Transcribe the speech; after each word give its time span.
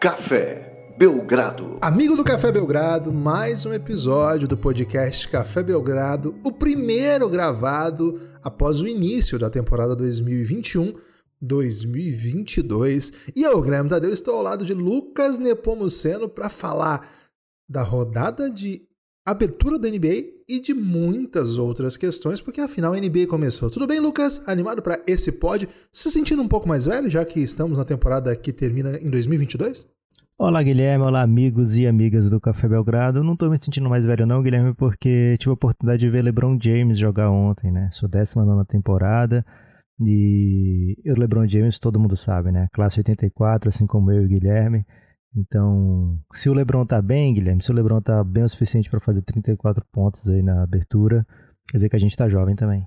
Café 0.00 0.94
Belgrado. 0.96 1.76
Amigo 1.82 2.16
do 2.16 2.24
Café 2.24 2.50
Belgrado, 2.50 3.12
mais 3.12 3.66
um 3.66 3.72
episódio 3.74 4.48
do 4.48 4.56
podcast 4.56 5.28
Café 5.28 5.62
Belgrado, 5.62 6.34
o 6.42 6.50
primeiro 6.50 7.28
gravado 7.28 8.18
após 8.42 8.80
o 8.80 8.88
início 8.88 9.38
da 9.38 9.50
temporada 9.50 9.94
2021. 9.94 10.94
2022 11.42 13.12
e 13.36 13.42
eu, 13.42 13.60
Guilherme 13.60 13.90
Tadeu, 13.90 14.12
estou 14.12 14.36
ao 14.36 14.42
lado 14.42 14.64
de 14.64 14.72
Lucas 14.72 15.38
Nepomuceno 15.38 16.30
para 16.30 16.48
falar 16.48 17.06
da 17.68 17.82
rodada 17.82 18.50
de 18.50 18.82
abertura 19.24 19.78
da 19.78 19.88
NBA 19.88 20.40
e 20.48 20.60
de 20.60 20.74
muitas 20.74 21.58
outras 21.58 21.96
questões, 21.96 22.40
porque 22.40 22.60
afinal 22.60 22.92
a 22.92 22.96
NBA 22.96 23.26
começou. 23.28 23.70
Tudo 23.70 23.86
bem, 23.86 24.00
Lucas? 24.00 24.48
Animado 24.48 24.82
para 24.82 25.00
esse 25.06 25.32
pod? 25.32 25.68
Se 25.92 26.10
sentindo 26.10 26.42
um 26.42 26.48
pouco 26.48 26.68
mais 26.68 26.86
velho, 26.86 27.08
já 27.08 27.24
que 27.24 27.40
estamos 27.40 27.78
na 27.78 27.84
temporada 27.84 28.34
que 28.34 28.52
termina 28.52 28.98
em 28.98 29.10
2022? 29.10 29.86
Olá, 30.38 30.62
Guilherme. 30.62 31.04
Olá, 31.04 31.20
amigos 31.20 31.76
e 31.76 31.86
amigas 31.86 32.30
do 32.30 32.40
Café 32.40 32.66
Belgrado. 32.66 33.22
Não 33.22 33.36
tô 33.36 33.50
me 33.50 33.62
sentindo 33.62 33.90
mais 33.90 34.06
velho, 34.06 34.26
não, 34.26 34.42
Guilherme, 34.42 34.72
porque 34.74 35.36
tive 35.38 35.50
a 35.50 35.54
oportunidade 35.54 36.00
de 36.00 36.08
ver 36.08 36.22
LeBron 36.22 36.58
James 36.60 36.98
jogar 36.98 37.30
ontem, 37.30 37.70
né? 37.70 37.90
Sua 37.92 38.08
19 38.08 38.64
temporada. 38.64 39.44
E 40.00 40.96
o 41.04 41.12
LeBron 41.12 41.46
James, 41.46 41.78
todo 41.78 42.00
mundo 42.00 42.16
sabe, 42.16 42.50
né? 42.50 42.68
Classe 42.72 43.00
84, 43.00 43.68
assim 43.68 43.86
como 43.86 44.10
eu 44.10 44.22
e 44.22 44.24
o 44.24 44.28
Guilherme. 44.28 44.86
Então, 45.36 46.20
se 46.32 46.48
o 46.48 46.54
LeBron 46.54 46.84
tá 46.84 47.00
bem, 47.00 47.32
Guilherme, 47.34 47.62
se 47.62 47.70
o 47.70 47.74
LeBron 47.74 48.00
tá 48.00 48.22
bem 48.24 48.42
o 48.42 48.48
suficiente 48.48 48.90
para 48.90 49.00
fazer 49.00 49.22
34 49.22 49.84
pontos 49.92 50.28
aí 50.28 50.42
na 50.42 50.62
abertura, 50.62 51.26
quer 51.68 51.78
dizer 51.78 51.88
que 51.88 51.96
a 51.96 52.00
gente 52.00 52.16
tá 52.16 52.28
jovem 52.28 52.56
também. 52.56 52.86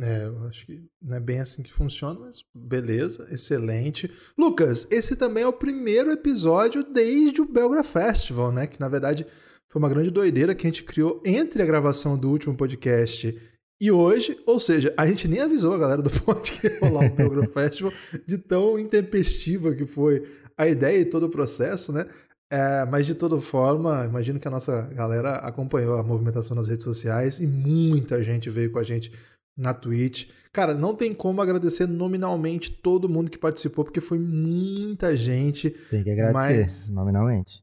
É, 0.00 0.26
eu 0.26 0.46
acho 0.46 0.64
que 0.64 0.88
não 1.02 1.16
é 1.16 1.20
bem 1.20 1.40
assim 1.40 1.60
que 1.60 1.72
funciona, 1.72 2.20
mas 2.20 2.44
beleza, 2.54 3.26
excelente. 3.32 4.08
Lucas, 4.38 4.86
esse 4.92 5.16
também 5.16 5.42
é 5.42 5.48
o 5.48 5.52
primeiro 5.52 6.12
episódio 6.12 6.84
desde 6.84 7.40
o 7.40 7.48
Belgra 7.48 7.82
Festival, 7.82 8.52
né? 8.52 8.68
Que 8.68 8.78
na 8.78 8.88
verdade 8.88 9.26
foi 9.68 9.82
uma 9.82 9.88
grande 9.88 10.10
doideira 10.10 10.54
que 10.54 10.66
a 10.66 10.70
gente 10.70 10.84
criou 10.84 11.20
entre 11.26 11.62
a 11.62 11.66
gravação 11.66 12.16
do 12.16 12.30
último 12.30 12.56
podcast 12.56 13.36
e 13.80 13.90
hoje, 13.90 14.36
ou 14.46 14.58
seja, 14.58 14.92
a 14.96 15.06
gente 15.06 15.28
nem 15.28 15.40
avisou 15.40 15.74
a 15.74 15.78
galera 15.78 16.02
do 16.02 16.10
podcast 16.22 16.60
que 16.60 16.66
ia 16.68 16.80
rolar 16.80 17.06
o 17.06 17.14
Belgra 17.14 17.46
Festival 17.50 17.92
de 18.24 18.38
tão 18.38 18.78
intempestiva 18.78 19.74
que 19.74 19.84
foi 19.84 20.28
a 20.58 20.66
ideia 20.66 21.00
e 21.00 21.04
todo 21.04 21.24
o 21.24 21.30
processo, 21.30 21.92
né? 21.92 22.04
É, 22.50 22.84
mas 22.86 23.06
de 23.06 23.14
toda 23.14 23.40
forma, 23.40 24.04
imagino 24.06 24.40
que 24.40 24.48
a 24.48 24.50
nossa 24.50 24.82
galera 24.88 25.36
acompanhou 25.36 25.96
a 25.96 26.02
movimentação 26.02 26.56
nas 26.56 26.66
redes 26.66 26.84
sociais 26.84 27.40
e 27.40 27.46
muita 27.46 28.22
gente 28.22 28.50
veio 28.50 28.72
com 28.72 28.78
a 28.78 28.82
gente 28.82 29.12
na 29.56 29.74
Twitch. 29.74 30.30
Cara, 30.50 30.74
não 30.74 30.94
tem 30.94 31.14
como 31.14 31.42
agradecer 31.42 31.86
nominalmente 31.86 32.70
todo 32.70 33.08
mundo 33.08 33.30
que 33.30 33.38
participou, 33.38 33.84
porque 33.84 34.00
foi 34.00 34.18
muita 34.18 35.16
gente. 35.16 35.70
Tem 35.90 36.02
que 36.02 36.10
agradecer 36.10 36.60
mas... 36.60 36.88
nominalmente. 36.88 37.62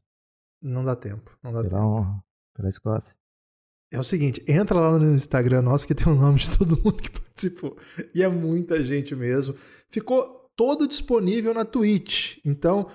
Não 0.62 0.84
dá 0.84 0.94
tempo. 0.94 1.36
Não 1.42 1.52
dá 1.52 1.62
pela 1.62 1.70
tempo. 1.70 1.82
honra, 1.82 2.24
pela 2.54 2.68
Escócia. 2.68 3.14
É 3.92 3.98
o 3.98 4.04
seguinte, 4.04 4.44
entra 4.48 4.78
lá 4.78 4.98
no 4.98 5.14
Instagram 5.14 5.62
nosso 5.62 5.86
que 5.86 5.94
tem 5.94 6.12
o 6.12 6.16
nome 6.16 6.38
de 6.38 6.56
todo 6.56 6.76
mundo 6.82 7.02
que 7.02 7.10
participou. 7.10 7.76
E 8.14 8.22
é 8.22 8.28
muita 8.28 8.82
gente 8.82 9.14
mesmo. 9.16 9.54
Ficou 9.88 10.45
todo 10.56 10.88
disponível 10.88 11.52
na 11.52 11.64
Twitch. 11.64 12.38
Então, 12.44 12.86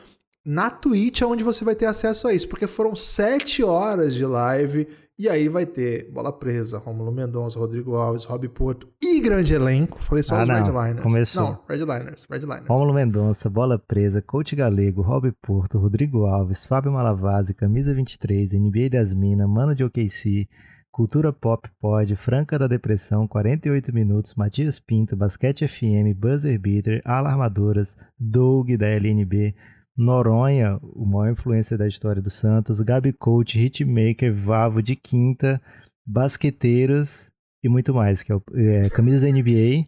na 0.43 0.69
Twitch 0.69 1.21
é 1.21 1.25
onde 1.25 1.43
você 1.43 1.63
vai 1.63 1.75
ter 1.75 1.85
acesso 1.85 2.27
a 2.27 2.33
isso, 2.33 2.49
porque 2.49 2.67
foram 2.67 2.95
sete 2.95 3.63
horas 3.63 4.15
de 4.15 4.25
live. 4.25 4.87
E 5.19 5.29
aí 5.29 5.47
vai 5.47 5.67
ter 5.67 6.09
Bola 6.11 6.33
Presa, 6.33 6.79
Romulo 6.79 7.11
Mendonça, 7.11 7.59
Rodrigo 7.59 7.93
Alves, 7.93 8.23
Rob 8.23 8.47
Porto 8.49 8.89
e 8.99 9.21
grande 9.21 9.53
elenco. 9.53 10.01
Falei 10.01 10.23
só 10.23 10.35
ah, 10.35 10.41
os 10.41 10.47
não. 10.47 10.55
Redliners. 10.55 11.01
Começou. 11.03 11.43
Não, 11.43 11.59
Redliners, 11.69 12.25
Redliners. 12.27 12.67
Romulo 12.67 12.91
Mendonça, 12.91 13.47
Bola 13.47 13.77
Presa, 13.77 14.19
Coach 14.19 14.55
Galego, 14.55 15.03
Rob 15.03 15.31
Porto, 15.39 15.77
Rodrigo 15.77 16.25
Alves, 16.25 16.65
Fábio 16.65 16.91
Malavase, 16.91 17.53
Camisa 17.53 17.93
23, 17.93 18.53
NBA 18.53 18.89
das 18.89 19.13
Minas, 19.13 19.47
Mano 19.47 19.75
de 19.75 19.83
OKC, 19.83 20.49
Cultura 20.91 21.31
Pop 21.31 21.69
Pod, 21.79 22.15
Franca 22.17 22.59
da 22.59 22.67
Depressão, 22.67 23.25
48 23.25 23.93
Minutos, 23.93 24.35
Matias 24.35 24.79
Pinto, 24.79 25.15
Basquete 25.15 25.67
FM, 25.67 26.13
Buzzer 26.15 26.59
Beater, 26.59 27.01
Alarmadoras, 27.05 27.97
Doug 28.19 28.71
da 28.71 28.87
LNB, 28.87 29.55
Noronha, 29.97 30.77
o 30.81 31.05
maior 31.05 31.31
influência 31.31 31.77
da 31.77 31.87
história 31.87 32.21
do 32.21 32.29
Santos, 32.29 32.81
Gabi 32.81 33.13
Coach, 33.13 33.57
Hitmaker, 33.57 34.33
Vavo 34.33 34.81
de 34.81 34.95
Quinta, 34.95 35.61
Basqueteiros 36.05 37.31
e 37.63 37.69
muito 37.69 37.93
mais, 37.93 38.21
que 38.21 38.33
é, 38.33 38.37
é 38.55 38.89
Camisas 38.89 39.23
NBA, 39.23 39.87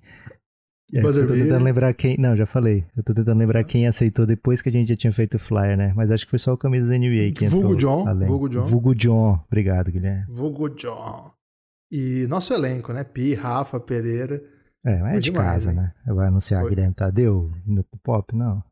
é, 0.93 1.01
eu 1.01 1.27
tô 1.27 1.33
tentando 1.33 1.63
lembrar 1.63 1.93
quem. 1.93 2.17
Não, 2.17 2.35
já 2.35 2.45
falei. 2.45 2.85
Eu 2.95 3.03
tô 3.03 3.13
tentando 3.13 3.37
lembrar 3.37 3.63
quem 3.63 3.87
aceitou 3.87 4.25
depois 4.25 4.61
que 4.61 4.69
a 4.69 4.71
gente 4.71 4.89
já 4.89 4.95
tinha 4.95 5.11
feito 5.11 5.35
o 5.35 5.39
flyer, 5.39 5.75
né? 5.75 5.93
Mas 5.95 6.11
acho 6.11 6.25
que 6.25 6.29
foi 6.29 6.39
só 6.39 6.53
o 6.53 6.57
camisa 6.57 6.87
da 6.87 6.97
NBA 6.97 7.33
que 7.35 7.47
Vulgo 7.47 7.73
entrou. 7.73 8.03
John. 8.03 8.07
Além. 8.07 8.27
Vulgo 8.27 8.49
John. 8.49 8.63
Vulgo 8.65 8.95
John. 8.95 9.43
Obrigado, 9.47 9.91
Guilherme. 9.91 10.25
Vulgo 10.29 10.69
John. 10.69 11.31
E 11.91 12.25
nosso 12.27 12.53
elenco, 12.53 12.93
né? 12.93 13.03
Pi, 13.03 13.33
Rafa, 13.33 13.79
Pereira. 13.79 14.41
É, 14.85 14.99
mas 14.99 15.13
é 15.13 15.19
de 15.19 15.31
demais, 15.31 15.47
casa, 15.47 15.71
hein? 15.71 15.77
né? 15.77 15.93
Vai 16.07 16.27
anunciar 16.27 16.61
Foi. 16.61 16.69
Guilherme 16.71 16.93
Tadeu 16.93 17.51
no 17.65 17.83
pop? 18.03 18.35
Não. 18.35 18.63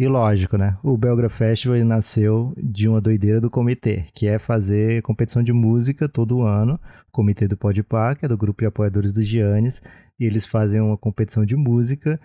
E 0.00 0.08
lógico, 0.08 0.56
né? 0.56 0.78
O 0.82 0.96
Belgra 0.96 1.28
Festival 1.28 1.76
ele 1.76 1.84
nasceu 1.84 2.54
de 2.56 2.88
uma 2.88 3.02
doideira 3.02 3.38
do 3.38 3.50
comitê, 3.50 4.06
que 4.14 4.26
é 4.26 4.38
fazer 4.38 5.02
competição 5.02 5.42
de 5.42 5.52
música 5.52 6.08
todo 6.08 6.40
ano. 6.40 6.80
O 7.08 7.12
comitê 7.12 7.46
do 7.46 7.54
Podpah, 7.54 8.14
que 8.14 8.24
é 8.24 8.28
do 8.28 8.38
grupo 8.38 8.62
de 8.62 8.66
apoiadores 8.66 9.12
do 9.12 9.22
Giannis, 9.22 9.82
e 10.18 10.24
eles 10.24 10.46
fazem 10.46 10.80
uma 10.80 10.96
competição 10.96 11.44
de 11.44 11.54
música. 11.54 12.18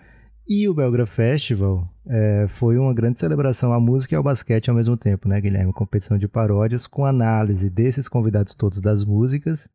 E 0.48 0.66
o 0.66 0.72
Belgra 0.72 1.04
Festival 1.04 1.86
é, 2.08 2.46
foi 2.48 2.78
uma 2.78 2.94
grande 2.94 3.20
celebração 3.20 3.74
à 3.74 3.78
música 3.78 4.14
e 4.14 4.16
ao 4.16 4.22
basquete 4.22 4.70
ao 4.70 4.74
mesmo 4.74 4.96
tempo, 4.96 5.28
né, 5.28 5.38
Guilherme? 5.38 5.70
Competição 5.74 6.16
de 6.16 6.26
paródias 6.26 6.86
com 6.86 7.04
análise 7.04 7.68
desses 7.68 8.08
convidados 8.08 8.54
todos 8.54 8.80
das 8.80 9.04
músicas. 9.04 9.68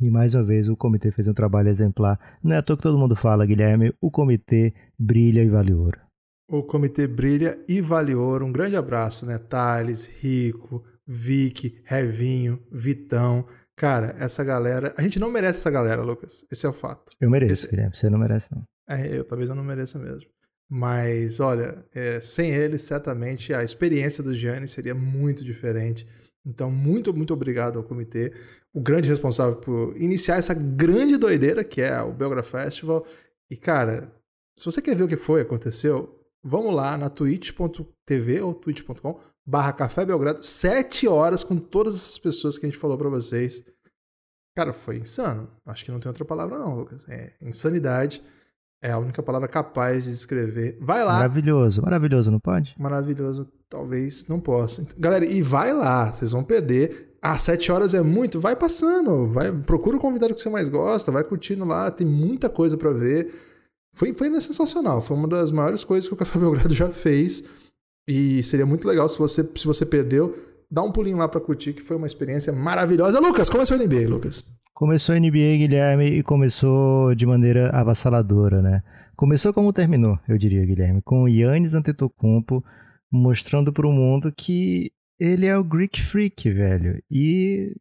E 0.00 0.08
mais 0.08 0.36
uma 0.36 0.44
vez 0.44 0.68
o 0.68 0.76
comitê 0.76 1.10
fez 1.10 1.26
um 1.26 1.34
trabalho 1.34 1.68
exemplar. 1.68 2.16
Não 2.44 2.54
é 2.54 2.58
à 2.58 2.62
toa 2.62 2.76
que 2.76 2.82
todo 2.84 2.96
mundo 2.96 3.16
fala, 3.16 3.44
Guilherme, 3.44 3.92
o 4.00 4.08
comitê 4.08 4.72
brilha 4.96 5.42
e 5.42 5.48
vale 5.48 5.74
ouro. 5.74 6.07
O 6.48 6.62
comitê 6.62 7.06
brilha 7.06 7.62
e 7.68 7.80
vale 7.80 8.14
ouro. 8.14 8.46
Um 8.46 8.52
grande 8.52 8.74
abraço, 8.76 9.26
né? 9.26 9.36
Thales, 9.38 10.06
Rico, 10.20 10.82
Vic, 11.06 11.80
Revinho, 11.84 12.62
Vitão. 12.72 13.46
Cara, 13.76 14.16
essa 14.18 14.42
galera. 14.42 14.94
A 14.96 15.02
gente 15.02 15.18
não 15.18 15.30
merece 15.30 15.58
essa 15.60 15.70
galera, 15.70 16.02
Lucas. 16.02 16.46
Esse 16.50 16.64
é 16.66 16.68
o 16.68 16.72
fato. 16.72 17.12
Eu 17.20 17.30
mereço, 17.30 17.52
Esse- 17.64 17.68
Guilherme, 17.68 17.94
você 17.94 18.08
não 18.08 18.18
merece 18.18 18.48
não. 18.54 18.62
É, 18.88 19.16
eu 19.18 19.24
talvez 19.24 19.50
eu 19.50 19.54
não 19.56 19.62
mereça 19.62 19.98
mesmo. 19.98 20.28
Mas, 20.70 21.38
olha, 21.40 21.84
é, 21.94 22.20
sem 22.20 22.50
eles, 22.50 22.82
certamente 22.82 23.52
a 23.54 23.62
experiência 23.62 24.22
do 24.22 24.32
Gianni 24.34 24.66
seria 24.68 24.94
muito 24.94 25.44
diferente. 25.44 26.06
Então, 26.46 26.70
muito, 26.70 27.12
muito 27.12 27.32
obrigado 27.34 27.78
ao 27.78 27.84
comitê, 27.84 28.32
o 28.72 28.80
grande 28.80 29.08
responsável 29.08 29.56
por 29.56 29.94
iniciar 30.00 30.36
essa 30.36 30.54
grande 30.54 31.16
doideira 31.18 31.62
que 31.62 31.80
é 31.82 32.00
o 32.02 32.12
Belgra 32.12 32.42
Festival. 32.42 33.06
E, 33.50 33.56
cara, 33.56 34.10
se 34.58 34.64
você 34.64 34.80
quer 34.80 34.94
ver 34.96 35.04
o 35.04 35.08
que 35.08 35.16
foi, 35.16 35.42
aconteceu, 35.42 36.17
vamos 36.42 36.74
lá 36.74 36.96
na 36.96 37.08
twitch.tv 37.08 38.40
ou 38.40 38.54
twitch.com 38.54 39.20
barra 39.46 39.72
Café 39.72 40.04
Belgrado, 40.04 40.42
sete 40.42 41.08
horas 41.08 41.42
com 41.42 41.56
todas 41.56 41.94
essas 41.94 42.18
pessoas 42.18 42.58
que 42.58 42.66
a 42.66 42.68
gente 42.68 42.78
falou 42.78 42.98
pra 42.98 43.08
vocês. 43.08 43.64
Cara, 44.54 44.72
foi 44.72 44.98
insano. 44.98 45.48
Acho 45.64 45.84
que 45.84 45.92
não 45.92 46.00
tem 46.00 46.08
outra 46.10 46.24
palavra 46.24 46.58
não, 46.58 46.74
Lucas. 46.74 47.06
É 47.08 47.32
insanidade. 47.40 48.20
É 48.82 48.92
a 48.92 48.98
única 48.98 49.22
palavra 49.22 49.48
capaz 49.48 50.04
de 50.04 50.10
descrever. 50.10 50.76
Vai 50.80 51.02
lá. 51.04 51.14
Maravilhoso, 51.14 51.82
maravilhoso, 51.82 52.30
não 52.30 52.38
pode? 52.38 52.74
Maravilhoso. 52.78 53.48
Talvez 53.68 54.28
não 54.28 54.38
possa. 54.40 54.82
Então, 54.82 54.96
Galera, 54.98 55.24
e 55.24 55.40
vai 55.42 55.72
lá. 55.72 56.12
Vocês 56.12 56.32
vão 56.32 56.44
perder. 56.44 57.16
Ah, 57.22 57.38
sete 57.38 57.72
horas 57.72 57.94
é 57.94 58.02
muito. 58.02 58.40
Vai 58.40 58.54
passando. 58.54 59.26
Vai, 59.26 59.52
procura 59.52 59.96
o 59.96 60.00
convidado 60.00 60.34
que 60.34 60.42
você 60.42 60.48
mais 60.48 60.68
gosta. 60.68 61.10
Vai 61.10 61.24
curtindo 61.24 61.64
lá. 61.64 61.90
Tem 61.90 62.06
muita 62.06 62.48
coisa 62.48 62.76
pra 62.76 62.92
ver. 62.92 63.32
Foi, 63.98 64.14
foi 64.14 64.40
sensacional. 64.40 65.00
Foi 65.02 65.16
uma 65.16 65.26
das 65.26 65.50
maiores 65.50 65.82
coisas 65.82 66.06
que 66.06 66.14
o 66.14 66.16
Café 66.16 66.38
Belgrado 66.38 66.72
já 66.72 66.88
fez. 66.88 67.44
E 68.08 68.42
seria 68.44 68.64
muito 68.64 68.86
legal 68.86 69.08
se 69.08 69.18
você, 69.18 69.42
se 69.42 69.66
você 69.66 69.84
perdeu. 69.84 70.34
Dá 70.70 70.82
um 70.82 70.92
pulinho 70.92 71.16
lá 71.16 71.26
pra 71.26 71.40
curtir, 71.40 71.72
que 71.72 71.82
foi 71.82 71.96
uma 71.96 72.06
experiência 72.06 72.52
maravilhosa. 72.52 73.18
Lucas, 73.18 73.50
é 73.52 73.64
seu 73.64 73.78
NBA, 73.78 74.08
Lucas? 74.08 74.44
Começou 74.72 75.14
a 75.14 75.18
NBA, 75.18 75.56
Guilherme, 75.58 76.06
e 76.06 76.22
começou 76.22 77.14
de 77.14 77.26
maneira 77.26 77.70
avassaladora, 77.70 78.62
né? 78.62 78.82
Começou 79.16 79.52
como 79.52 79.72
terminou, 79.72 80.16
eu 80.28 80.38
diria, 80.38 80.64
Guilherme, 80.64 81.02
com 81.02 81.24
o 81.24 81.28
Yannis 81.28 81.74
Antetokounmpo 81.74 82.64
mostrando 83.10 83.72
para 83.72 83.86
o 83.86 83.92
mundo 83.92 84.32
que 84.36 84.92
ele 85.18 85.46
é 85.46 85.56
o 85.56 85.64
Greek 85.64 86.00
Freak, 86.00 86.48
velho. 86.52 87.02
E 87.10 87.74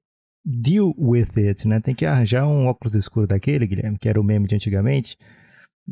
deal 0.43 0.95
with 0.97 1.27
it, 1.37 1.67
né? 1.67 1.79
Tem 1.79 1.93
que 1.93 2.05
arranjar 2.05 2.47
um 2.47 2.65
óculos 2.65 2.95
escuro 2.95 3.27
daquele, 3.27 3.67
Guilherme, 3.67 3.99
que 3.99 4.09
era 4.09 4.19
o 4.19 4.23
meme 4.23 4.47
de 4.47 4.55
antigamente, 4.55 5.15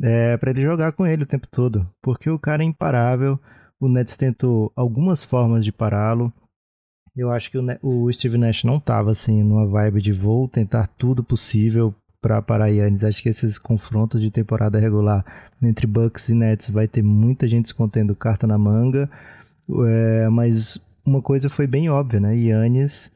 é, 0.02 0.36
para 0.36 0.50
ele 0.50 0.62
jogar 0.62 0.92
com 0.92 1.06
ele 1.06 1.22
o 1.22 1.26
tempo 1.26 1.46
todo. 1.46 1.88
Porque 2.02 2.28
o 2.30 2.38
cara 2.38 2.62
é 2.62 2.66
imparável, 2.66 3.38
o 3.80 3.88
Nets 3.88 4.16
tentou 4.16 4.72
algumas 4.74 5.24
formas 5.24 5.64
de 5.64 5.72
pará-lo. 5.72 6.32
Eu 7.16 7.30
acho 7.30 7.50
que 7.50 7.58
o, 7.58 7.64
o 7.82 8.12
Steve 8.12 8.36
Nash 8.36 8.64
não 8.64 8.78
tava 8.78 9.10
assim 9.10 9.42
numa 9.42 9.66
vibe 9.66 10.02
de 10.02 10.12
vou 10.12 10.48
tentar 10.48 10.86
tudo 10.86 11.24
possível 11.24 11.94
para 12.20 12.42
parar 12.42 12.68
Yannis. 12.68 13.04
Acho 13.04 13.22
que 13.22 13.28
esses 13.28 13.58
confrontos 13.58 14.20
de 14.20 14.30
temporada 14.30 14.78
regular 14.78 15.24
entre 15.62 15.86
Bucks 15.86 16.28
e 16.28 16.34
Nets 16.34 16.68
vai 16.68 16.86
ter 16.86 17.02
muita 17.02 17.48
gente 17.48 17.66
escondendo 17.66 18.14
carta 18.14 18.46
na 18.46 18.58
manga. 18.58 19.08
É, 19.88 20.28
mas 20.28 20.78
uma 21.04 21.22
coisa 21.22 21.48
foi 21.48 21.66
bem 21.66 21.88
óbvia, 21.88 22.20
né? 22.20 22.36
Yannis, 22.36 23.10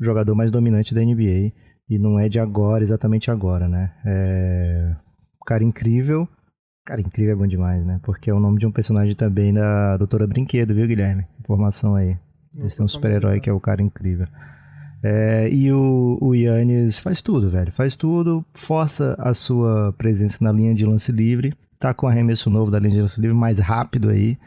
jogador 0.00 0.34
mais 0.34 0.50
dominante 0.50 0.94
da 0.94 1.00
NBA. 1.00 1.52
E 1.88 1.98
não 1.98 2.18
é 2.18 2.28
de 2.28 2.40
agora, 2.40 2.82
exatamente 2.82 3.30
agora, 3.30 3.68
né? 3.68 3.94
É... 4.04 4.96
Cara 5.46 5.62
incrível. 5.62 6.28
Cara, 6.84 7.00
incrível 7.00 7.32
é 7.32 7.36
bom 7.36 7.46
demais, 7.46 7.84
né? 7.84 8.00
Porque 8.02 8.30
é 8.30 8.34
o 8.34 8.40
nome 8.40 8.58
de 8.58 8.66
um 8.66 8.72
personagem 8.72 9.14
também 9.14 9.54
da 9.54 9.96
Doutora 9.96 10.26
Brinquedo, 10.26 10.74
viu, 10.74 10.86
Guilherme? 10.86 11.24
Informação 11.40 11.94
aí. 11.94 12.16
Eles 12.58 12.74
têm 12.74 12.84
um 12.84 12.88
super-herói 12.88 13.40
que 13.40 13.48
é 13.48 13.52
o 13.52 13.60
cara 13.60 13.82
incrível. 13.82 14.26
É, 15.02 15.48
e 15.50 15.72
o, 15.72 16.18
o 16.20 16.34
Yannis 16.34 16.98
faz 16.98 17.22
tudo, 17.22 17.48
velho. 17.48 17.70
Faz 17.70 17.94
tudo, 17.94 18.44
força 18.54 19.14
a 19.18 19.34
sua 19.34 19.92
presença 19.96 20.42
na 20.42 20.50
linha 20.50 20.74
de 20.74 20.84
lance 20.84 21.12
livre. 21.12 21.54
Tá 21.78 21.94
com 21.94 22.08
arremesso 22.08 22.50
novo 22.50 22.70
da 22.70 22.78
linha 22.78 22.94
de 22.94 23.00
lance 23.02 23.20
livre, 23.20 23.36
mais 23.36 23.58
rápido 23.58 24.08
aí. 24.08 24.38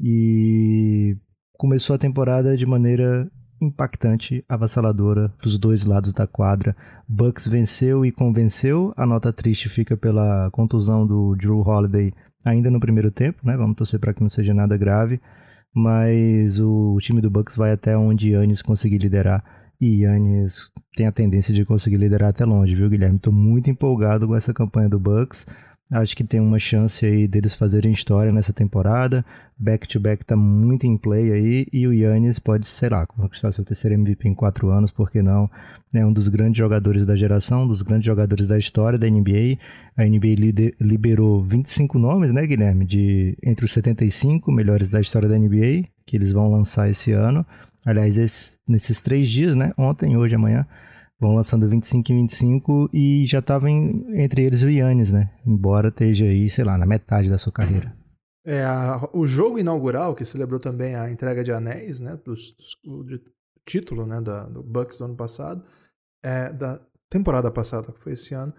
E 0.00 1.16
começou 1.56 1.94
a 1.94 1.98
temporada 1.98 2.56
de 2.56 2.66
maneira 2.66 3.30
impactante, 3.64 4.44
avassaladora 4.48 5.32
dos 5.42 5.58
dois 5.58 5.86
lados 5.86 6.12
da 6.12 6.26
quadra. 6.26 6.76
Bucks 7.08 7.46
venceu 7.46 8.04
e 8.04 8.12
convenceu. 8.12 8.92
A 8.96 9.06
nota 9.06 9.32
triste 9.32 9.68
fica 9.68 9.96
pela 9.96 10.50
contusão 10.50 11.06
do 11.06 11.34
Drew 11.36 11.60
Holiday 11.60 12.12
ainda 12.44 12.70
no 12.70 12.80
primeiro 12.80 13.10
tempo, 13.10 13.40
né? 13.44 13.56
Vamos 13.56 13.76
torcer 13.76 14.00
para 14.00 14.12
que 14.12 14.22
não 14.22 14.30
seja 14.30 14.52
nada 14.52 14.76
grave. 14.76 15.20
Mas 15.74 16.60
o, 16.60 16.98
time 17.00 17.20
do 17.20 17.30
Bucks 17.30 17.56
vai 17.56 17.72
até 17.72 17.96
onde 17.96 18.32
Yannis 18.32 18.60
conseguir 18.60 18.98
liderar. 18.98 19.42
E 19.80 20.02
Yannis 20.02 20.70
tem 20.94 21.06
a 21.06 21.12
tendência 21.12 21.54
de 21.54 21.64
conseguir 21.64 21.96
liderar 21.96 22.30
até 22.30 22.44
longe, 22.44 22.74
viu, 22.74 22.90
Guilherme? 22.90 23.16
Estou 23.16 23.32
muito 23.32 23.70
empolgado 23.70 24.26
com 24.26 24.36
essa 24.36 24.52
campanha 24.52 24.88
do 24.88 25.00
Bucks. 25.00 25.46
Acho 25.92 26.16
que 26.16 26.24
tem 26.24 26.40
uma 26.40 26.58
chance 26.58 27.04
aí 27.04 27.28
deles 27.28 27.52
fazerem 27.52 27.92
história 27.92 28.32
nessa 28.32 28.50
temporada. 28.50 29.22
Back-to-back 29.58 30.24
tá 30.24 30.34
muito 30.34 30.86
em 30.86 30.96
play 30.96 31.30
aí. 31.30 31.66
E 31.70 31.86
o 31.86 31.92
Yannis 31.92 32.38
pode, 32.38 32.66
sei 32.66 32.88
lá, 32.88 33.06
conquistar 33.06 33.52
seu 33.52 33.62
terceiro 33.62 33.94
MVP 33.96 34.26
em 34.26 34.34
quatro 34.34 34.70
anos, 34.70 34.90
por 34.90 35.10
que 35.10 35.20
não? 35.20 35.50
É 35.92 36.04
um 36.04 36.10
dos 36.10 36.28
grandes 36.28 36.56
jogadores 36.56 37.04
da 37.04 37.14
geração, 37.14 37.64
um 37.64 37.68
dos 37.68 37.82
grandes 37.82 38.06
jogadores 38.06 38.48
da 38.48 38.56
história 38.56 38.98
da 38.98 39.06
NBA. 39.06 39.58
A 39.94 40.04
NBA 40.04 40.72
liberou 40.80 41.44
25 41.44 41.98
nomes, 41.98 42.32
né, 42.32 42.46
Guilherme? 42.46 42.86
De 42.86 43.36
entre 43.44 43.66
os 43.66 43.72
75 43.72 44.50
melhores 44.50 44.88
da 44.88 44.98
história 44.98 45.28
da 45.28 45.38
NBA, 45.38 45.88
que 46.06 46.16
eles 46.16 46.32
vão 46.32 46.50
lançar 46.50 46.88
esse 46.88 47.12
ano. 47.12 47.44
Aliás, 47.84 48.16
esse, 48.16 48.58
nesses 48.66 49.02
três 49.02 49.28
dias, 49.28 49.54
né? 49.54 49.72
Ontem, 49.76 50.16
hoje, 50.16 50.34
amanhã 50.36 50.66
vão 51.22 51.36
lançando 51.36 51.68
25 51.68 52.10
e 52.10 52.14
25 52.16 52.90
e 52.92 53.26
já 53.26 53.40
tava 53.40 53.70
em, 53.70 54.04
entre 54.20 54.42
eles 54.42 54.62
o 54.62 54.68
Yannis, 54.68 55.12
né? 55.12 55.30
Embora 55.46 55.88
esteja 55.88 56.24
aí, 56.24 56.50
sei 56.50 56.64
lá, 56.64 56.76
na 56.76 56.84
metade 56.84 57.30
da 57.30 57.38
sua 57.38 57.52
carreira. 57.52 57.96
É, 58.44 58.64
a, 58.64 59.08
o 59.12 59.24
jogo 59.24 59.56
inaugural, 59.56 60.16
que 60.16 60.24
celebrou 60.24 60.58
também 60.58 60.96
a 60.96 61.08
entrega 61.08 61.44
de 61.44 61.52
anéis, 61.52 62.00
né? 62.00 62.18
Dos, 62.24 62.56
de 63.06 63.20
título, 63.64 64.04
né? 64.04 64.20
Da, 64.20 64.46
do 64.46 64.64
Bucks 64.64 64.98
do 64.98 65.04
ano 65.04 65.14
passado, 65.14 65.64
é, 66.24 66.52
da 66.52 66.80
temporada 67.08 67.52
passada, 67.52 67.92
que 67.92 68.00
foi 68.00 68.14
esse 68.14 68.34
ano, 68.34 68.52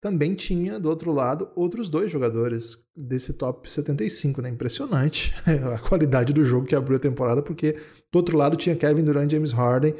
também 0.00 0.34
tinha, 0.34 0.80
do 0.80 0.88
outro 0.88 1.12
lado, 1.12 1.50
outros 1.54 1.90
dois 1.90 2.10
jogadores 2.10 2.86
desse 2.96 3.34
top 3.34 3.70
75, 3.70 4.40
né? 4.40 4.48
Impressionante 4.48 5.34
a 5.74 5.78
qualidade 5.78 6.32
do 6.32 6.42
jogo 6.42 6.66
que 6.66 6.74
abriu 6.74 6.96
a 6.96 7.00
temporada, 7.00 7.42
porque 7.42 7.72
do 8.10 8.16
outro 8.16 8.38
lado 8.38 8.56
tinha 8.56 8.74
Kevin 8.74 9.04
Durant 9.04 9.30
e 9.30 9.34
James 9.34 9.52
Harden. 9.52 9.94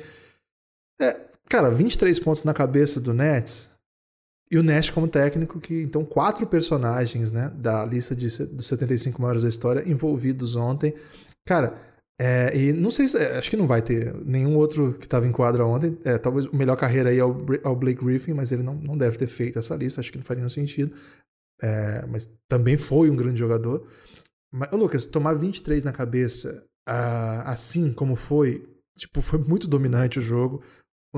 É, 0.98 1.27
Cara, 1.50 1.70
23 1.70 2.18
pontos 2.20 2.44
na 2.44 2.52
cabeça 2.52 3.00
do 3.00 3.14
Nets 3.14 3.70
e 4.50 4.58
o 4.58 4.62
Nash 4.62 4.90
como 4.90 5.06
técnico, 5.06 5.60
que 5.60 5.82
então 5.82 6.04
quatro 6.04 6.46
personagens 6.46 7.32
né, 7.32 7.50
da 7.54 7.84
lista 7.84 8.14
de, 8.14 8.28
dos 8.46 8.66
75 8.66 9.20
maiores 9.20 9.42
da 9.42 9.48
história 9.48 9.88
envolvidos 9.88 10.56
ontem. 10.56 10.94
Cara, 11.46 11.78
é, 12.20 12.56
e 12.56 12.72
não 12.72 12.90
sei 12.90 13.08
se. 13.08 13.16
É, 13.16 13.38
acho 13.38 13.50
que 13.50 13.56
não 13.56 13.66
vai 13.66 13.80
ter 13.82 14.14
nenhum 14.24 14.56
outro 14.56 14.94
que 14.94 15.06
estava 15.06 15.26
em 15.26 15.32
quadra 15.32 15.64
ontem. 15.64 15.98
É, 16.04 16.18
talvez 16.18 16.46
o 16.46 16.56
melhor 16.56 16.76
carreira 16.76 17.10
aí 17.10 17.18
é 17.18 17.24
o, 17.24 17.44
é 17.62 17.68
o, 17.68 17.76
Blake 17.76 18.04
Griffin, 18.04 18.32
mas 18.32 18.50
ele 18.50 18.62
não, 18.62 18.74
não 18.74 18.96
deve 18.96 19.16
ter 19.16 19.26
feito 19.26 19.58
essa 19.58 19.76
lista, 19.76 20.00
acho 20.00 20.10
que 20.10 20.18
não 20.18 20.24
faria 20.24 20.40
nenhum 20.40 20.50
sentido. 20.50 20.94
É, 21.62 22.06
mas 22.06 22.30
também 22.48 22.76
foi 22.76 23.10
um 23.10 23.16
grande 23.16 23.38
jogador. 23.38 23.86
Mas, 24.52 24.72
Lucas, 24.72 25.04
tomar 25.04 25.34
23 25.34 25.84
na 25.84 25.92
cabeça, 25.92 26.64
uh, 26.88 27.42
assim 27.44 27.92
como 27.92 28.16
foi, 28.16 28.66
tipo, 28.96 29.20
foi 29.20 29.38
muito 29.38 29.68
dominante 29.68 30.18
o 30.18 30.22
jogo 30.22 30.62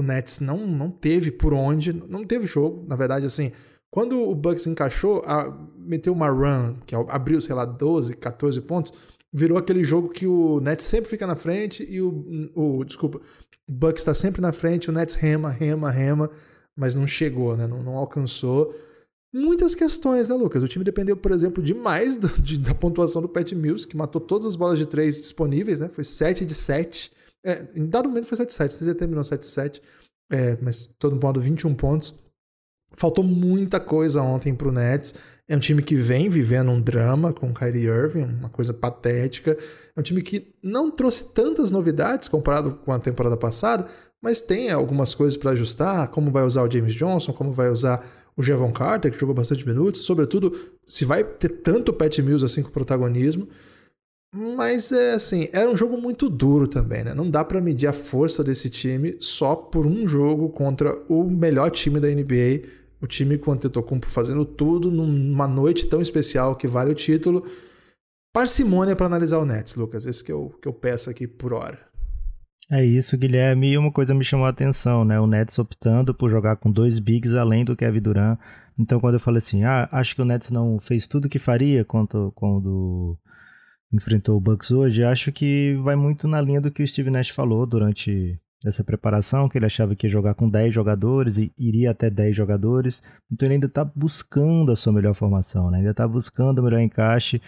o 0.00 0.02
Nets 0.02 0.40
não, 0.40 0.66
não 0.66 0.90
teve 0.90 1.30
por 1.30 1.54
onde, 1.54 1.92
não 1.92 2.24
teve 2.24 2.46
jogo, 2.46 2.84
na 2.88 2.96
verdade, 2.96 3.26
assim. 3.26 3.52
Quando 3.90 4.20
o 4.28 4.34
Bucks 4.34 4.66
encaixou, 4.66 5.22
a, 5.26 5.56
meteu 5.76 6.12
uma 6.12 6.28
run, 6.28 6.76
que 6.86 6.94
abriu, 6.94 7.40
sei 7.40 7.54
lá, 7.54 7.64
12, 7.64 8.14
14 8.14 8.60
pontos, 8.62 8.92
virou 9.32 9.58
aquele 9.58 9.84
jogo 9.84 10.08
que 10.08 10.26
o 10.26 10.60
Nets 10.60 10.86
sempre 10.86 11.10
fica 11.10 11.26
na 11.26 11.36
frente 11.36 11.86
e 11.88 12.00
o, 12.00 12.50
o 12.54 12.84
desculpa, 12.84 13.18
o 13.18 13.72
Bucks 13.72 14.00
está 14.00 14.14
sempre 14.14 14.40
na 14.40 14.52
frente, 14.52 14.90
o 14.90 14.92
Nets 14.92 15.14
rema, 15.14 15.50
rema, 15.50 15.90
rema, 15.90 16.30
mas 16.76 16.94
não 16.94 17.06
chegou, 17.06 17.56
né? 17.56 17.66
Não, 17.66 17.82
não 17.82 17.96
alcançou. 17.96 18.74
Muitas 19.32 19.76
questões, 19.76 20.28
né, 20.28 20.34
Lucas? 20.34 20.62
O 20.62 20.68
time 20.68 20.84
dependeu, 20.84 21.16
por 21.16 21.30
exemplo, 21.30 21.62
demais 21.62 22.16
do, 22.16 22.28
de, 22.40 22.58
da 22.58 22.74
pontuação 22.74 23.22
do 23.22 23.28
Pat 23.28 23.52
Mills, 23.52 23.86
que 23.86 23.96
matou 23.96 24.20
todas 24.20 24.46
as 24.46 24.56
bolas 24.56 24.78
de 24.78 24.86
três 24.86 25.20
disponíveis, 25.20 25.78
né? 25.78 25.88
Foi 25.88 26.04
7 26.04 26.44
de 26.44 26.54
7. 26.54 27.12
É, 27.44 27.66
em 27.74 27.86
dado 27.86 28.08
momento 28.08 28.26
foi 28.26 28.38
7-7, 28.38 28.70
você 28.70 28.94
terminou 28.94 29.24
7-7, 29.24 29.80
é, 30.30 30.56
mas 30.60 30.86
todo 30.98 31.20
modo 31.20 31.40
21 31.40 31.74
pontos. 31.74 32.24
Faltou 32.92 33.22
muita 33.22 33.78
coisa 33.78 34.20
ontem 34.20 34.52
pro 34.52 34.72
Nets. 34.72 35.14
É 35.48 35.56
um 35.56 35.60
time 35.60 35.80
que 35.80 35.94
vem 35.94 36.28
vivendo 36.28 36.72
um 36.72 36.80
drama 36.80 37.32
com 37.32 37.48
o 37.48 37.54
Kyrie 37.54 37.86
Irving, 37.86 38.24
uma 38.24 38.48
coisa 38.48 38.74
patética. 38.74 39.56
É 39.96 40.00
um 40.00 40.02
time 40.02 40.22
que 40.22 40.52
não 40.60 40.90
trouxe 40.90 41.32
tantas 41.32 41.70
novidades 41.70 42.28
comparado 42.28 42.72
com 42.84 42.90
a 42.90 42.98
temporada 42.98 43.36
passada, 43.36 43.86
mas 44.20 44.40
tem 44.40 44.70
algumas 44.70 45.14
coisas 45.14 45.36
para 45.36 45.52
ajustar, 45.52 46.08
como 46.08 46.32
vai 46.32 46.42
usar 46.42 46.64
o 46.64 46.70
James 46.70 46.92
Johnson, 46.92 47.32
como 47.32 47.52
vai 47.52 47.70
usar 47.70 48.04
o 48.36 48.42
Jevon 48.42 48.72
Carter, 48.72 49.12
que 49.12 49.18
jogou 49.18 49.34
bastante 49.34 49.66
minutos, 49.66 50.02
sobretudo 50.02 50.52
se 50.84 51.04
vai 51.04 51.22
ter 51.22 51.48
tanto 51.62 51.92
Pat 51.92 52.18
Mills 52.18 52.44
assim 52.44 52.62
com 52.62 52.70
protagonismo. 52.70 53.48
Mas 54.34 54.92
é 54.92 55.14
assim, 55.14 55.48
era 55.52 55.68
um 55.68 55.76
jogo 55.76 56.00
muito 56.00 56.30
duro 56.30 56.68
também, 56.68 57.02
né? 57.02 57.12
Não 57.14 57.28
dá 57.28 57.44
para 57.44 57.60
medir 57.60 57.88
a 57.88 57.92
força 57.92 58.44
desse 58.44 58.70
time 58.70 59.16
só 59.18 59.56
por 59.56 59.86
um 59.86 60.06
jogo 60.06 60.50
contra 60.50 60.94
o 61.08 61.24
melhor 61.28 61.70
time 61.70 61.98
da 61.98 62.06
NBA, 62.06 62.62
o 63.00 63.08
time 63.08 63.36
com 63.36 63.50
o 63.50 63.54
Antetokounmpo 63.54 64.06
fazendo 64.06 64.44
tudo 64.44 64.90
numa 64.90 65.48
noite 65.48 65.86
tão 65.86 66.00
especial 66.00 66.54
que 66.54 66.68
vale 66.68 66.92
o 66.92 66.94
título. 66.94 67.44
Parcimônia 68.32 68.94
para 68.94 69.06
analisar 69.06 69.38
o 69.38 69.44
Nets, 69.44 69.74
Lucas. 69.74 70.06
Esse 70.06 70.22
que 70.22 70.30
eu, 70.30 70.56
que 70.62 70.68
eu 70.68 70.72
peço 70.72 71.10
aqui 71.10 71.26
por 71.26 71.52
hora. 71.52 71.78
É 72.70 72.84
isso, 72.84 73.18
Guilherme. 73.18 73.72
E 73.72 73.78
uma 73.78 73.90
coisa 73.90 74.14
me 74.14 74.22
chamou 74.22 74.46
a 74.46 74.50
atenção, 74.50 75.04
né? 75.04 75.18
O 75.18 75.26
Nets 75.26 75.58
optando 75.58 76.14
por 76.14 76.30
jogar 76.30 76.54
com 76.56 76.70
dois 76.70 77.00
bigs 77.00 77.34
além 77.34 77.64
do 77.64 77.74
Kevin 77.74 78.00
Durant. 78.00 78.38
Então, 78.78 79.00
quando 79.00 79.14
eu 79.14 79.20
falei 79.20 79.38
assim, 79.38 79.64
ah, 79.64 79.88
acho 79.90 80.14
que 80.14 80.22
o 80.22 80.24
Nets 80.24 80.50
não 80.50 80.78
fez 80.78 81.08
tudo 81.08 81.28
que 81.28 81.38
faria 81.40 81.84
quando, 81.84 82.30
quando 82.36 83.18
enfrentou 83.92 84.36
o 84.36 84.40
Bucks 84.40 84.70
hoje, 84.70 85.02
acho 85.02 85.32
que 85.32 85.74
vai 85.82 85.96
muito 85.96 86.28
na 86.28 86.40
linha 86.40 86.60
do 86.60 86.70
que 86.70 86.82
o 86.82 86.86
Steve 86.86 87.10
Nash 87.10 87.30
falou 87.30 87.66
durante 87.66 88.38
essa 88.64 88.84
preparação, 88.84 89.48
que 89.48 89.56
ele 89.56 89.66
achava 89.66 89.94
que 89.94 90.06
ia 90.06 90.10
jogar 90.10 90.34
com 90.34 90.48
10 90.48 90.72
jogadores 90.72 91.38
e 91.38 91.52
iria 91.58 91.90
até 91.90 92.10
10 92.10 92.36
jogadores. 92.36 93.02
Então 93.32 93.46
ele 93.46 93.54
ainda 93.54 93.66
está 93.66 93.84
buscando 93.84 94.70
a 94.70 94.76
sua 94.76 94.92
melhor 94.92 95.14
formação, 95.14 95.70
né? 95.70 95.78
ainda 95.78 95.90
está 95.90 96.06
buscando 96.06 96.58
o 96.58 96.62
melhor 96.62 96.80
encaixe. 96.80 97.40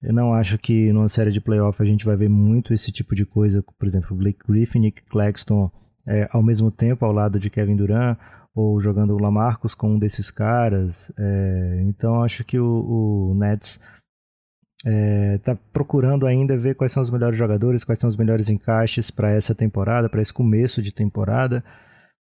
Eu 0.00 0.12
não 0.12 0.32
acho 0.32 0.58
que 0.58 0.92
numa 0.92 1.08
série 1.08 1.30
de 1.30 1.40
playoff 1.40 1.80
a 1.82 1.86
gente 1.86 2.04
vai 2.04 2.16
ver 2.16 2.28
muito 2.28 2.72
esse 2.72 2.90
tipo 2.90 3.14
de 3.14 3.24
coisa, 3.24 3.62
por 3.78 3.86
exemplo, 3.86 4.16
Blake 4.16 4.40
Griffin 4.46 4.84
e 4.86 4.92
Claxton 4.92 5.70
é, 6.06 6.28
ao 6.32 6.42
mesmo 6.42 6.70
tempo 6.70 7.04
ao 7.04 7.12
lado 7.12 7.38
de 7.38 7.50
Kevin 7.50 7.76
Durant, 7.76 8.18
ou 8.54 8.80
jogando 8.80 9.14
o 9.14 9.20
Lamarcus 9.20 9.74
com 9.74 9.94
um 9.94 9.98
desses 9.98 10.30
caras. 10.30 11.12
É, 11.18 11.82
então 11.86 12.22
acho 12.22 12.44
que 12.44 12.58
o, 12.58 13.30
o 13.30 13.34
Nets 13.34 13.80
é, 14.84 15.38
procurando 15.72 16.26
ainda 16.26 16.56
ver 16.56 16.74
quais 16.74 16.92
são 16.92 17.02
os 17.02 17.10
melhores 17.10 17.36
jogadores, 17.36 17.84
quais 17.84 17.98
são 17.98 18.08
os 18.08 18.16
melhores 18.16 18.48
encaixes 18.48 19.10
para 19.10 19.30
essa 19.30 19.54
temporada, 19.54 20.08
para 20.08 20.22
esse 20.22 20.32
começo 20.32 20.82
de 20.82 20.92
temporada. 20.92 21.64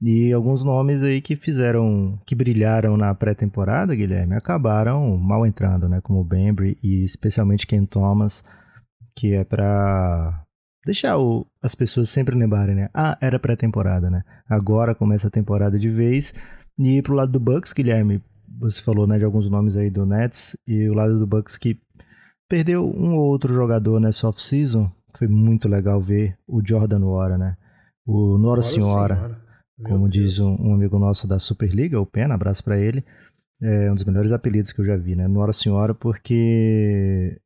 E 0.01 0.33
alguns 0.33 0.63
nomes 0.63 1.03
aí 1.03 1.21
que 1.21 1.35
fizeram, 1.35 2.19
que 2.25 2.35
brilharam 2.35 2.97
na 2.97 3.13
pré-temporada, 3.15 3.95
Guilherme, 3.95 4.35
acabaram 4.35 5.17
mal 5.17 5.45
entrando, 5.45 5.89
né? 5.89 6.01
Como 6.01 6.21
o 6.21 6.25
Bembry 6.25 6.79
e 6.83 7.03
especialmente 7.03 7.67
Ken 7.67 7.85
Thomas, 7.85 8.45
que 9.17 9.35
é 9.35 9.43
para 9.43 10.45
deixar 10.87 11.19
o, 11.19 11.45
as 11.61 11.75
pessoas 11.75 12.09
sempre 12.11 12.37
lembrarem, 12.37 12.77
né? 12.77 12.89
Ah, 12.95 13.19
era 13.21 13.41
pré-temporada, 13.41 14.09
né? 14.09 14.23
Agora 14.49 14.95
começa 14.95 15.27
a 15.27 15.31
temporada 15.31 15.77
de 15.77 15.91
vez. 15.91 16.33
E 16.79 17.03
pro 17.03 17.15
lado 17.15 17.33
do 17.33 17.41
Bucks, 17.41 17.73
Guilherme, 17.73 18.23
você 18.61 18.81
falou 18.81 19.05
né, 19.05 19.19
de 19.19 19.25
alguns 19.25 19.51
nomes 19.51 19.77
aí 19.77 19.91
do 19.91 20.07
Nets, 20.07 20.57
e 20.65 20.89
o 20.89 20.95
lado 20.95 21.19
do 21.19 21.27
Bucks 21.27 21.59
que 21.59 21.77
Perdeu 22.49 22.85
um 22.85 23.15
ou 23.15 23.27
outro 23.27 23.53
jogador 23.53 24.01
nessa 24.01 24.29
off-season. 24.29 24.91
Foi 25.17 25.29
muito 25.29 25.69
legal 25.69 26.01
ver 26.01 26.37
o 26.47 26.61
Jordan 26.65 27.01
Nora, 27.01 27.37
né? 27.37 27.57
O 28.07 28.39
Nora 28.39 28.63
Senhora. 28.63 29.17
Senhora. 29.17 29.43
Meu 29.79 29.91
como 29.91 30.09
Deus. 30.09 30.13
diz 30.13 30.39
um, 30.39 30.55
um, 30.55 30.75
amigo 30.75 30.99
nosso 30.99 31.29
da 31.29 31.39
Superliga, 31.39 32.01
o 32.01 32.07
Pena, 32.07 32.35
abraço 32.35 32.65
para 32.65 32.79
ele. 32.79 33.05
É 33.63 33.91
um 33.91 33.95
dos 33.95 34.05
melhores 34.05 34.33
apelidos 34.33 34.73
que 34.73 34.81
eu 34.81 34.85
já 34.85 34.97
vi, 34.97 35.15
né? 35.15 35.29
Nora 35.29 35.53
Senhora, 35.53 35.95
porque 35.95 37.39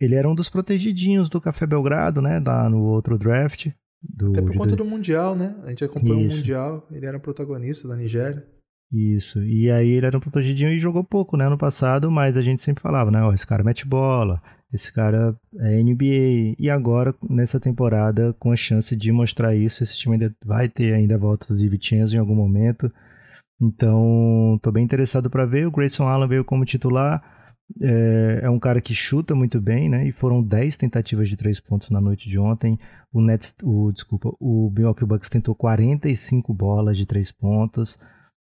ele 0.00 0.14
era 0.14 0.28
um 0.28 0.34
dos 0.34 0.48
protegidinhos 0.48 1.28
do 1.28 1.40
Café 1.40 1.66
Belgrado, 1.66 2.22
né? 2.22 2.40
Lá 2.44 2.68
no 2.70 2.82
outro 2.82 3.18
draft. 3.18 3.68
Do, 4.00 4.30
Até 4.30 4.42
por 4.42 4.54
conta 4.56 4.76
do... 4.76 4.76
do 4.76 4.84
Mundial, 4.84 5.34
né? 5.34 5.56
A 5.64 5.70
gente 5.70 5.84
acompanhou 5.84 6.18
o 6.18 6.22
Mundial, 6.22 6.86
ele 6.90 7.04
era 7.04 7.18
protagonista 7.18 7.88
da 7.88 7.96
Nigéria. 7.96 8.46
Isso. 8.90 9.44
E 9.44 9.70
aí 9.70 9.90
ele 9.90 10.06
era 10.06 10.16
um 10.16 10.20
protegidinho 10.20 10.70
e 10.70 10.78
jogou 10.78 11.04
pouco, 11.04 11.36
né, 11.36 11.48
no 11.48 11.58
passado, 11.58 12.10
mas 12.10 12.36
a 12.36 12.42
gente 12.42 12.62
sempre 12.62 12.82
falava, 12.82 13.10
né, 13.10 13.22
ó, 13.22 13.32
esse 13.32 13.46
cara 13.46 13.62
mete 13.62 13.86
bola, 13.86 14.40
esse 14.72 14.92
cara 14.92 15.36
é 15.58 15.82
NBA. 15.82 16.54
E 16.58 16.70
agora, 16.70 17.14
nessa 17.28 17.60
temporada, 17.60 18.34
com 18.38 18.50
a 18.50 18.56
chance 18.56 18.96
de 18.96 19.12
mostrar 19.12 19.54
isso, 19.54 19.82
esse 19.82 19.96
time 19.98 20.14
ainda 20.14 20.34
vai 20.44 20.68
ter 20.68 20.94
ainda 20.94 21.16
a 21.16 21.18
volta 21.18 21.48
do 21.48 21.58
Divincenzo 21.58 22.16
em 22.16 22.18
algum 22.18 22.34
momento. 22.34 22.90
Então, 23.60 24.58
tô 24.62 24.70
bem 24.70 24.84
interessado 24.84 25.28
para 25.28 25.44
ver. 25.44 25.66
O 25.66 25.70
Grayson 25.70 26.06
Allen 26.06 26.28
veio 26.28 26.44
como 26.44 26.64
titular. 26.64 27.22
É, 27.82 28.40
é, 28.44 28.50
um 28.50 28.58
cara 28.58 28.80
que 28.80 28.94
chuta 28.94 29.34
muito 29.34 29.60
bem, 29.60 29.88
né? 29.88 30.06
E 30.06 30.12
foram 30.12 30.42
10 30.42 30.76
tentativas 30.76 31.28
de 31.28 31.36
3 31.36 31.60
pontos 31.60 31.90
na 31.90 32.00
noite 32.00 32.28
de 32.28 32.38
ontem. 32.38 32.78
O 33.12 33.20
Nets, 33.20 33.54
o, 33.62 33.92
desculpa, 33.92 34.30
o 34.40 34.70
Milwaukee 34.74 35.04
Bucks 35.04 35.28
tentou 35.28 35.54
45 35.54 36.54
bolas 36.54 36.96
de 36.96 37.04
3 37.04 37.32
pontos. 37.32 37.98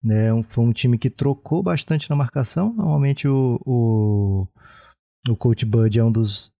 Né? 0.02 0.28
Foi 0.48 0.64
um 0.64 0.72
time 0.72 0.96
que 0.96 1.10
trocou 1.10 1.62
bastante 1.62 2.08
na 2.08 2.16
marcação. 2.16 2.72
Normalmente 2.74 3.28
o, 3.28 3.60
o, 3.64 4.46
o 5.28 5.36
Coach 5.36 5.66
Bud 5.66 5.98
é 5.98 6.04
um 6.04 6.10
dos, 6.10 6.50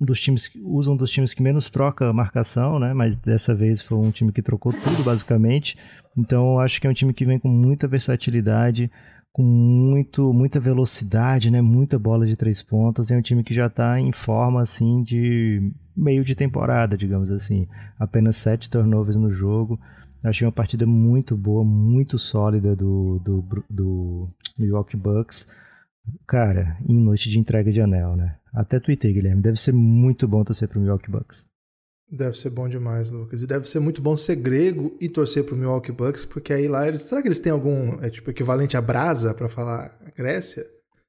um 0.00 0.04
dos 0.04 0.20
times 0.20 0.46
que 0.46 0.60
usa 0.60 0.90
um 0.90 0.96
dos 0.96 1.10
times 1.10 1.32
que 1.32 1.42
menos 1.42 1.70
troca 1.70 2.12
marcação, 2.12 2.78
né? 2.78 2.92
Mas 2.92 3.16
dessa 3.16 3.54
vez 3.54 3.80
foi 3.80 3.98
um 3.98 4.10
time 4.10 4.30
que 4.30 4.42
trocou 4.42 4.72
tudo 4.72 5.02
basicamente. 5.04 5.76
Então 6.16 6.58
acho 6.58 6.80
que 6.80 6.86
é 6.86 6.90
um 6.90 6.94
time 6.94 7.14
que 7.14 7.24
vem 7.24 7.38
com 7.38 7.48
muita 7.48 7.88
versatilidade, 7.88 8.90
com 9.32 9.42
muito, 9.42 10.32
muita 10.32 10.60
velocidade, 10.60 11.50
né? 11.50 11.62
Muita 11.62 11.98
bola 11.98 12.26
de 12.26 12.36
três 12.36 12.60
pontos. 12.62 13.10
É 13.10 13.16
um 13.16 13.22
time 13.22 13.42
que 13.42 13.54
já 13.54 13.66
está 13.66 13.98
em 13.98 14.12
forma 14.12 14.60
assim 14.60 15.02
de 15.02 15.72
meio 15.96 16.22
de 16.22 16.34
temporada, 16.34 16.96
digamos 16.96 17.30
assim. 17.30 17.66
Apenas 17.98 18.36
sete 18.36 18.68
turnovers 18.68 19.16
no 19.16 19.30
jogo. 19.30 19.80
Achei 20.24 20.46
uma 20.46 20.52
partida 20.52 20.86
muito 20.86 21.36
boa, 21.36 21.64
muito 21.64 22.18
sólida 22.18 22.74
do, 22.74 23.18
do, 23.20 23.64
do 23.68 24.28
Milwaukee 24.58 24.96
Bucks. 24.96 25.46
Cara, 26.26 26.76
em 26.88 26.98
noite 26.98 27.30
de 27.30 27.38
entrega 27.38 27.70
de 27.70 27.80
anel, 27.80 28.16
né? 28.16 28.38
Até 28.52 28.80
tuitei, 28.80 29.12
Guilherme. 29.12 29.42
Deve 29.42 29.58
ser 29.58 29.72
muito 29.72 30.26
bom 30.26 30.42
torcer 30.42 30.68
pro 30.68 30.80
Milwaukee 30.80 31.10
Bucks. 31.10 31.46
Deve 32.10 32.38
ser 32.38 32.50
bom 32.50 32.68
demais, 32.68 33.10
Lucas. 33.10 33.42
E 33.42 33.46
deve 33.46 33.68
ser 33.68 33.80
muito 33.80 34.00
bom 34.00 34.16
ser 34.16 34.36
grego 34.36 34.96
e 35.00 35.08
torcer 35.08 35.44
pro 35.44 35.56
Milwaukee 35.56 35.90
Bucks, 35.90 36.24
porque 36.24 36.52
aí 36.52 36.68
lá 36.68 36.86
eles. 36.86 37.02
Será 37.02 37.20
que 37.20 37.28
eles 37.28 37.40
têm 37.40 37.50
algum 37.50 38.00
é, 38.00 38.08
tipo, 38.08 38.30
equivalente 38.30 38.76
a 38.76 38.80
brasa 38.80 39.34
para 39.34 39.48
falar 39.48 39.92
Grécia? 40.16 40.64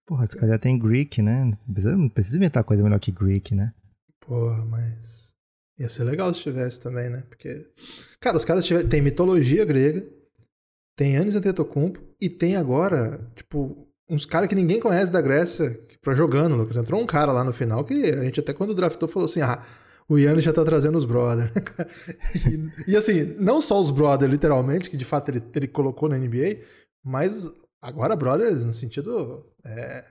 Porra, 0.07 0.23
os 0.23 0.31
caras 0.31 0.49
já 0.49 0.57
tem 0.57 0.79
Greek, 0.79 1.21
né? 1.21 1.45
Não 1.45 1.73
precisa, 1.73 1.95
não 1.95 2.09
precisa 2.09 2.37
inventar 2.37 2.63
coisa 2.63 2.83
melhor 2.83 2.99
que 2.99 3.11
Greek, 3.11 3.53
né? 3.53 3.73
Porra, 4.19 4.65
mas. 4.65 5.36
Ia 5.79 5.89
ser 5.89 6.03
legal 6.03 6.33
se 6.33 6.41
tivesse 6.41 6.81
também, 6.81 7.09
né? 7.09 7.23
Porque. 7.29 7.65
Cara, 8.19 8.37
os 8.37 8.45
caras 8.45 8.65
tiver, 8.65 8.83
tem 8.83 9.01
mitologia 9.01 9.63
grega, 9.63 10.05
tem 10.95 11.17
Anis 11.17 11.35
Antetokounmpo 11.35 11.99
e 12.19 12.29
tem 12.29 12.55
agora, 12.55 13.19
tipo, 13.35 13.87
uns 14.09 14.25
caras 14.25 14.49
que 14.49 14.55
ninguém 14.55 14.79
conhece 14.79 15.11
da 15.11 15.21
Grécia 15.21 15.79
pra 16.01 16.15
jogando, 16.15 16.55
Lucas. 16.55 16.77
Entrou 16.77 17.01
um 17.01 17.05
cara 17.05 17.31
lá 17.31 17.43
no 17.43 17.53
final 17.53 17.83
que 17.83 17.93
a 17.93 18.23
gente 18.23 18.39
até 18.39 18.53
quando 18.53 18.73
draftou 18.73 19.07
falou 19.07 19.25
assim: 19.25 19.41
ah, 19.41 19.61
o 20.09 20.17
Yannis 20.17 20.43
já 20.43 20.53
tá 20.53 20.63
trazendo 20.63 20.97
os 20.97 21.05
brothers. 21.05 21.51
e, 22.87 22.91
e, 22.91 22.95
assim, 22.95 23.35
não 23.39 23.59
só 23.59 23.79
os 23.79 23.91
brothers, 23.91 24.31
literalmente, 24.31 24.89
que 24.89 24.97
de 24.97 25.05
fato 25.05 25.29
ele, 25.29 25.43
ele 25.53 25.67
colocou 25.67 26.07
na 26.07 26.17
NBA, 26.17 26.59
mas 27.03 27.51
agora 27.81 28.15
brothers 28.15 28.63
no 28.63 28.73
sentido. 28.73 29.45
É, 29.65 30.05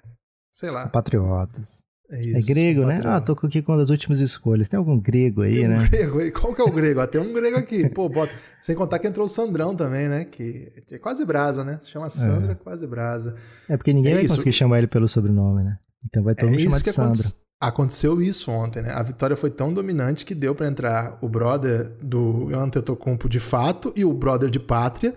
sei 0.53 0.71
lá. 0.71 0.89
Patriotas. 0.89 1.86
É, 2.11 2.25
isso, 2.25 2.51
é 2.51 2.55
grego, 2.55 2.87
né? 2.87 3.01
Ah, 3.05 3.21
tô 3.21 3.33
aqui 3.33 3.61
com 3.63 3.73
uma 3.73 3.79
das 3.79 3.91
últimas 3.91 4.21
escolhas. 4.21 4.69
Tem 4.69 4.79
algum 4.79 4.99
grego 4.99 5.43
aí, 5.43 5.55
tem 5.55 5.67
um 5.67 5.71
né? 5.71 5.89
grego 5.91 6.19
aí. 6.21 6.31
Qual 6.31 6.55
que 6.55 6.61
é 6.61 6.65
o 6.65 6.71
grego? 6.71 7.01
Ah, 7.01 7.07
tem 7.07 7.21
um 7.21 7.33
grego 7.33 7.57
aqui. 7.57 7.89
Pô, 7.89 8.09
bota. 8.09 8.33
Sem 8.61 8.77
contar 8.77 8.99
que 8.99 9.07
entrou 9.07 9.27
o 9.27 9.29
Sandrão 9.29 9.75
também, 9.75 10.09
né? 10.09 10.25
Que 10.25 10.73
é 10.91 10.99
quase 10.99 11.25
brasa, 11.25 11.65
né? 11.65 11.79
Se 11.83 11.91
chama 11.91 12.09
Sandra, 12.09 12.53
é. 12.53 12.55
quase 12.55 12.87
brasa. 12.87 13.35
É 13.69 13.77
porque 13.77 13.93
ninguém 13.93 14.13
é 14.13 14.15
vai 14.17 14.25
isso. 14.25 14.35
conseguir 14.35 14.53
chamar 14.53 14.79
ele 14.79 14.87
pelo 14.87 15.09
sobrenome, 15.09 15.65
né? 15.65 15.79
Então 16.05 16.23
vai 16.23 16.35
todo 16.35 16.49
é 16.49 16.53
mundo 16.53 16.63
chamar 16.63 16.81
de 16.81 16.93
Sandra. 16.93 17.23
Aconteceu 17.61 18.21
isso 18.21 18.51
ontem, 18.51 18.83
né? 18.83 18.91
A 18.93 19.03
vitória 19.03 19.35
foi 19.35 19.51
tão 19.51 19.73
dominante 19.73 20.27
que 20.27 20.35
deu 20.35 20.55
para 20.55 20.69
entrar 20.69 21.19
o 21.23 21.29
brother 21.29 21.91
do 22.03 22.55
Antetokounmpo 22.55 23.29
de 23.29 23.41
fato 23.41 23.93
e 23.97 24.05
o 24.05 24.13
brother 24.13 24.51
de 24.51 24.61
pátria 24.61 25.15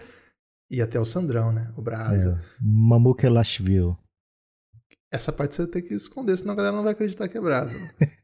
e 0.72 0.82
até 0.82 1.00
o 1.00 1.06
Sandrão, 1.06 1.52
né? 1.52 1.72
O 1.76 1.82
Brasa. 1.82 2.40
É, 2.40 2.58
Mamukelashvili. 2.62 3.96
Essa 5.12 5.32
parte 5.32 5.56
você 5.56 5.66
tem 5.66 5.82
que 5.82 5.94
esconder, 5.94 6.38
senão 6.38 6.54
a 6.54 6.58
galera 6.58 6.76
não 6.76 6.84
vai 6.84 6.94
acreditar 6.94 7.28
que 7.28 7.38
é 7.38 7.42
brasa. 7.42 7.76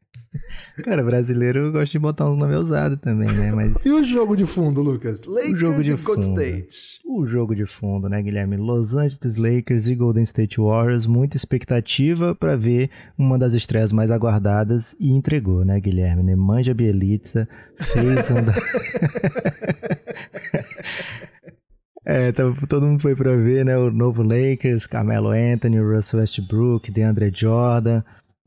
Cara, 0.84 1.02
brasileiro 1.02 1.72
gosta 1.72 1.92
de 1.92 1.98
botar 1.98 2.28
uns 2.28 2.36
nomes 2.36 2.56
ousados 2.56 2.98
também, 3.00 3.32
né? 3.32 3.52
Mas... 3.52 3.84
e 3.86 3.90
o 3.90 4.04
jogo 4.04 4.36
de 4.36 4.44
fundo, 4.44 4.82
Lucas? 4.82 5.24
Lakers 5.24 5.54
o 5.54 5.56
jogo 5.56 5.82
de 5.82 5.92
e 5.92 5.96
fundo. 5.96 6.20
State. 6.20 6.98
O 7.06 7.26
jogo 7.26 7.54
de 7.54 7.64
fundo, 7.64 8.08
né, 8.08 8.22
Guilherme? 8.22 8.56
Los 8.56 8.94
Angeles 8.94 9.36
Lakers 9.36 9.88
e 9.88 9.94
Golden 9.94 10.24
State 10.24 10.60
Warriors. 10.60 11.06
Muita 11.06 11.36
expectativa 11.36 12.34
para 12.34 12.56
ver 12.56 12.90
uma 13.16 13.38
das 13.38 13.54
estreias 13.54 13.92
mais 13.92 14.10
aguardadas 14.10 14.94
e 15.00 15.10
entregou, 15.10 15.64
né, 15.64 15.80
Guilherme? 15.80 16.22
Nemanja 16.22 16.74
Bielitsa 16.74 17.48
fez 17.78 18.30
um 18.30 18.42
da... 18.42 18.54
É, 22.08 22.28
então, 22.28 22.54
todo 22.68 22.86
mundo 22.86 23.02
foi 23.02 23.16
para 23.16 23.34
ver, 23.34 23.64
né? 23.64 23.76
O 23.76 23.90
novo 23.90 24.22
Lakers, 24.22 24.86
Carmelo 24.86 25.30
Anthony, 25.30 25.80
Russell 25.80 26.20
Westbrook, 26.20 26.92
DeAndre 26.92 27.32
Jordan, 27.34 28.04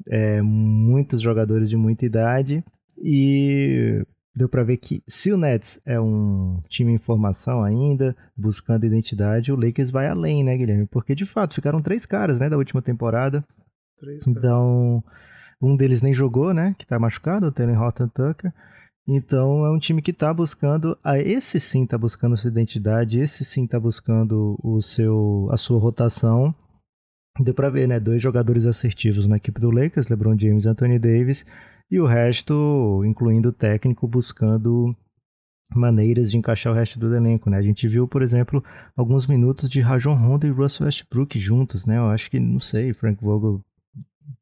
é, 0.08 0.42
muitos 0.42 1.20
jogadores 1.20 1.70
de 1.70 1.76
muita 1.76 2.06
idade 2.06 2.64
e 2.98 4.02
deu 4.34 4.48
para 4.48 4.64
ver 4.64 4.78
que 4.78 5.04
se 5.06 5.34
o 5.34 5.38
Nets 5.38 5.82
é 5.86 6.00
um 6.00 6.62
time 6.70 6.94
em 6.94 6.98
formação 6.98 7.62
ainda, 7.62 8.16
buscando 8.36 8.86
identidade, 8.86 9.52
o 9.52 9.58
Lakers 9.58 9.92
vai 9.92 10.08
além, 10.08 10.42
né, 10.42 10.56
Guilherme? 10.56 10.88
Porque 10.88 11.14
de 11.14 11.26
fato 11.26 11.54
ficaram 11.54 11.82
três 11.82 12.06
caras, 12.06 12.40
né, 12.40 12.50
da 12.50 12.58
última 12.58 12.82
temporada. 12.82 13.44
Três 13.98 14.26
então, 14.26 15.04
um 15.62 15.76
deles 15.76 16.02
nem 16.02 16.14
jogou, 16.14 16.54
né, 16.54 16.74
que 16.78 16.88
tá 16.88 16.98
machucado, 16.98 17.48
o 17.48 17.52
Taylor 17.52 17.82
Horton 17.82 18.08
Tucker. 18.08 18.54
Então 19.12 19.66
é 19.66 19.72
um 19.72 19.80
time 19.80 20.04
que 20.04 20.12
está 20.12 20.32
buscando, 20.32 20.96
a 21.04 21.18
esse 21.18 21.60
sim 21.60 21.84
está 21.84 21.98
buscando 21.98 22.38
sua 22.38 22.52
identidade, 22.52 23.20
esse 23.20 23.44
sim 23.44 23.66
está 23.66 23.80
buscando 23.80 24.56
o 24.64 24.80
seu, 24.84 25.50
a 25.52 25.58
sua 25.58 25.80
rotação. 25.80 26.54
Deu 27.40 27.56
para 27.56 27.72
ver, 27.72 27.88
né? 27.88 28.00
Dois 28.00 28.22
jogadores 28.22 28.68
assertivos 28.68 29.26
na 29.26 29.38
equipe 29.38 29.60
do 29.60 29.72
Lakers, 29.72 30.10
LeBron 30.10 30.38
James 30.38 30.66
e 30.66 30.68
Anthony 30.68 31.00
Davis, 31.00 31.44
e 31.90 32.00
o 32.00 32.06
resto, 32.06 33.04
incluindo 33.04 33.50
o 33.50 33.54
técnico, 33.54 34.08
buscando 34.08 34.96
maneiras 35.74 36.30
de 36.30 36.38
encaixar 36.38 36.72
o 36.72 36.76
resto 36.76 37.00
do 37.00 37.16
elenco, 37.16 37.50
né? 37.50 37.58
A 37.58 37.64
gente 37.64 37.88
viu, 37.88 38.08
por 38.08 38.22
exemplo, 38.22 38.64
alguns 38.96 39.26
minutos 39.26 39.68
de 39.68 39.82
Rajon 39.82 40.14
Rondo 40.14 40.46
e 40.46 40.52
Russell 40.52 40.86
Westbrook 40.86 41.40
juntos, 41.40 41.84
né? 41.88 41.98
Eu 41.98 42.12
acho 42.12 42.30
que, 42.30 42.40
não 42.40 42.60
sei, 42.60 42.94
Frank 42.94 43.24
Vogel 43.24 43.60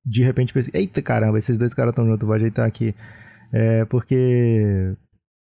de 0.05 0.23
repente 0.23 0.53
pensou, 0.53 0.71
eita 0.73 1.01
caramba, 1.01 1.37
esses 1.37 1.57
dois 1.57 1.73
caras 1.73 1.91
estão 1.91 2.05
juntos, 2.05 2.25
vou 2.25 2.35
ajeitar 2.35 2.65
aqui 2.65 2.93
é 3.51 3.85
porque 3.85 4.95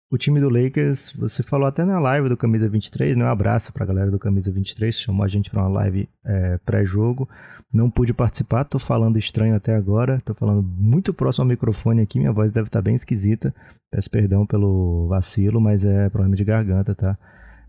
o 0.10 0.18
time 0.18 0.40
do 0.40 0.50
Lakers, 0.50 1.12
você 1.12 1.44
falou 1.44 1.68
até 1.68 1.84
na 1.84 2.00
live 2.00 2.30
do 2.30 2.38
Camisa 2.38 2.70
23, 2.70 3.18
né? 3.18 3.26
Um 3.26 3.28
abraço 3.28 3.74
pra 3.74 3.86
galera 3.86 4.10
do 4.10 4.18
Camisa 4.18 4.50
23, 4.50 4.96
chamou 4.96 5.26
a 5.26 5.28
gente 5.28 5.50
pra 5.50 5.62
uma 5.62 5.70
live 5.70 6.08
é, 6.26 6.58
pré-jogo. 6.60 7.28
Não 7.74 7.90
pude 7.90 8.14
participar, 8.14 8.64
tô 8.64 8.80
falando 8.80 9.18
estranho 9.18 9.54
até 9.54 9.76
agora, 9.76 10.18
tô 10.22 10.34
falando 10.34 10.64
muito 10.64 11.14
próximo 11.14 11.44
ao 11.44 11.50
microfone 11.50 12.02
aqui, 12.02 12.18
minha 12.18 12.32
voz 12.32 12.52
deve 12.52 12.68
estar 12.68 12.80
tá 12.80 12.84
bem 12.84 12.96
esquisita. 12.96 13.54
Peço 13.92 14.10
perdão 14.10 14.46
pelo 14.46 15.08
vacilo, 15.10 15.60
mas 15.60 15.84
é 15.84 16.10
problema 16.10 16.36
de 16.36 16.46
garganta, 16.46 16.96
tá? 16.96 17.18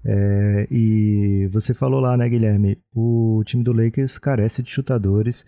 É, 0.05 0.69
e 0.71 1.49
você 1.53 1.75
falou 1.75 1.99
lá, 1.99 2.17
né, 2.17 2.29
Guilherme? 2.29 2.79
O 2.95 3.43
time 3.45 3.65
do 3.65 3.73
Lakers 3.73 4.17
carece 4.17 4.63
de 4.63 4.71
chutadores. 4.71 5.45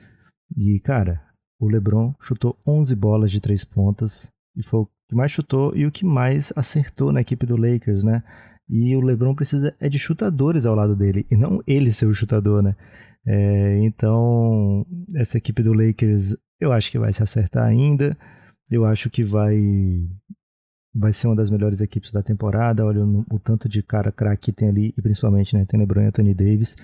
E, 0.57 0.81
cara, 0.81 1.23
o 1.61 1.69
LeBron 1.69 2.13
chutou 2.21 2.59
11 2.67 2.97
bolas 2.97 3.31
de 3.31 3.41
três 3.41 3.65
pontas, 3.65 4.29
e 4.57 4.63
foi 4.63 4.81
o 4.81 4.89
que 5.09 5.15
mais 5.15 5.31
chutou 5.31 5.77
e 5.77 5.87
o 5.87 5.91
que 5.91 6.05
mais 6.05 6.53
acertou 6.57 7.13
na 7.13 7.21
equipe 7.21 7.47
do 7.47 7.57
Lakers, 7.57 8.03
né? 8.03 8.23
E 8.69 8.95
o 8.97 9.01
LeBron 9.01 9.35
precisa 9.35 9.75
é 9.81 9.89
de 9.89 9.99
chutadores 9.99 10.65
ao 10.65 10.77
lado 10.77 10.95
dele 10.95 11.27
e 11.31 11.37
não 11.37 11.61
ele 11.67 11.91
ser 11.91 12.07
o 12.07 12.15
chutador, 12.15 12.63
né? 12.63 12.77
É, 13.27 13.79
então, 13.83 14.87
essa 15.17 15.37
equipe 15.37 15.63
do 15.63 15.73
Lakers 15.73 16.37
eu 16.61 16.73
acho 16.73 16.91
que 16.91 16.99
vai 16.99 17.13
se 17.13 17.23
acertar 17.23 17.65
ainda. 17.65 18.17
Eu 18.71 18.85
acho 18.85 19.09
que 19.11 19.25
vai 19.25 19.59
vai 20.95 21.13
ser 21.13 21.29
uma 21.29 21.37
das 21.37 21.51
melhores 21.51 21.81
equipes 21.81 22.13
da 22.13 22.23
temporada. 22.23 22.85
Olha 22.85 23.05
o, 23.05 23.25
o 23.33 23.39
tanto 23.39 23.69
de 23.69 23.83
cara 23.83 24.13
craque 24.13 24.47
que 24.47 24.53
tem 24.53 24.69
ali, 24.69 24.95
e 24.97 25.03
principalmente 25.03 25.57
né, 25.57 25.65
tem 25.65 25.81
LeBron 25.81 26.03
e 26.03 26.07
Anthony 26.07 26.35
Davis. 26.35 26.77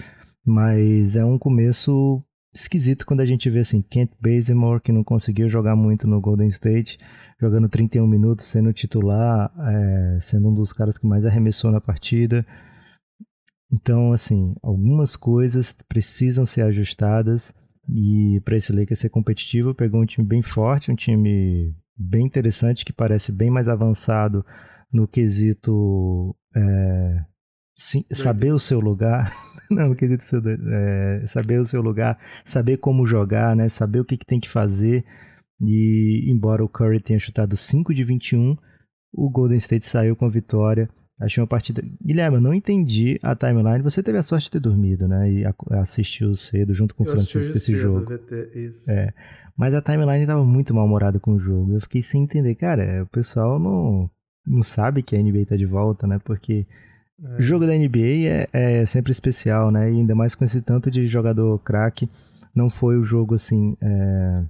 Mas 0.44 1.16
é 1.16 1.24
um 1.24 1.38
começo 1.38 2.22
esquisito 2.60 3.06
quando 3.06 3.20
a 3.20 3.26
gente 3.26 3.48
vê 3.48 3.60
assim, 3.60 3.82
Kent 3.82 4.10
Bazemore, 4.20 4.80
que 4.80 4.92
não 4.92 5.04
conseguiu 5.04 5.48
jogar 5.48 5.76
muito 5.76 6.06
no 6.06 6.20
Golden 6.20 6.48
State, 6.48 6.98
jogando 7.40 7.68
31 7.68 8.06
minutos, 8.06 8.46
sendo 8.46 8.72
titular, 8.72 9.52
é, 9.58 10.18
sendo 10.20 10.48
um 10.48 10.54
dos 10.54 10.72
caras 10.72 10.98
que 10.98 11.06
mais 11.06 11.24
arremessou 11.24 11.70
na 11.70 11.80
partida. 11.80 12.46
Então, 13.72 14.12
assim, 14.12 14.54
algumas 14.62 15.16
coisas 15.16 15.74
precisam 15.88 16.46
ser 16.46 16.62
ajustadas 16.62 17.54
e 17.88 18.40
para 18.44 18.56
esse 18.56 18.72
Lakers 18.72 19.00
ser 19.00 19.10
competitivo, 19.10 19.74
pegou 19.74 20.00
um 20.00 20.06
time 20.06 20.26
bem 20.26 20.42
forte, 20.42 20.90
um 20.90 20.96
time 20.96 21.74
bem 21.96 22.26
interessante 22.26 22.84
que 22.84 22.92
parece 22.92 23.32
bem 23.32 23.50
mais 23.50 23.68
avançado 23.68 24.44
no 24.92 25.06
quesito 25.06 26.34
é, 26.54 27.24
sim, 27.76 28.04
saber 28.10 28.52
o 28.52 28.58
seu 28.58 28.80
lugar. 28.80 29.32
Não, 29.70 29.88
no 29.88 29.96
quesito 29.96 30.24
seu, 30.24 30.40
é, 30.72 31.24
saber 31.26 31.60
o 31.60 31.64
seu 31.64 31.82
lugar, 31.82 32.18
saber 32.44 32.76
como 32.76 33.04
jogar, 33.06 33.56
né? 33.56 33.68
Saber 33.68 34.00
o 34.00 34.04
que, 34.04 34.16
que 34.16 34.24
tem 34.24 34.38
que 34.38 34.48
fazer. 34.48 35.04
E 35.60 36.24
embora 36.28 36.64
o 36.64 36.68
Curry 36.68 37.00
tenha 37.00 37.18
chutado 37.18 37.56
5 37.56 37.92
de 37.92 38.04
21, 38.04 38.56
o 39.12 39.28
Golden 39.28 39.56
State 39.58 39.84
saiu 39.84 40.14
com 40.14 40.24
a 40.24 40.30
vitória 40.30 40.88
Achei 41.18 41.40
uma 41.40 41.46
partida. 41.46 41.82
Guilherme, 42.04 42.36
eu 42.36 42.40
não 42.42 42.52
entendi 42.52 43.18
a 43.22 43.34
timeline. 43.34 43.82
Você 43.82 44.02
teve 44.02 44.18
a 44.18 44.22
sorte 44.22 44.44
de 44.44 44.50
ter 44.50 44.60
dormido, 44.60 45.08
né? 45.08 45.32
E 45.32 45.44
assistiu 45.70 46.34
cedo 46.34 46.74
junto 46.74 46.94
com 46.94 47.04
o 47.04 47.06
Francisco 47.06 47.38
esse 47.38 47.58
cedo, 47.58 47.78
jogo. 47.78 48.00
VT, 48.04 48.50
isso. 48.54 48.90
É. 48.90 49.14
Mas 49.56 49.74
a 49.74 49.80
timeline 49.80 50.20
estava 50.20 50.44
muito 50.44 50.74
mal-humorada 50.74 51.18
com 51.18 51.32
o 51.32 51.38
jogo. 51.38 51.72
Eu 51.72 51.80
fiquei 51.80 52.02
sem 52.02 52.24
entender. 52.24 52.54
Cara, 52.54 53.02
o 53.02 53.06
pessoal 53.06 53.58
não, 53.58 54.10
não 54.46 54.60
sabe 54.60 55.02
que 55.02 55.16
a 55.16 55.22
NBA 55.22 55.46
tá 55.46 55.56
de 55.56 55.64
volta, 55.64 56.06
né? 56.06 56.20
Porque 56.22 56.66
é. 57.22 57.36
o 57.38 57.42
jogo 57.42 57.66
da 57.66 57.76
NBA 57.76 58.28
é, 58.28 58.48
é, 58.52 58.86
sempre 58.86 59.12
especial, 59.12 59.70
né? 59.70 59.90
E 59.90 59.96
ainda 59.96 60.14
mais 60.14 60.34
com 60.34 60.44
esse 60.44 60.60
tanto 60.60 60.90
de 60.90 61.06
jogador 61.06 61.58
craque. 61.60 62.08
Não 62.54 62.70
foi 62.70 62.96
o 62.96 63.02
jogo 63.02 63.34
assim. 63.34 63.76
É 63.80 64.44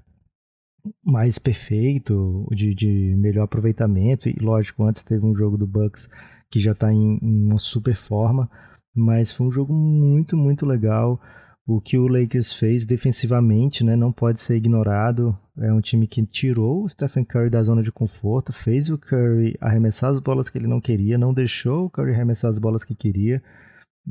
mais 1.04 1.38
perfeito, 1.38 2.46
de, 2.50 2.74
de 2.74 3.14
melhor 3.16 3.44
aproveitamento. 3.44 4.28
E 4.28 4.36
lógico, 4.40 4.84
antes 4.84 5.02
teve 5.02 5.24
um 5.24 5.34
jogo 5.34 5.56
do 5.56 5.66
Bucks 5.66 6.08
que 6.50 6.60
já 6.60 6.72
está 6.72 6.92
em, 6.92 7.18
em 7.20 7.46
uma 7.46 7.58
super 7.58 7.94
forma, 7.94 8.48
mas 8.94 9.32
foi 9.32 9.46
um 9.46 9.50
jogo 9.50 9.72
muito, 9.72 10.36
muito 10.36 10.64
legal. 10.64 11.20
O 11.66 11.80
que 11.80 11.98
o 11.98 12.06
Lakers 12.06 12.52
fez 12.52 12.86
defensivamente 12.86 13.82
né, 13.82 13.96
não 13.96 14.12
pode 14.12 14.40
ser 14.40 14.56
ignorado. 14.56 15.36
É 15.58 15.72
um 15.72 15.80
time 15.80 16.06
que 16.06 16.24
tirou 16.24 16.84
o 16.84 16.88
Stephen 16.88 17.24
Curry 17.24 17.50
da 17.50 17.62
zona 17.62 17.82
de 17.82 17.90
conforto, 17.90 18.52
fez 18.52 18.88
o 18.88 18.96
Curry 18.96 19.56
arremessar 19.60 20.10
as 20.10 20.20
bolas 20.20 20.48
que 20.48 20.58
ele 20.58 20.68
não 20.68 20.80
queria, 20.80 21.18
não 21.18 21.34
deixou 21.34 21.86
o 21.86 21.90
Curry 21.90 22.12
arremessar 22.12 22.50
as 22.50 22.58
bolas 22.58 22.84
que 22.84 22.94
queria. 22.94 23.42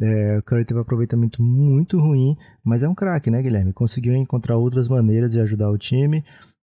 É, 0.01 0.37
o 0.37 0.43
Curry 0.43 0.65
teve 0.65 0.77
um 0.77 0.81
aproveitamento 0.81 1.41
muito 1.41 1.97
ruim, 1.97 2.35
mas 2.61 2.83
é 2.83 2.89
um 2.89 2.95
craque, 2.95 3.31
né, 3.31 3.41
Guilherme? 3.41 3.71
Conseguiu 3.71 4.13
encontrar 4.15 4.57
outras 4.57 4.89
maneiras 4.89 5.31
de 5.31 5.39
ajudar 5.39 5.71
o 5.71 5.77
time 5.77 6.25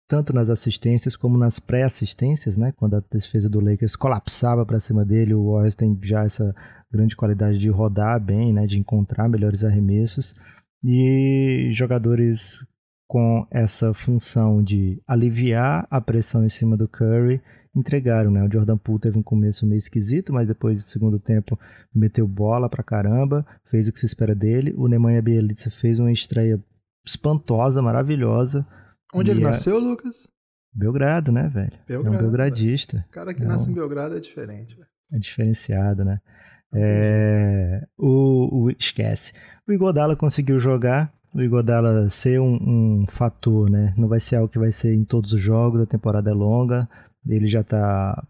tanto 0.05 0.33
nas 0.33 0.49
assistências 0.49 1.15
como 1.15 1.37
nas 1.37 1.59
pré-assistências, 1.59 2.57
né? 2.57 2.71
Quando 2.75 2.95
a 2.95 3.01
defesa 3.11 3.49
do 3.49 3.59
Lakers 3.59 3.95
colapsava 3.95 4.65
para 4.65 4.79
cima 4.79 5.03
dele, 5.03 5.33
o 5.33 5.53
Warriors 5.53 5.75
tem 5.75 5.97
já 6.03 6.23
essa 6.23 6.53
grande 6.91 7.15
qualidade 7.15 7.57
de 7.57 7.69
rodar 7.69 8.21
bem, 8.21 8.53
né? 8.53 8.67
De 8.67 8.79
encontrar 8.79 9.29
melhores 9.29 9.63
arremessos 9.63 10.35
e 10.83 11.69
jogadores 11.71 12.65
com 13.07 13.45
essa 13.51 13.93
função 13.93 14.63
de 14.63 15.01
aliviar 15.07 15.87
a 15.89 16.01
pressão 16.01 16.45
em 16.45 16.49
cima 16.49 16.75
do 16.75 16.87
Curry 16.87 17.41
entregaram, 17.75 18.31
né? 18.31 18.43
O 18.43 18.51
Jordan 18.51 18.77
Poole 18.77 19.01
teve 19.01 19.17
um 19.17 19.23
começo 19.23 19.65
meio 19.65 19.79
esquisito, 19.79 20.31
mas 20.31 20.47
depois 20.47 20.83
do 20.83 20.87
segundo 20.87 21.19
tempo 21.19 21.59
meteu 21.93 22.27
bola 22.27 22.69
pra 22.69 22.83
caramba, 22.83 23.45
fez 23.65 23.87
o 23.87 23.93
que 23.93 23.99
se 23.99 24.05
espera 24.05 24.35
dele. 24.35 24.73
O 24.77 24.87
Nemanja 24.87 25.21
Bielitsa 25.21 25.71
fez 25.71 25.99
uma 25.99 26.11
estreia 26.11 26.63
espantosa, 27.05 27.81
maravilhosa 27.81 28.65
Onde 29.13 29.29
ele 29.29 29.41
é 29.41 29.43
nasceu, 29.43 29.79
Lucas? 29.79 30.27
Belgrado, 30.73 31.31
né, 31.31 31.47
velho? 31.47 31.77
Belgrado, 31.87 32.15
é 32.15 32.19
um 32.19 32.21
belgradista. 32.21 33.05
O 33.07 33.11
cara 33.11 33.33
que 33.33 33.43
é 33.43 33.45
nasce 33.45 33.69
um... 33.69 33.71
em 33.71 33.75
Belgrado 33.75 34.17
é 34.17 34.19
diferente, 34.19 34.75
velho. 34.75 34.87
É 35.13 35.19
diferenciado, 35.19 36.03
né? 36.03 36.19
É... 36.73 37.85
O, 37.97 38.63
o, 38.63 38.69
esquece. 38.71 39.33
O 39.67 39.71
Igodala 39.71 40.15
conseguiu 40.15 40.59
jogar. 40.59 41.13
O 41.33 41.41
Igodala 41.41 42.09
ser 42.09 42.39
um, 42.39 42.55
um, 43.01 43.05
fator, 43.07 43.69
né? 43.69 43.93
Não 43.97 44.07
vai 44.07 44.19
ser 44.19 44.37
algo 44.37 44.49
que 44.49 44.59
vai 44.59 44.71
ser 44.71 44.93
em 44.93 45.03
todos 45.03 45.33
os 45.33 45.41
jogos. 45.41 45.81
A 45.81 45.85
temporada 45.85 46.29
é 46.29 46.33
longa. 46.33 46.87
Ele 47.27 47.47
já 47.47 47.63
tá 47.63 48.23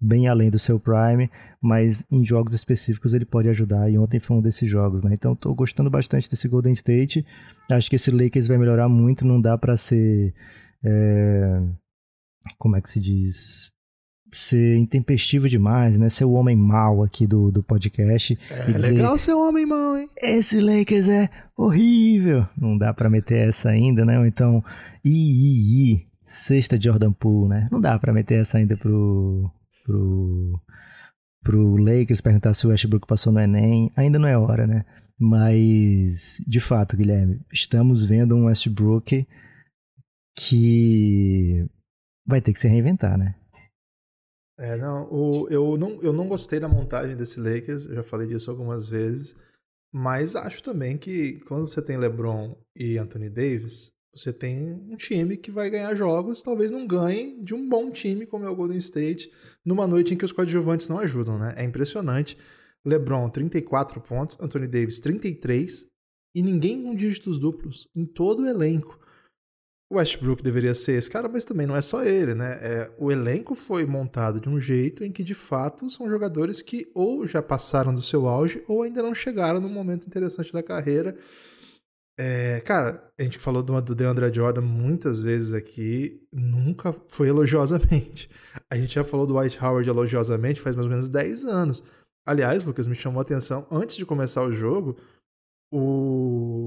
bem 0.00 0.28
além 0.28 0.48
do 0.48 0.58
seu 0.58 0.78
prime, 0.78 1.28
mas 1.60 2.06
em 2.10 2.24
jogos 2.24 2.54
específicos 2.54 3.12
ele 3.12 3.24
pode 3.24 3.48
ajudar. 3.48 3.90
E 3.90 3.98
ontem 3.98 4.20
foi 4.20 4.36
um 4.36 4.40
desses 4.40 4.68
jogos, 4.68 5.02
né? 5.02 5.10
Então 5.12 5.32
estou 5.32 5.54
gostando 5.54 5.90
bastante 5.90 6.30
desse 6.30 6.48
Golden 6.48 6.72
State. 6.72 7.26
Acho 7.70 7.90
que 7.90 7.96
esse 7.96 8.10
Lakers 8.10 8.46
vai 8.46 8.58
melhorar 8.58 8.88
muito. 8.88 9.26
Não 9.26 9.40
dá 9.40 9.58
para 9.58 9.76
ser 9.76 10.34
é... 10.84 11.60
como 12.58 12.76
é 12.76 12.80
que 12.80 12.90
se 12.90 13.00
diz? 13.00 13.72
Ser 14.30 14.76
intempestivo 14.76 15.48
demais, 15.48 15.98
né? 15.98 16.08
Ser 16.08 16.24
o 16.24 16.32
homem 16.32 16.56
mau 16.56 17.02
aqui 17.02 17.26
do, 17.26 17.50
do 17.50 17.62
podcast. 17.62 18.38
É 18.50 18.72
dizer, 18.72 18.90
legal 18.92 19.16
ser 19.18 19.34
um 19.34 19.48
homem 19.48 19.64
mau, 19.64 19.96
hein? 19.96 20.08
Esse 20.16 20.60
Lakers 20.60 21.08
é 21.08 21.30
horrível. 21.56 22.46
Não 22.56 22.76
dá 22.76 22.92
para 22.92 23.08
meter 23.08 23.48
essa 23.48 23.70
ainda, 23.70 24.04
né? 24.04 24.18
Ou 24.18 24.26
então, 24.26 24.62
ii, 25.04 25.92
ii, 25.92 26.06
sexta 26.26 26.80
Jordan 26.80 27.12
Poole, 27.12 27.48
né? 27.48 27.68
Não 27.72 27.80
dá 27.80 27.98
para 27.98 28.12
meter 28.12 28.40
essa 28.40 28.58
ainda 28.58 28.76
pro, 28.76 29.50
pro, 29.84 30.60
pro 31.42 31.76
Lakers 31.76 32.20
perguntar 32.20 32.52
se 32.52 32.66
o 32.66 32.70
Westbrook 32.70 33.06
passou 33.06 33.32
no 33.32 33.40
Enem. 33.40 33.90
Ainda 33.96 34.18
não 34.18 34.28
é 34.28 34.36
hora, 34.36 34.66
né? 34.66 34.84
Mas, 35.18 36.40
de 36.46 36.60
fato, 36.60 36.96
Guilherme, 36.96 37.40
estamos 37.52 38.04
vendo 38.04 38.36
um 38.36 38.44
Westbrook 38.44 39.26
que 40.36 41.66
vai 42.24 42.40
ter 42.40 42.52
que 42.52 42.60
se 42.60 42.68
reinventar, 42.68 43.18
né? 43.18 43.34
É, 44.58 44.76
não, 44.76 45.08
o, 45.12 45.48
eu 45.48 45.76
não, 45.76 46.02
eu 46.02 46.12
não 46.12 46.26
gostei 46.26 46.58
da 46.58 46.68
montagem 46.68 47.16
desse 47.16 47.38
Lakers, 47.38 47.86
eu 47.86 47.94
já 47.94 48.02
falei 48.02 48.26
disso 48.26 48.50
algumas 48.50 48.88
vezes, 48.88 49.36
mas 49.92 50.34
acho 50.34 50.62
também 50.62 50.98
que 50.98 51.40
quando 51.46 51.68
você 51.68 51.80
tem 51.80 51.96
LeBron 51.96 52.56
e 52.74 52.98
Anthony 52.98 53.30
Davis, 53.30 53.92
você 54.12 54.32
tem 54.32 54.72
um 54.72 54.96
time 54.96 55.36
que 55.36 55.50
vai 55.50 55.70
ganhar 55.70 55.94
jogos, 55.94 56.42
talvez 56.42 56.72
não 56.72 56.86
ganhe 56.86 57.40
de 57.42 57.54
um 57.54 57.68
bom 57.68 57.90
time 57.90 58.26
como 58.26 58.44
é 58.44 58.50
o 58.50 58.56
Golden 58.56 58.78
State, 58.78 59.30
numa 59.64 59.86
noite 59.86 60.12
em 60.12 60.16
que 60.16 60.24
os 60.24 60.32
coadjuvantes 60.32 60.88
não 60.88 60.98
ajudam, 60.98 61.38
né? 61.38 61.54
É 61.56 61.62
impressionante. 61.62 62.36
LeBron 62.84 63.28
34 63.28 64.00
pontos, 64.00 64.36
Anthony 64.40 64.66
Davis 64.66 64.98
33 64.98 65.86
e 66.34 66.42
ninguém 66.42 66.82
com 66.82 66.96
dígitos 66.96 67.38
duplos 67.38 67.88
em 67.94 68.04
todo 68.04 68.42
o 68.42 68.48
elenco. 68.48 68.98
O 69.90 69.96
Westbrook 69.96 70.42
deveria 70.42 70.74
ser 70.74 70.92
esse 70.92 71.08
cara, 71.08 71.28
mas 71.28 71.44
também 71.44 71.66
não 71.66 71.74
é 71.74 71.80
só 71.80 72.04
ele, 72.04 72.34
né? 72.34 72.58
É, 72.60 72.90
o 72.98 73.10
elenco 73.10 73.54
foi 73.54 73.86
montado 73.86 74.40
de 74.40 74.48
um 74.48 74.60
jeito 74.60 75.02
em 75.02 75.10
que 75.10 75.24
de 75.24 75.34
fato 75.34 75.88
são 75.88 76.10
jogadores 76.10 76.60
que 76.60 76.90
ou 76.94 77.26
já 77.26 77.40
passaram 77.40 77.94
do 77.94 78.02
seu 78.02 78.28
auge 78.28 78.62
ou 78.68 78.82
ainda 78.82 79.02
não 79.02 79.14
chegaram 79.14 79.60
num 79.60 79.70
momento 79.70 80.06
interessante 80.06 80.52
da 80.52 80.62
carreira 80.62 81.16
é, 82.20 82.60
cara, 82.62 83.12
a 83.16 83.22
gente 83.22 83.38
falou 83.38 83.62
do, 83.62 83.80
do 83.80 83.94
DeAndre 83.94 84.34
Jordan 84.34 84.62
muitas 84.62 85.22
vezes 85.22 85.54
aqui, 85.54 86.20
nunca 86.32 86.92
foi 87.08 87.28
elogiosamente. 87.28 88.28
A 88.68 88.76
gente 88.76 88.92
já 88.92 89.04
falou 89.04 89.24
do 89.24 89.38
White 89.38 89.64
Howard 89.64 89.88
elogiosamente 89.88 90.60
faz 90.60 90.74
mais 90.74 90.88
ou 90.88 90.90
menos 90.90 91.08
10 91.08 91.44
anos. 91.44 91.84
Aliás, 92.26 92.64
Lucas, 92.64 92.88
me 92.88 92.96
chamou 92.96 93.20
a 93.20 93.22
atenção, 93.22 93.64
antes 93.70 93.96
de 93.96 94.04
começar 94.04 94.42
o 94.42 94.52
jogo, 94.52 94.96
o 95.72 96.57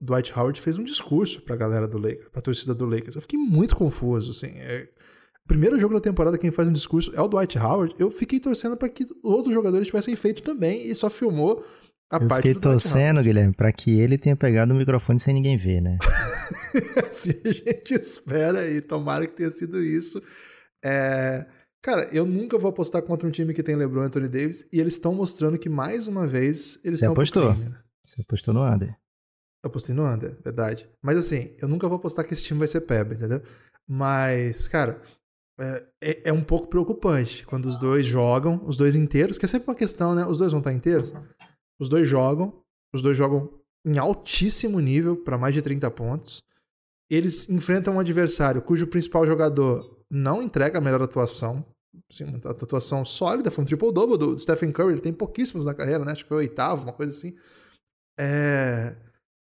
Dwight 0.00 0.32
Howard 0.38 0.60
fez 0.60 0.78
um 0.78 0.84
discurso 0.84 1.40
pra 1.42 1.56
galera 1.56 1.88
do 1.88 1.98
Lakers, 1.98 2.28
pra 2.28 2.42
torcida 2.42 2.74
do 2.74 2.84
Lakers. 2.84 3.14
Eu 3.14 3.22
fiquei 3.22 3.38
muito 3.38 3.74
confuso, 3.76 4.30
assim. 4.30 4.58
É... 4.58 4.88
Primeiro 5.46 5.78
jogo 5.78 5.94
da 5.94 6.00
temporada, 6.00 6.36
quem 6.36 6.50
faz 6.50 6.66
um 6.68 6.72
discurso 6.72 7.12
é 7.14 7.20
o 7.20 7.28
Dwight 7.28 7.56
Howard. 7.58 7.94
Eu 7.98 8.10
fiquei 8.10 8.40
torcendo 8.40 8.76
para 8.76 8.88
que 8.88 9.06
outros 9.22 9.54
jogadores 9.54 9.86
tivessem 9.86 10.16
feito 10.16 10.42
também 10.42 10.86
e 10.86 10.94
só 10.94 11.08
filmou 11.08 11.64
a 12.10 12.18
eu 12.22 12.28
fiquei 12.28 12.54
torcendo, 12.54 13.20
Guilherme, 13.20 13.52
para 13.52 13.72
que 13.72 13.98
ele 13.98 14.16
tenha 14.16 14.36
pegado 14.36 14.72
o 14.72 14.76
microfone 14.76 15.18
sem 15.18 15.34
ninguém 15.34 15.56
ver, 15.56 15.80
né? 15.80 15.98
Se 17.10 17.40
a 17.44 17.52
gente 17.52 17.94
espera 17.94 18.70
e 18.70 18.80
tomara 18.80 19.26
que 19.26 19.34
tenha 19.34 19.50
sido 19.50 19.82
isso. 19.82 20.22
É... 20.84 21.46
Cara, 21.82 22.08
eu 22.12 22.24
nunca 22.24 22.58
vou 22.58 22.70
apostar 22.70 23.02
contra 23.02 23.26
um 23.26 23.30
time 23.30 23.52
que 23.52 23.62
tem 23.62 23.76
LeBron 23.76 24.02
e 24.02 24.06
Anthony 24.06 24.28
Davis 24.28 24.68
e 24.72 24.80
eles 24.80 24.94
estão 24.94 25.14
mostrando 25.14 25.58
que 25.58 25.68
mais 25.68 26.06
uma 26.06 26.26
vez 26.26 26.78
eles 26.84 27.00
estão 27.00 27.12
apostou. 27.12 27.52
Crime, 27.52 27.70
né? 27.70 27.78
Você 28.06 28.22
apostou 28.22 28.54
no 28.54 28.64
under. 28.64 28.96
Eu 29.66 29.68
apostei 29.68 29.92
no 29.92 30.06
under, 30.06 30.36
verdade. 30.44 30.88
Mas 31.02 31.18
assim, 31.18 31.56
eu 31.60 31.66
nunca 31.66 31.88
vou 31.88 31.96
apostar 31.96 32.24
que 32.24 32.32
esse 32.32 32.44
time 32.44 32.60
vai 32.60 32.68
ser 32.68 32.82
peba, 32.82 33.14
entendeu? 33.14 33.42
Mas, 33.88 34.68
cara, 34.68 35.02
é, 35.58 35.88
é, 36.00 36.28
é, 36.28 36.32
um 36.32 36.42
pouco 36.42 36.68
preocupante 36.68 37.44
quando 37.44 37.66
os 37.66 37.78
dois 37.78 38.06
jogam, 38.06 38.62
os 38.64 38.76
dois 38.76 38.94
inteiros, 38.94 39.38
que 39.38 39.44
é 39.44 39.48
sempre 39.48 39.68
uma 39.68 39.74
questão, 39.74 40.14
né? 40.14 40.24
Os 40.24 40.38
dois 40.38 40.52
vão 40.52 40.60
estar 40.60 40.72
inteiros. 40.72 41.12
Os 41.80 41.88
dois 41.88 42.08
jogam, 42.08 42.62
os 42.94 43.02
dois 43.02 43.16
jogam 43.16 43.52
em 43.84 43.98
altíssimo 43.98 44.78
nível, 44.78 45.16
para 45.16 45.36
mais 45.36 45.52
de 45.52 45.60
30 45.60 45.90
pontos. 45.90 46.44
Eles 47.10 47.50
enfrentam 47.50 47.94
um 47.94 48.00
adversário 48.00 48.62
cujo 48.62 48.86
principal 48.86 49.26
jogador 49.26 50.00
não 50.08 50.40
entrega 50.40 50.78
a 50.78 50.80
melhor 50.80 51.02
atuação. 51.02 51.66
Assim, 52.08 52.22
uma 52.22 52.36
atuação 52.36 53.04
sólida, 53.04 53.50
foi 53.50 53.64
um 53.64 53.66
triple-double 53.66 54.16
do 54.16 54.38
Stephen 54.38 54.70
Curry, 54.70 54.92
ele 54.92 55.00
tem 55.00 55.12
pouquíssimos 55.12 55.64
na 55.64 55.74
carreira, 55.74 56.04
né? 56.04 56.12
Acho 56.12 56.22
que 56.22 56.28
foi 56.28 56.36
o 56.36 56.40
oitavo, 56.40 56.84
uma 56.84 56.92
coisa 56.92 57.10
assim. 57.10 57.36
É... 58.18 58.94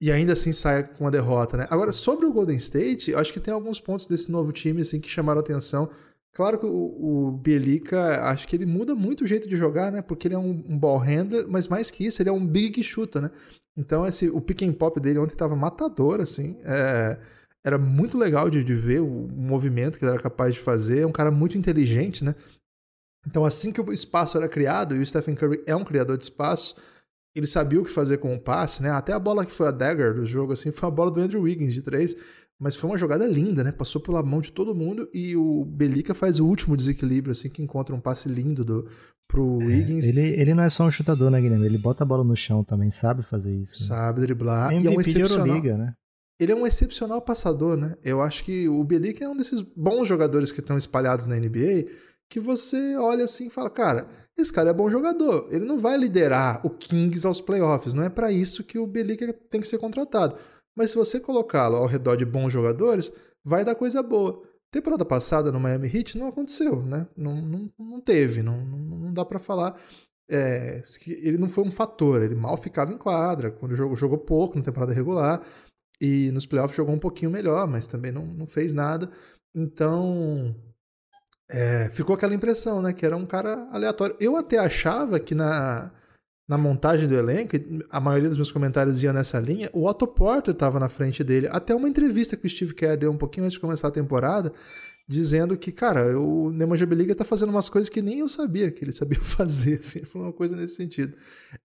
E 0.01 0.13
ainda 0.13 0.33
assim 0.33 0.53
sai 0.53 0.87
com 0.87 1.05
uma 1.05 1.11
derrota, 1.11 1.57
né? 1.57 1.67
Agora, 1.71 1.91
sobre 1.93 2.25
o 2.25 2.33
Golden 2.33 2.57
State, 2.57 3.15
acho 3.15 3.33
que 3.33 3.41
tem 3.41 3.53
alguns 3.53 3.81
pontos 3.81 4.07
desse 4.07 4.31
novo 4.31 4.53
time 4.53 4.83
assim, 4.83 5.01
que 5.01 5.09
chamaram 5.09 5.41
atenção. 5.41 5.91
Claro 6.33 6.59
que 6.59 6.67
o, 6.67 7.29
o 7.29 7.33
Bielica, 7.33 8.23
acho 8.29 8.47
que 8.47 8.55
ele 8.55 8.67
muda 8.67 8.95
muito 8.95 9.25
o 9.25 9.27
jeito 9.27 9.49
de 9.49 9.57
jogar, 9.57 9.91
né? 9.91 10.01
Porque 10.01 10.29
ele 10.29 10.37
é 10.37 10.39
um, 10.39 10.63
um 10.69 10.79
ball 10.79 10.99
handler, 10.99 11.47
mas 11.49 11.67
mais 11.67 11.91
que 11.91 12.07
isso, 12.07 12.23
ele 12.23 12.29
é 12.29 12.33
um 12.33 12.47
big 12.47 12.71
que 12.71 12.83
chuta, 12.83 13.21
né? 13.21 13.31
Então 13.77 14.07
esse, 14.07 14.29
o 14.29 14.41
pick 14.41 14.63
and 14.63 14.73
pop 14.73 15.01
dele 15.01 15.19
ontem 15.19 15.35
tava 15.35 15.57
matador, 15.57 16.21
assim. 16.21 16.57
É, 16.63 17.19
era 17.65 17.77
muito 17.77 18.17
legal 18.17 18.49
de, 18.49 18.63
de 18.63 18.75
ver 18.75 19.01
o, 19.01 19.25
o 19.25 19.41
movimento 19.41 19.99
que 19.99 20.05
ele 20.05 20.13
era 20.13 20.23
capaz 20.23 20.55
de 20.55 20.61
fazer. 20.61 21.01
É 21.01 21.07
um 21.07 21.13
cara 21.13 21.33
muito 21.33 21.59
inteligente, 21.59 22.25
né? 22.25 22.37
Então 23.27 23.45
assim 23.45 23.73
que 23.73 23.81
o 23.81 23.93
espaço 23.93 24.39
era 24.39 24.49
criado, 24.49 24.95
e 24.95 25.01
o 25.01 25.07
Stephen 25.07 25.35
Curry 25.35 25.63
é 25.67 25.75
um 25.75 25.85
criador 25.85 26.17
de 26.17 26.25
espaço, 26.25 26.77
ele 27.39 27.47
sabia 27.47 27.81
o 27.81 27.85
que 27.85 27.91
fazer 27.91 28.19
com 28.19 28.35
o 28.35 28.41
passe, 28.41 28.83
né? 28.83 28.91
Até 28.91 29.13
a 29.13 29.19
bola 29.19 29.47
que 29.47 29.53
foi 29.53 29.69
a 29.69 29.71
dagger 29.71 30.13
do 30.13 30.27
jogo, 30.27 30.53
assim, 30.53 30.73
foi 30.73 30.89
a 30.89 30.93
bola 30.93 31.11
do 31.11 31.21
Andrew 31.21 31.43
Wiggins 31.43 31.73
de 31.73 31.83
três. 31.83 32.17
Mas 32.61 32.75
foi 32.75 32.91
uma 32.91 32.99
jogada 32.99 33.25
linda, 33.25 33.63
né? 33.63 33.71
Passou 33.71 34.01
pela 34.03 34.21
mão 34.21 34.41
de 34.41 34.51
todo 34.51 34.75
mundo 34.75 35.09
e 35.15 35.37
o 35.37 35.65
Belica 35.65 36.13
faz 36.13 36.41
o 36.41 36.47
último 36.47 36.77
desequilíbrio, 36.77 37.31
assim, 37.31 37.49
que 37.49 37.63
encontra 37.63 37.95
um 37.95 38.01
passe 38.01 38.29
lindo 38.29 38.65
do, 38.65 38.89
pro 39.29 39.63
é, 39.63 39.67
Wiggins. 39.67 40.09
Ele, 40.09 40.21
ele 40.21 40.55
não 40.55 40.65
é 40.65 40.69
só 40.69 40.85
um 40.85 40.91
chutador, 40.91 41.31
né, 41.31 41.41
Guilherme? 41.41 41.65
Ele 41.65 41.79
bota 41.79 42.03
a 42.03 42.07
bola 42.07 42.25
no 42.25 42.35
chão 42.35 42.65
também, 42.65 42.91
sabe 42.91 43.23
fazer 43.23 43.55
isso. 43.55 43.81
Né? 43.83 43.87
Sabe 43.87 44.23
driblar. 44.23 44.73
MVP 44.73 44.85
e 44.85 44.93
é 44.93 44.97
um 44.97 45.01
excepcional. 45.01 45.47
Euroliga, 45.47 45.79
né? 45.79 45.95
Ele 46.41 46.53
é 46.53 46.57
um 46.57 46.67
excepcional 46.67 47.23
passador, 47.23 47.77
né? 47.77 47.95
Eu 48.03 48.21
acho 48.21 48.43
que 48.43 48.69
o 48.69 48.83
Belica 48.83 49.25
é 49.25 49.29
um 49.29 49.37
desses 49.37 49.63
bons 49.63 50.09
jogadores 50.09 50.51
que 50.51 50.59
estão 50.59 50.77
espalhados 50.77 51.27
na 51.27 51.37
NBA 51.37 51.87
que 52.29 52.39
você 52.39 52.97
olha 52.97 53.25
assim 53.25 53.47
e 53.47 53.51
fala, 53.51 53.71
cara, 53.71 54.09
esse 54.37 54.53
cara 54.53 54.71
é 54.71 54.75
bom 54.75 54.89
jogador. 54.89 55.49
Ele 55.51 55.65
não 55.65 55.79
vai 55.79 55.97
liderar 55.97 56.65
o 56.65 56.71
Kings 56.71 57.27
aos 57.27 57.41
playoffs. 57.41 57.95
Não 57.95 58.05
é 58.05 58.09
para 58.09 58.31
isso 58.31 58.65
que 58.65 58.79
o 58.79 58.87
Belica 58.87 59.33
tem 59.51 59.61
que 59.61 59.67
ser 59.67 59.79
contratado. 59.79 60.37
Mas 60.77 60.93
se 60.93 60.97
você 60.97 61.19
colocá-lo 61.19 61.77
ao 61.77 61.87
redor 61.87 62.17
de 62.17 62.25
bons 62.25 62.53
jogadores, 62.53 63.13
vai 63.45 63.65
dar 63.65 63.75
coisa 63.75 64.03
boa. 64.03 64.41
Temporada 64.71 65.05
passada 65.05 65.51
no 65.51 65.59
Miami 65.59 65.89
Heat 65.89 66.17
não 66.17 66.29
aconteceu, 66.29 66.83
né? 66.83 67.09
Não, 67.17 67.35
não, 67.41 67.73
não 67.79 68.01
teve, 68.01 68.43
não, 68.43 68.65
não, 68.65 69.13
dá 69.13 69.25
para 69.25 69.41
falar. 69.41 69.81
É, 70.31 70.83
ele 71.07 71.39
não 71.39 71.49
foi 71.49 71.65
um 71.65 71.71
fator, 71.71 72.23
ele 72.23 72.35
mal 72.35 72.57
ficava 72.57 72.93
em 72.93 72.99
quadra, 72.99 73.51
quando 73.51 73.75
jogou, 73.75 73.97
jogou 73.97 74.19
pouco 74.19 74.59
na 74.59 74.65
temporada 74.65 74.93
regular, 74.93 75.43
e 75.99 76.31
nos 76.33 76.45
playoffs 76.45 76.77
jogou 76.77 76.95
um 76.95 76.99
pouquinho 76.99 77.31
melhor, 77.31 77.67
mas 77.67 77.87
também 77.87 78.13
não, 78.13 78.27
não 78.27 78.47
fez 78.47 78.75
nada. 78.75 79.11
Então, 79.55 80.55
é, 81.51 81.89
ficou 81.91 82.15
aquela 82.15 82.35
impressão, 82.35 82.83
né? 82.83 82.93
Que 82.93 83.07
era 83.07 83.17
um 83.17 83.27
cara 83.27 83.69
aleatório. 83.71 84.17
Eu 84.21 84.37
até 84.37 84.59
achava 84.59 85.19
que 85.19 85.35
na, 85.35 85.91
na 86.49 86.57
montagem 86.57 87.09
do 87.09 87.15
elenco, 87.15 87.57
a 87.91 88.01
maioria 88.01 88.29
dos 88.29 88.39
meus 88.39 88.51
comentários 88.53 89.03
ia 89.03 89.13
nessa 89.13 89.39
linha, 89.39 89.69
o 89.73 89.87
Otto 89.87 90.07
Porter 90.07 90.53
estava 90.53 90.81
na 90.81 90.89
frente 90.89 91.23
dele. 91.25 91.49
Até 91.51 91.75
uma 91.75 91.89
entrevista 91.89 92.37
que 92.37 92.47
o 92.47 92.51
Steve 92.51 92.75
Kerr 92.75 92.97
deu 92.99 93.11
um 93.11 93.19
pouquinho 93.19 93.45
antes 93.45 93.55
de 93.55 93.61
começar 93.61 93.89
a 93.89 93.91
temporada, 93.91 94.53
dizendo 95.09 95.57
que, 95.57 95.73
cara, 95.73 96.21
o 96.21 96.53
Nemanja 96.53 96.85
Beliga 96.85 97.15
tá 97.15 97.25
fazendo 97.25 97.49
umas 97.49 97.71
coisas 97.71 97.89
que 97.89 98.03
nem 98.03 98.19
eu 98.19 98.29
sabia 98.29 98.71
que 98.71 98.85
ele 98.85 98.93
sabia 98.93 99.19
fazer, 99.25 99.81
assim, 99.81 100.05
foi 100.05 100.21
uma 100.21 100.33
coisa 100.35 100.55
nesse 100.55 100.75
sentido. 100.75 101.15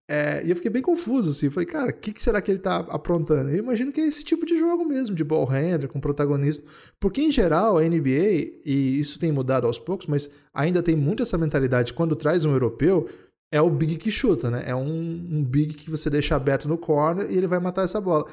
É, 0.10 0.42
e 0.46 0.50
eu 0.50 0.56
fiquei 0.56 0.72
bem 0.72 0.82
confuso, 0.82 1.32
assim, 1.32 1.50
falei, 1.50 1.68
cara, 1.68 1.90
o 1.90 1.94
que, 1.94 2.14
que, 2.14 2.22
será 2.22 2.42
que 2.42 2.50
ele 2.50 2.60
tá 2.60 2.78
aprontando? 2.90 3.50
Eu 3.50 3.58
imagino 3.58 3.92
que 3.92 4.00
é 4.00 4.08
esse 4.08 4.24
tipo 4.24 4.46
de 4.46 4.58
jogo 4.58 4.86
mesmo, 4.86 5.14
de 5.14 5.26
ball 5.26 5.44
handler, 5.46 5.90
com 5.90 6.00
protagonista, 6.00 6.66
porque 7.02 7.22
em 7.22 7.34
geral 7.34 7.78
a 7.78 7.82
NBA, 7.82 8.62
e 8.66 8.98
isso 8.98 9.20
tem 9.20 9.30
mudado 9.30 9.68
aos 9.68 9.78
poucos, 9.78 10.08
mas 10.08 10.30
ainda 10.54 10.82
tem 10.82 10.96
muito 10.96 11.22
essa 11.22 11.38
mentalidade, 11.38 11.94
quando 11.94 12.16
traz 12.16 12.46
um 12.46 12.54
europeu, 12.54 13.10
é 13.52 13.62
o 13.62 13.70
big 13.70 13.98
que 13.98 14.10
chuta, 14.10 14.50
né? 14.50 14.64
É 14.66 14.74
um, 14.74 14.88
um 14.90 15.44
big 15.44 15.74
que 15.74 15.90
você 15.90 16.10
deixa 16.10 16.36
aberto 16.36 16.68
no 16.68 16.78
corner 16.78 17.30
e 17.30 17.38
ele 17.38 17.46
vai 17.46 17.60
matar 17.60 17.84
essa 17.84 18.00
bola. 18.00 18.26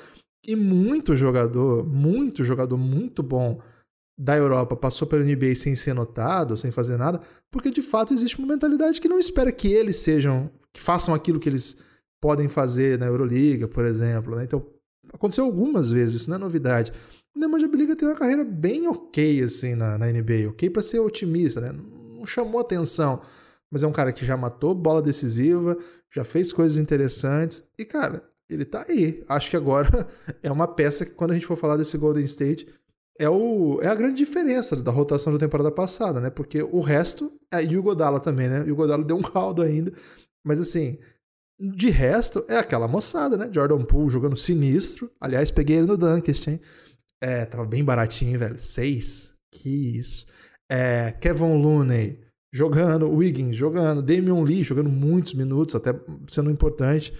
E 0.46 0.56
muito 0.56 1.14
jogador, 1.14 1.84
muito 1.84 2.42
jogador 2.44 2.78
muito 2.78 3.22
bom 3.22 3.60
da 4.20 4.36
Europa 4.36 4.76
passou 4.76 5.08
pela 5.08 5.24
NBA 5.24 5.54
sem 5.54 5.74
ser 5.74 5.94
notado, 5.94 6.54
sem 6.54 6.70
fazer 6.70 6.98
nada, 6.98 7.22
porque 7.50 7.70
de 7.70 7.80
fato 7.80 8.12
existe 8.12 8.38
uma 8.38 8.48
mentalidade 8.48 9.00
que 9.00 9.08
não 9.08 9.18
espera 9.18 9.50
que 9.50 9.72
eles 9.72 9.96
sejam, 9.96 10.50
que 10.74 10.80
façam 10.80 11.14
aquilo 11.14 11.40
que 11.40 11.48
eles 11.48 11.78
podem 12.20 12.46
fazer 12.46 12.98
na 12.98 13.06
Euroliga, 13.06 13.66
por 13.66 13.82
exemplo. 13.86 14.36
Né? 14.36 14.44
Então, 14.44 14.66
aconteceu 15.10 15.46
algumas 15.46 15.90
vezes, 15.90 16.20
isso 16.20 16.28
não 16.28 16.36
é 16.36 16.38
novidade. 16.38 16.92
O 17.34 17.40
Nemanja 17.40 17.66
Biliga 17.66 17.96
tem 17.96 18.06
uma 18.06 18.16
carreira 18.16 18.44
bem 18.44 18.86
ok 18.88 19.42
assim 19.42 19.74
na, 19.74 19.96
na 19.96 20.06
NBA, 20.06 20.50
ok 20.50 20.68
para 20.68 20.82
ser 20.82 20.98
otimista, 20.98 21.62
né? 21.62 21.72
não 21.72 22.26
chamou 22.26 22.60
atenção 22.60 23.22
mas 23.70 23.84
é 23.84 23.86
um 23.86 23.92
cara 23.92 24.12
que 24.12 24.26
já 24.26 24.36
matou 24.36 24.74
bola 24.74 25.00
decisiva, 25.00 25.78
já 26.12 26.24
fez 26.24 26.52
coisas 26.52 26.76
interessantes 26.76 27.70
e, 27.78 27.84
cara, 27.84 28.22
ele 28.48 28.64
tá 28.64 28.84
aí. 28.88 29.22
Acho 29.28 29.48
que 29.48 29.56
agora 29.56 30.08
é 30.42 30.50
uma 30.50 30.66
peça 30.66 31.06
que, 31.06 31.12
quando 31.12 31.30
a 31.30 31.34
gente 31.34 31.46
for 31.46 31.56
falar 31.56 31.76
desse 31.76 31.96
Golden 31.96 32.24
State, 32.24 32.66
é, 33.20 33.28
o, 33.28 33.78
é 33.82 33.86
a 33.86 33.94
grande 33.94 34.16
diferença 34.16 34.74
da 34.76 34.90
rotação 34.90 35.32
da 35.32 35.38
temporada 35.38 35.70
passada, 35.70 36.20
né? 36.20 36.30
Porque 36.30 36.62
o 36.62 36.80
resto. 36.80 37.30
É, 37.52 37.62
e 37.62 37.76
o 37.76 37.82
Godala 37.82 38.18
também, 38.18 38.48
né? 38.48 38.64
E 38.66 38.72
o 38.72 38.76
Godala 38.76 39.04
deu 39.04 39.16
um 39.16 39.22
caldo 39.22 39.60
ainda. 39.60 39.92
Mas 40.44 40.58
assim, 40.58 40.98
de 41.60 41.90
resto, 41.90 42.42
é 42.48 42.56
aquela 42.56 42.88
moçada, 42.88 43.36
né? 43.36 43.50
Jordan 43.52 43.84
Poole 43.84 44.08
jogando 44.08 44.36
sinistro. 44.36 45.10
Aliás, 45.20 45.50
peguei 45.50 45.76
ele 45.76 45.86
no 45.86 45.98
Dunkest, 45.98 46.48
hein? 46.48 46.58
É, 47.22 47.44
tava 47.44 47.66
bem 47.66 47.84
baratinho, 47.84 48.38
velho. 48.38 48.58
Seis. 48.58 49.34
Que 49.52 49.96
isso. 49.96 50.26
É, 50.70 51.12
Kevin 51.20 51.60
Looney 51.60 52.20
jogando, 52.52 53.10
Wiggins 53.10 53.54
jogando, 53.54 54.02
Damian 54.02 54.42
Lee 54.42 54.62
jogando 54.62 54.88
muitos 54.88 55.34
minutos, 55.34 55.74
até 55.74 55.90
sendo 56.26 56.50
importante. 56.50 57.12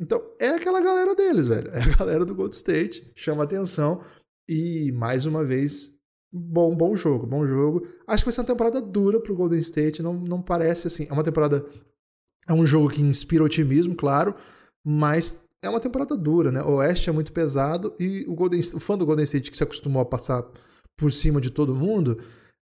Então, 0.00 0.22
é 0.38 0.50
aquela 0.50 0.80
galera 0.80 1.14
deles, 1.16 1.48
velho. 1.48 1.68
É 1.72 1.82
a 1.82 1.96
galera 1.96 2.24
do 2.24 2.34
Gold 2.34 2.54
State, 2.54 3.10
chama 3.16 3.42
atenção. 3.42 4.00
E, 4.48 4.90
mais 4.92 5.26
uma 5.26 5.44
vez, 5.44 5.98
bom, 6.32 6.74
bom 6.74 6.96
jogo, 6.96 7.26
bom 7.26 7.46
jogo. 7.46 7.86
Acho 8.06 8.22
que 8.22 8.26
vai 8.26 8.32
ser 8.32 8.40
uma 8.40 8.46
temporada 8.46 8.80
dura 8.80 9.20
pro 9.20 9.34
Golden 9.34 9.60
State, 9.60 10.02
não, 10.02 10.14
não 10.14 10.40
parece 10.40 10.86
assim. 10.86 11.06
É 11.08 11.12
uma 11.12 11.24
temporada. 11.24 11.66
É 12.48 12.52
um 12.52 12.66
jogo 12.66 12.88
que 12.88 13.02
inspira 13.02 13.44
otimismo, 13.44 13.94
claro, 13.94 14.34
mas 14.84 15.44
é 15.62 15.68
uma 15.68 15.80
temporada 15.80 16.16
dura, 16.16 16.50
né? 16.50 16.62
O 16.62 16.76
Oeste 16.76 17.10
é 17.10 17.12
muito 17.12 17.32
pesado 17.32 17.94
e 17.98 18.24
o, 18.26 18.34
Golden, 18.34 18.60
o 18.60 18.80
fã 18.80 18.96
do 18.96 19.04
Golden 19.04 19.24
State 19.24 19.50
que 19.50 19.56
se 19.56 19.62
acostumou 19.62 20.00
a 20.00 20.06
passar 20.06 20.42
por 20.96 21.12
cima 21.12 21.40
de 21.40 21.50
todo 21.50 21.74
mundo 21.74 22.18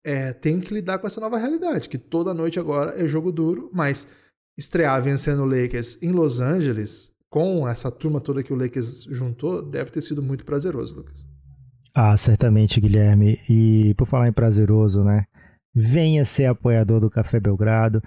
é, 0.04 0.32
tem 0.32 0.60
que 0.60 0.74
lidar 0.74 0.98
com 0.98 1.06
essa 1.06 1.20
nova 1.20 1.38
realidade, 1.38 1.88
que 1.88 1.98
toda 1.98 2.34
noite 2.34 2.58
agora 2.58 3.02
é 3.02 3.06
jogo 3.06 3.32
duro, 3.32 3.70
mas 3.72 4.08
estrear 4.58 5.02
vencendo 5.02 5.42
o 5.42 5.46
Lakers 5.46 6.02
em 6.02 6.12
Los 6.12 6.40
Angeles, 6.40 7.12
com 7.28 7.66
essa 7.68 7.90
turma 7.90 8.20
toda 8.20 8.42
que 8.42 8.52
o 8.52 8.56
Lakers 8.56 9.04
juntou, 9.04 9.62
deve 9.62 9.90
ter 9.90 10.00
sido 10.00 10.22
muito 10.22 10.44
prazeroso, 10.44 10.96
Lucas. 10.96 11.26
Ah, 11.94 12.16
certamente, 12.16 12.80
Guilherme. 12.80 13.40
E 13.48 13.94
por 13.94 14.06
falar 14.06 14.28
em 14.28 14.32
prazeroso, 14.32 15.02
né? 15.02 15.24
Venha 15.74 16.24
ser 16.24 16.46
apoiador 16.46 17.00
do 17.00 17.10
Café 17.10 17.40
Belgrado. 17.40 18.02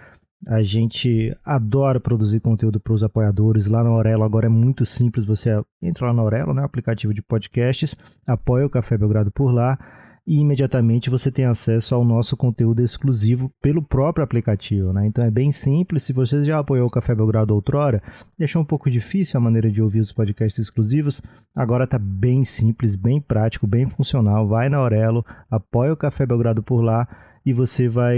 A 0.47 0.61
gente 0.61 1.35
adora 1.43 1.99
produzir 1.99 2.41
conteúdo 2.41 2.79
para 2.79 2.93
os 2.93 3.03
apoiadores. 3.03 3.67
Lá 3.67 3.83
na 3.83 3.89
Aurelo 3.89 4.23
agora 4.23 4.47
é 4.47 4.49
muito 4.49 4.85
simples. 4.85 5.25
Você 5.25 5.49
entra 5.81 6.07
lá 6.07 6.13
na 6.13 6.21
Aurelo, 6.21 6.53
né, 6.53 6.63
aplicativo 6.63 7.13
de 7.13 7.21
podcasts, 7.21 7.95
apoia 8.27 8.65
o 8.65 8.69
Café 8.69 8.97
Belgrado 8.97 9.31
por 9.31 9.51
lá 9.51 9.77
e 10.25 10.39
imediatamente 10.39 11.09
você 11.09 11.29
tem 11.29 11.45
acesso 11.45 11.93
ao 11.93 12.05
nosso 12.05 12.37
conteúdo 12.37 12.81
exclusivo 12.81 13.51
pelo 13.61 13.81
próprio 13.81 14.23
aplicativo. 14.23 14.93
Né? 14.93 15.05
Então 15.05 15.23
é 15.23 15.29
bem 15.29 15.51
simples. 15.51 16.03
Se 16.03 16.13
você 16.13 16.45
já 16.45 16.59
apoiou 16.59 16.87
o 16.87 16.89
Café 16.89 17.13
Belgrado 17.13 17.53
outrora, 17.53 18.01
deixou 18.37 18.61
um 18.61 18.65
pouco 18.65 18.89
difícil 18.89 19.37
a 19.37 19.41
maneira 19.41 19.69
de 19.69 19.81
ouvir 19.81 19.99
os 19.99 20.13
podcasts 20.13 20.59
exclusivos, 20.59 21.21
agora 21.53 21.83
está 21.83 21.99
bem 21.99 22.43
simples, 22.43 22.95
bem 22.95 23.19
prático, 23.19 23.67
bem 23.67 23.89
funcional. 23.89 24.47
Vai 24.47 24.69
na 24.69 24.77
Aurelo, 24.77 25.25
apoia 25.51 25.91
o 25.91 25.97
Café 25.97 26.25
Belgrado 26.25 26.63
por 26.63 26.81
lá 26.81 27.05
e 27.45 27.51
você 27.51 27.89
vai 27.89 28.17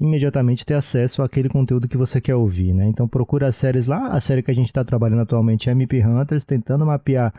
imediatamente 0.00 0.66
ter 0.66 0.74
acesso 0.74 1.22
àquele 1.22 1.48
conteúdo 1.48 1.86
que 1.86 1.96
você 1.96 2.20
quer 2.20 2.34
ouvir. 2.34 2.74
Né? 2.74 2.88
Então 2.88 3.06
procura 3.06 3.46
as 3.46 3.54
séries 3.54 3.86
lá. 3.86 4.08
A 4.08 4.18
série 4.18 4.42
que 4.42 4.50
a 4.50 4.54
gente 4.54 4.66
está 4.66 4.84
trabalhando 4.84 5.22
atualmente 5.22 5.68
é 5.68 5.72
MP 5.72 6.04
Hunters, 6.04 6.44
tentando 6.44 6.84
mapear 6.84 7.32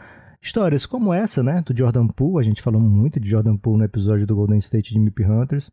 Histórias 0.48 0.86
como 0.86 1.14
essa, 1.14 1.44
né, 1.44 1.62
do 1.62 1.78
Jordan 1.78 2.08
Poole, 2.08 2.40
a 2.40 2.44
gente 2.44 2.62
falou 2.62 2.80
muito 2.80 3.20
de 3.20 3.30
Jordan 3.30 3.58
Poole 3.58 3.80
no 3.80 3.84
episódio 3.84 4.26
do 4.26 4.34
Golden 4.34 4.58
State 4.60 4.94
de 4.94 5.00
Mip 5.00 5.22
Hunters, 5.22 5.70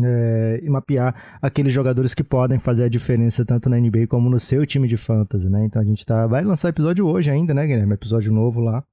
é, 0.00 0.60
e 0.62 0.70
mapear 0.70 1.12
aqueles 1.42 1.72
jogadores 1.72 2.14
que 2.14 2.22
podem 2.22 2.60
fazer 2.60 2.84
a 2.84 2.88
diferença 2.88 3.44
tanto 3.44 3.68
na 3.68 3.76
NBA 3.76 4.06
como 4.06 4.30
no 4.30 4.38
seu 4.38 4.64
time 4.64 4.86
de 4.86 4.96
fantasy, 4.96 5.50
né? 5.50 5.64
Então 5.64 5.82
a 5.82 5.84
gente 5.84 6.06
tá, 6.06 6.24
vai 6.28 6.44
lançar 6.44 6.68
episódio 6.68 7.04
hoje 7.04 7.32
ainda, 7.32 7.52
né, 7.52 7.66
Guilherme? 7.66 7.94
Episódio 7.94 8.32
novo 8.32 8.60
lá. 8.60 8.84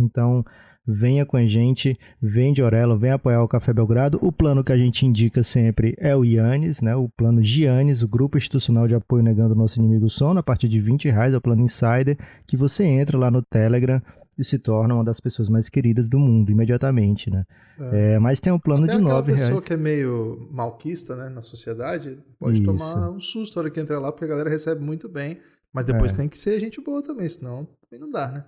Então 0.00 0.44
venha 0.88 1.26
com 1.26 1.36
a 1.36 1.44
gente, 1.44 1.98
vem 2.20 2.54
de 2.54 2.62
Orelo, 2.62 2.98
vem 2.98 3.10
apoiar 3.10 3.42
o 3.42 3.48
Café 3.48 3.74
Belgrado. 3.74 4.18
O 4.22 4.32
plano 4.32 4.64
que 4.64 4.72
a 4.72 4.78
gente 4.78 5.04
indica 5.04 5.42
sempre 5.42 5.94
é 5.98 6.16
o 6.16 6.24
Ianes, 6.24 6.80
né? 6.80 6.96
o 6.96 7.10
plano 7.10 7.42
Giannis, 7.42 8.02
o 8.02 8.08
Grupo 8.08 8.38
Institucional 8.38 8.88
de 8.88 8.94
Apoio 8.94 9.22
Negando 9.22 9.52
o 9.52 9.58
Nosso 9.58 9.78
Inimigo 9.78 10.08
Sono, 10.08 10.40
a 10.40 10.42
partir 10.42 10.66
de 10.66 10.80
20 10.80 11.10
reais, 11.10 11.34
é 11.34 11.36
o 11.36 11.40
plano 11.42 11.60
Insider, 11.60 12.16
que 12.46 12.56
você 12.56 12.84
entra 12.84 13.18
lá 13.18 13.30
no 13.30 13.42
Telegram 13.42 14.00
e 14.38 14.44
se 14.44 14.58
torna 14.58 14.94
uma 14.94 15.04
das 15.04 15.20
pessoas 15.20 15.48
mais 15.48 15.68
queridas 15.68 16.08
do 16.08 16.18
mundo 16.18 16.50
imediatamente, 16.50 17.28
né? 17.28 17.44
É. 17.78 18.14
É, 18.14 18.18
mas 18.18 18.40
tem 18.40 18.52
um 18.52 18.58
plano 18.58 18.84
Até 18.84 18.94
de 18.94 19.02
nove 19.02 19.32
reais. 19.32 19.46
pessoa 19.46 19.60
que 19.60 19.74
é 19.74 19.76
meio 19.76 20.48
malquista, 20.50 21.16
né, 21.16 21.28
na 21.28 21.42
sociedade, 21.42 22.18
pode 22.38 22.62
Isso. 22.62 22.64
tomar 22.64 23.10
um 23.10 23.20
susto 23.20 23.56
na 23.56 23.62
hora 23.62 23.70
que 23.70 23.80
entra 23.80 23.98
lá, 23.98 24.10
porque 24.12 24.24
a 24.24 24.28
galera 24.28 24.48
recebe 24.48 24.80
muito 24.80 25.08
bem, 25.08 25.38
mas 25.72 25.84
depois 25.84 26.12
é. 26.12 26.16
tem 26.16 26.28
que 26.28 26.38
ser 26.38 26.58
gente 26.60 26.80
boa 26.80 27.02
também, 27.02 27.28
senão 27.28 27.68
também 27.82 28.00
não 28.00 28.10
dá, 28.10 28.30
né? 28.30 28.44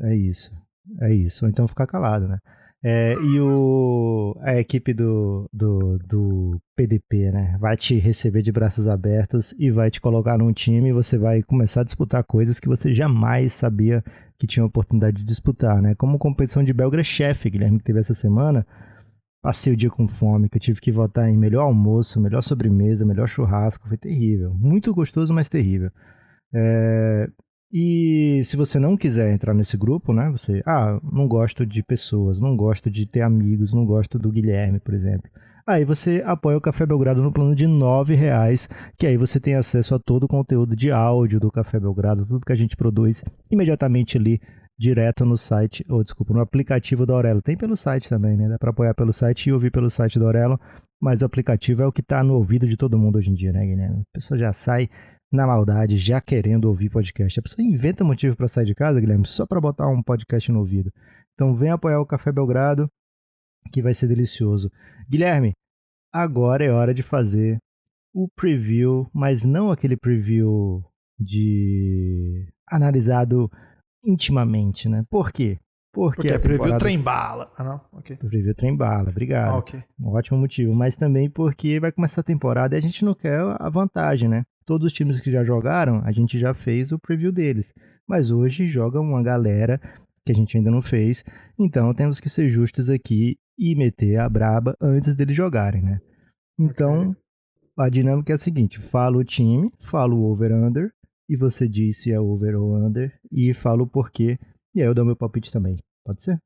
É 0.00 0.14
isso. 0.14 0.52
É 1.00 1.12
isso, 1.12 1.44
ou 1.44 1.50
então 1.50 1.66
ficar 1.68 1.86
calado, 1.86 2.28
né? 2.28 2.38
É, 2.88 3.14
e 3.14 3.40
o, 3.40 4.36
a 4.42 4.56
equipe 4.58 4.92
do, 4.94 5.48
do, 5.52 5.98
do 5.98 6.60
PDP, 6.76 7.32
né? 7.32 7.56
Vai 7.58 7.76
te 7.76 7.96
receber 7.96 8.42
de 8.42 8.52
braços 8.52 8.86
abertos 8.86 9.52
e 9.58 9.70
vai 9.70 9.90
te 9.90 10.00
colocar 10.00 10.38
num 10.38 10.52
time 10.52 10.90
e 10.90 10.92
você 10.92 11.18
vai 11.18 11.42
começar 11.42 11.80
a 11.80 11.84
disputar 11.84 12.22
coisas 12.22 12.60
que 12.60 12.68
você 12.68 12.92
jamais 12.92 13.52
sabia 13.54 14.04
que 14.38 14.46
tinha 14.46 14.64
oportunidade 14.64 15.16
de 15.16 15.24
disputar, 15.24 15.82
né? 15.82 15.94
Como 15.96 16.18
competição 16.18 16.62
de 16.62 16.72
Belgra 16.72 17.02
Chef, 17.02 17.50
Guilherme, 17.50 17.78
que 17.78 17.84
teve 17.84 17.98
essa 17.98 18.14
semana. 18.14 18.64
Passei 19.42 19.72
o 19.72 19.76
dia 19.76 19.90
com 19.90 20.06
fome, 20.06 20.48
que 20.48 20.56
eu 20.56 20.60
tive 20.60 20.80
que 20.80 20.92
votar 20.92 21.28
em 21.28 21.36
melhor 21.36 21.62
almoço, 21.62 22.20
melhor 22.20 22.42
sobremesa, 22.42 23.06
melhor 23.06 23.28
churrasco. 23.28 23.88
Foi 23.88 23.96
terrível. 23.96 24.54
Muito 24.54 24.94
gostoso, 24.94 25.32
mas 25.32 25.48
terrível. 25.48 25.90
É, 26.54 27.28
e 27.78 28.42
se 28.42 28.56
você 28.56 28.78
não 28.78 28.96
quiser 28.96 29.30
entrar 29.30 29.52
nesse 29.52 29.76
grupo, 29.76 30.10
né? 30.10 30.30
Você, 30.30 30.62
ah, 30.64 30.98
não 31.12 31.28
gosto 31.28 31.66
de 31.66 31.82
pessoas, 31.82 32.40
não 32.40 32.56
gosto 32.56 32.90
de 32.90 33.04
ter 33.04 33.20
amigos, 33.20 33.74
não 33.74 33.84
gosto 33.84 34.18
do 34.18 34.32
Guilherme, 34.32 34.80
por 34.80 34.94
exemplo. 34.94 35.30
Aí 35.66 35.84
você 35.84 36.22
apoia 36.24 36.56
o 36.56 36.60
Café 36.60 36.86
Belgrado 36.86 37.22
no 37.22 37.30
plano 37.30 37.54
de 37.54 37.66
R$ 37.66 38.14
reais, 38.14 38.66
que 38.96 39.06
aí 39.06 39.18
você 39.18 39.38
tem 39.38 39.56
acesso 39.56 39.94
a 39.94 39.98
todo 39.98 40.24
o 40.24 40.28
conteúdo 40.28 40.74
de 40.74 40.90
áudio 40.90 41.38
do 41.38 41.52
Café 41.52 41.78
Belgrado, 41.78 42.24
tudo 42.24 42.46
que 42.46 42.52
a 42.52 42.56
gente 42.56 42.74
produz 42.78 43.22
imediatamente 43.50 44.16
ali 44.16 44.40
direto 44.78 45.26
no 45.26 45.36
site, 45.36 45.84
ou 45.86 46.02
desculpa, 46.02 46.32
no 46.32 46.40
aplicativo 46.40 47.04
da 47.04 47.12
Aurelo. 47.12 47.42
Tem 47.42 47.58
pelo 47.58 47.76
site 47.76 48.08
também, 48.08 48.38
né? 48.38 48.48
Dá 48.48 48.58
para 48.58 48.70
apoiar 48.70 48.94
pelo 48.94 49.12
site 49.12 49.50
e 49.50 49.52
ouvir 49.52 49.70
pelo 49.70 49.90
site 49.90 50.18
da 50.18 50.24
Aurelo, 50.24 50.58
mas 50.98 51.20
o 51.20 51.26
aplicativo 51.26 51.82
é 51.82 51.86
o 51.86 51.92
que 51.92 52.00
está 52.00 52.24
no 52.24 52.36
ouvido 52.36 52.66
de 52.66 52.76
todo 52.78 52.98
mundo 52.98 53.16
hoje 53.16 53.30
em 53.30 53.34
dia, 53.34 53.52
né, 53.52 53.66
Guilherme? 53.66 54.00
A 54.00 54.14
pessoa 54.14 54.38
já 54.38 54.50
sai 54.50 54.88
na 55.32 55.46
maldade, 55.46 55.96
já 55.96 56.20
querendo 56.20 56.66
ouvir 56.66 56.90
podcast. 56.90 57.38
A 57.38 57.42
pessoa 57.42 57.66
inventa 57.66 58.04
motivo 58.04 58.36
para 58.36 58.48
sair 58.48 58.66
de 58.66 58.74
casa, 58.74 59.00
Guilherme, 59.00 59.26
só 59.26 59.46
para 59.46 59.60
botar 59.60 59.88
um 59.88 60.02
podcast 60.02 60.50
no 60.50 60.60
ouvido. 60.60 60.92
Então 61.34 61.54
vem 61.54 61.70
apoiar 61.70 62.00
o 62.00 62.06
Café 62.06 62.32
Belgrado, 62.32 62.88
que 63.72 63.82
vai 63.82 63.92
ser 63.92 64.06
delicioso. 64.06 64.70
Guilherme, 65.08 65.52
agora 66.12 66.64
é 66.64 66.70
hora 66.70 66.94
de 66.94 67.02
fazer 67.02 67.58
o 68.14 68.28
preview, 68.34 69.08
mas 69.12 69.44
não 69.44 69.70
aquele 69.70 69.96
preview 69.96 70.82
de 71.18 72.48
analisado 72.68 73.50
intimamente, 74.04 74.88
né? 74.88 75.04
Por 75.10 75.32
quê? 75.32 75.58
Porque, 75.92 76.16
Porque 76.16 76.28
é 76.28 76.38
temporada... 76.38 76.58
preview 76.58 76.78
trem 76.78 77.00
bala. 77.00 77.50
Ah, 77.56 77.64
não? 77.64 77.80
Ok. 77.92 78.16
Preview 78.16 78.54
trem 78.54 78.76
bala, 78.76 79.08
obrigado. 79.08 79.54
Ah, 79.54 79.56
ok. 79.56 79.82
Um 79.98 80.08
ótimo 80.08 80.38
motivo. 80.38 80.74
Mas 80.74 80.94
também 80.94 81.30
porque 81.30 81.80
vai 81.80 81.90
começar 81.90 82.20
a 82.20 82.24
temporada 82.24 82.74
e 82.74 82.78
a 82.78 82.82
gente 82.82 83.02
não 83.02 83.14
quer 83.14 83.40
a 83.58 83.68
vantagem, 83.70 84.28
né? 84.28 84.44
Todos 84.66 84.86
os 84.86 84.92
times 84.92 85.20
que 85.20 85.30
já 85.30 85.44
jogaram, 85.44 86.02
a 86.04 86.10
gente 86.10 86.38
já 86.38 86.52
fez 86.52 86.90
o 86.90 86.98
preview 86.98 87.30
deles. 87.30 87.72
Mas 88.06 88.30
hoje 88.30 88.66
joga 88.66 89.00
uma 89.00 89.22
galera 89.22 89.80
que 90.24 90.32
a 90.32 90.34
gente 90.34 90.56
ainda 90.56 90.70
não 90.70 90.82
fez. 90.82 91.24
Então 91.58 91.94
temos 91.94 92.20
que 92.20 92.28
ser 92.28 92.48
justos 92.48 92.90
aqui 92.90 93.36
e 93.56 93.74
meter 93.76 94.18
a 94.18 94.28
braba 94.28 94.76
antes 94.80 95.14
deles 95.14 95.36
jogarem, 95.36 95.82
né? 95.82 96.00
Então, 96.58 97.14
a 97.78 97.88
dinâmica 97.88 98.32
é 98.32 98.34
a 98.34 98.38
seguinte: 98.38 98.78
falo 98.78 99.20
o 99.20 99.24
time, 99.24 99.70
falo 99.78 100.16
o 100.16 100.30
over-under, 100.30 100.90
e 101.28 101.36
você 101.36 101.68
diz 101.68 102.02
se 102.02 102.12
é 102.12 102.20
over 102.20 102.56
ou 102.56 102.76
under, 102.76 103.14
e 103.30 103.54
falo 103.54 103.84
o 103.84 103.86
porquê, 103.86 104.38
e 104.74 104.82
aí 104.82 104.88
eu 104.88 104.94
dou 104.94 105.04
meu 105.04 105.16
palpite 105.16 105.52
também. 105.52 105.78
Pode 106.04 106.22
ser? 106.24 106.38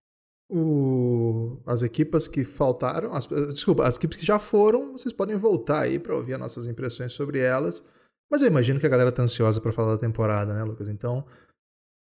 O... 0.48 1.60
As 1.64 1.82
equipas 1.82 2.26
que 2.26 2.44
faltaram, 2.44 3.12
as... 3.12 3.26
desculpa, 3.52 3.86
as 3.86 3.96
equipes 3.96 4.18
que 4.18 4.26
já 4.26 4.38
foram, 4.38 4.92
vocês 4.92 5.12
podem 5.12 5.36
voltar 5.36 5.82
aí 5.82 5.98
para 5.98 6.14
ouvir 6.14 6.34
as 6.34 6.40
nossas 6.40 6.66
impressões 6.66 7.12
sobre 7.12 7.38
elas. 7.38 7.84
Mas 8.30 8.42
eu 8.42 8.48
imagino 8.48 8.78
que 8.78 8.86
a 8.86 8.90
galera 8.90 9.10
tá 9.10 9.22
ansiosa 9.22 9.60
para 9.60 9.72
falar 9.72 9.94
da 9.94 10.00
temporada, 10.00 10.54
né, 10.54 10.62
Lucas? 10.62 10.88
Então, 10.88 11.26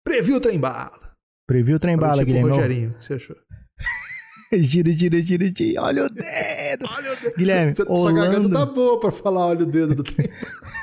preview 0.05 0.41
trem 0.41 0.59
bala. 0.59 1.13
Preview 1.47 1.79
trem 1.79 1.97
bala, 1.97 2.15
tipo 2.15 2.27
Guilherme. 2.27 2.51
Rogerinho, 2.51 2.91
o 2.91 2.95
que 2.95 3.05
você 3.05 3.15
achou? 3.15 3.37
gira, 4.53 4.91
gira, 4.91 5.21
gira, 5.21 5.53
gira. 5.55 5.83
Olha 5.83 6.05
o 6.07 6.09
dedo. 6.09 6.87
olha 6.89 7.13
o 7.13 7.17
dedo. 7.17 7.37
Guilherme, 7.37 7.75
você, 7.75 7.83
Orlando... 7.83 8.01
sua 8.01 8.13
garganta 8.13 8.51
tá 8.51 8.67
boa 8.67 8.99
pra 8.99 9.13
falar 9.13 9.47
olha 9.49 9.65
o 9.65 9.67
dedo 9.67 9.95
do 9.95 10.03
trem. 10.03 10.27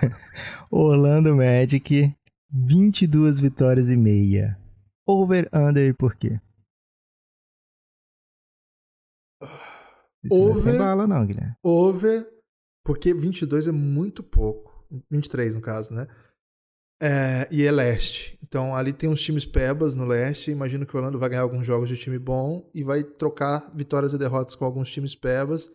Orlando 0.70 1.36
Magic, 1.36 2.16
22 2.52 3.40
vitórias 3.40 3.90
e 3.90 3.98
meia. 3.98 4.58
Over, 5.08 5.50
under, 5.52 5.96
por 5.96 6.16
quê? 6.16 6.40
Isso 10.24 10.40
over, 10.40 10.66
não 10.66 10.74
é 10.74 10.78
bala 10.78 11.08
não, 11.08 11.26
Guilherme. 11.26 11.56
Over, 11.64 12.30
porque 12.86 13.12
22 13.12 13.68
é 13.68 13.72
muito 13.72 14.22
pouco. 14.22 14.71
23 15.10 15.56
no 15.56 15.62
caso, 15.62 15.94
né? 15.94 16.08
É, 17.02 17.48
e 17.50 17.64
é 17.64 17.72
leste. 17.72 18.38
Então 18.44 18.76
ali 18.76 18.94
tem 18.94 19.10
uns 19.10 19.22
times 19.22 19.44
pebas 19.44 19.96
no 19.96 20.06
leste. 20.06 20.52
Imagino 20.52 20.86
que 20.86 20.94
o 20.94 20.98
Orlando 20.98 21.18
vai 21.18 21.30
ganhar 21.30 21.42
alguns 21.42 21.66
jogos 21.66 21.90
de 21.90 21.98
time 21.98 22.20
bom 22.20 22.70
e 22.76 22.84
vai 22.84 23.04
trocar 23.04 23.72
vitórias 23.74 24.14
e 24.14 24.18
derrotas 24.18 24.56
com 24.56 24.66
alguns 24.66 24.92
times 24.92 25.16
pebas. 25.16 25.74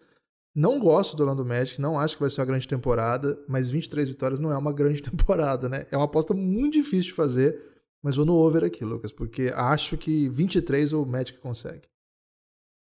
Não 0.55 0.79
gosto 0.79 1.17
do 1.17 1.23
Orlando 1.23 1.45
Magic, 1.45 1.81
não 1.81 1.99
acho 1.99 2.15
que 2.15 2.23
vai 2.23 2.31
ser 2.31 2.41
uma 2.41 2.47
grande 2.47 2.67
temporada, 2.67 3.39
mas 3.47 3.69
23 3.69 4.09
vitórias 4.09 4.41
não 4.41 4.51
é 4.51 4.57
uma 4.57 4.73
grande 4.73 5.03
temporada, 5.05 5.69
né? 5.69 5.85
É 5.91 5.97
uma 5.97 6.07
aposta 6.07 6.33
muito 6.33 6.75
difícil 6.75 7.11
de 7.11 7.13
fazer, 7.13 7.61
mas 8.03 8.17
vou 8.17 8.25
no 8.25 8.35
over 8.35 8.65
aqui, 8.65 8.85
Lucas, 8.85 9.13
porque 9.13 9.53
acho 9.55 9.99
que 9.99 10.31
23 10.31 10.95
o 10.95 11.05
Magic 11.05 11.39
consegue. 11.41 11.89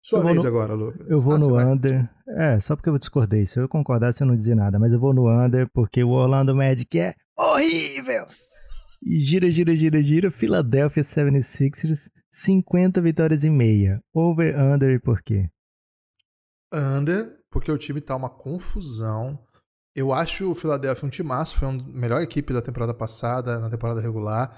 Sua 0.01 0.21
vez 0.23 0.45
no, 0.45 0.49
agora, 0.49 0.75
Lucas. 0.75 1.11
Eu 1.11 1.21
vou 1.21 1.35
ah, 1.35 1.39
no 1.39 1.57
under. 1.57 2.03
Vai? 2.03 2.16
É, 2.39 2.61
só 2.61 2.77
porque 2.77 2.91
eu 2.91 2.99
discordei. 2.99 3.47
Se 3.47 3.59
eu 3.59 3.67
concordasse, 3.67 4.23
eu 4.23 4.27
não 4.27 4.37
dizia 4.37 4.55
nada. 4.55 4.79
Mas 4.79 4.93
eu 4.93 5.01
vou 5.01 5.15
no 5.15 5.27
under 5.27 5.67
porque 5.73 6.05
o 6.05 6.11
Orlando 6.11 6.55
Magic 6.55 7.01
é 7.01 7.15
horrível. 7.39 8.27
E 9.03 9.19
gira, 9.19 9.51
gira, 9.51 9.75
gira, 9.75 10.03
gira. 10.03 10.31
Philadelphia 10.31 11.03
76ers, 11.03 12.11
50 12.31 13.01
vitórias 13.01 13.43
e 13.43 13.49
meia. 13.49 14.03
Over, 14.13 14.55
under 14.61 15.01
por 15.01 15.23
quê? 15.23 15.49
Under, 16.71 17.39
porque 17.51 17.73
o 17.73 17.79
time 17.79 18.03
tá 18.03 18.15
uma 18.15 18.29
confusão. 18.29 19.43
Eu 19.95 20.13
acho 20.13 20.51
o 20.51 20.55
Philadelphia 20.55 21.07
um 21.07 21.11
timaço. 21.11 21.57
Foi 21.57 21.67
a 21.69 21.73
melhor 21.73 22.21
equipe 22.21 22.53
da 22.53 22.61
temporada 22.61 22.93
passada, 22.93 23.59
na 23.59 23.71
temporada 23.71 24.03
regular. 24.03 24.55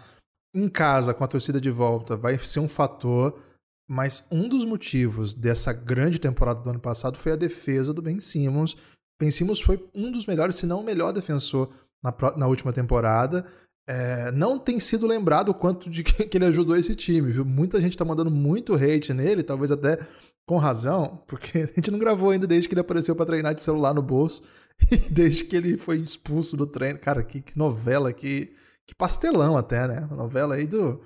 Em 0.52 0.68
casa, 0.68 1.14
com 1.14 1.22
a 1.22 1.28
torcida 1.28 1.60
de 1.60 1.70
volta, 1.70 2.16
vai 2.16 2.36
ser 2.38 2.58
um 2.58 2.68
fator 2.68 3.40
mas 3.88 4.26
um 4.30 4.46
dos 4.48 4.66
motivos 4.66 5.32
dessa 5.32 5.72
grande 5.72 6.20
temporada 6.20 6.60
do 6.60 6.68
ano 6.68 6.78
passado 6.78 7.16
foi 7.16 7.32
a 7.32 7.36
defesa 7.36 7.94
do 7.94 8.02
Ben 8.02 8.20
Simmons. 8.20 8.76
Ben 9.18 9.30
Simmons 9.30 9.60
foi 9.60 9.82
um 9.94 10.12
dos 10.12 10.26
melhores, 10.26 10.56
se 10.56 10.66
não 10.66 10.80
o 10.80 10.84
melhor 10.84 11.12
defensor 11.12 11.70
na, 12.02 12.14
na 12.36 12.46
última 12.46 12.72
temporada. 12.72 13.46
É, 13.88 14.30
não 14.32 14.58
tem 14.58 14.78
sido 14.78 15.06
lembrado 15.06 15.48
o 15.48 15.54
quanto 15.54 15.88
de 15.88 16.04
que, 16.04 16.36
ele 16.36 16.44
ajudou 16.44 16.76
esse 16.76 16.94
time, 16.94 17.32
viu? 17.32 17.44
Muita 17.46 17.80
gente 17.80 17.96
tá 17.96 18.04
mandando 18.04 18.30
muito 18.30 18.74
hate 18.74 19.14
nele, 19.14 19.42
talvez 19.42 19.72
até 19.72 19.98
com 20.46 20.58
razão, 20.58 21.22
porque 21.26 21.58
a 21.64 21.66
gente 21.66 21.90
não 21.90 21.98
gravou 21.98 22.28
ainda 22.28 22.46
desde 22.46 22.68
que 22.68 22.74
ele 22.74 22.82
apareceu 22.82 23.16
para 23.16 23.24
treinar 23.24 23.54
de 23.54 23.62
celular 23.62 23.94
no 23.94 24.02
bolso 24.02 24.42
e 24.92 24.96
desde 24.96 25.44
que 25.44 25.56
ele 25.56 25.78
foi 25.78 25.98
expulso 25.98 26.58
do 26.58 26.66
treino. 26.66 26.98
Cara, 26.98 27.22
que, 27.22 27.40
que 27.40 27.56
novela, 27.56 28.12
que, 28.12 28.52
que 28.86 28.94
pastelão 28.94 29.56
até, 29.56 29.88
né? 29.88 30.06
Uma 30.10 30.16
novela 30.16 30.56
aí 30.56 30.66
do 30.66 31.00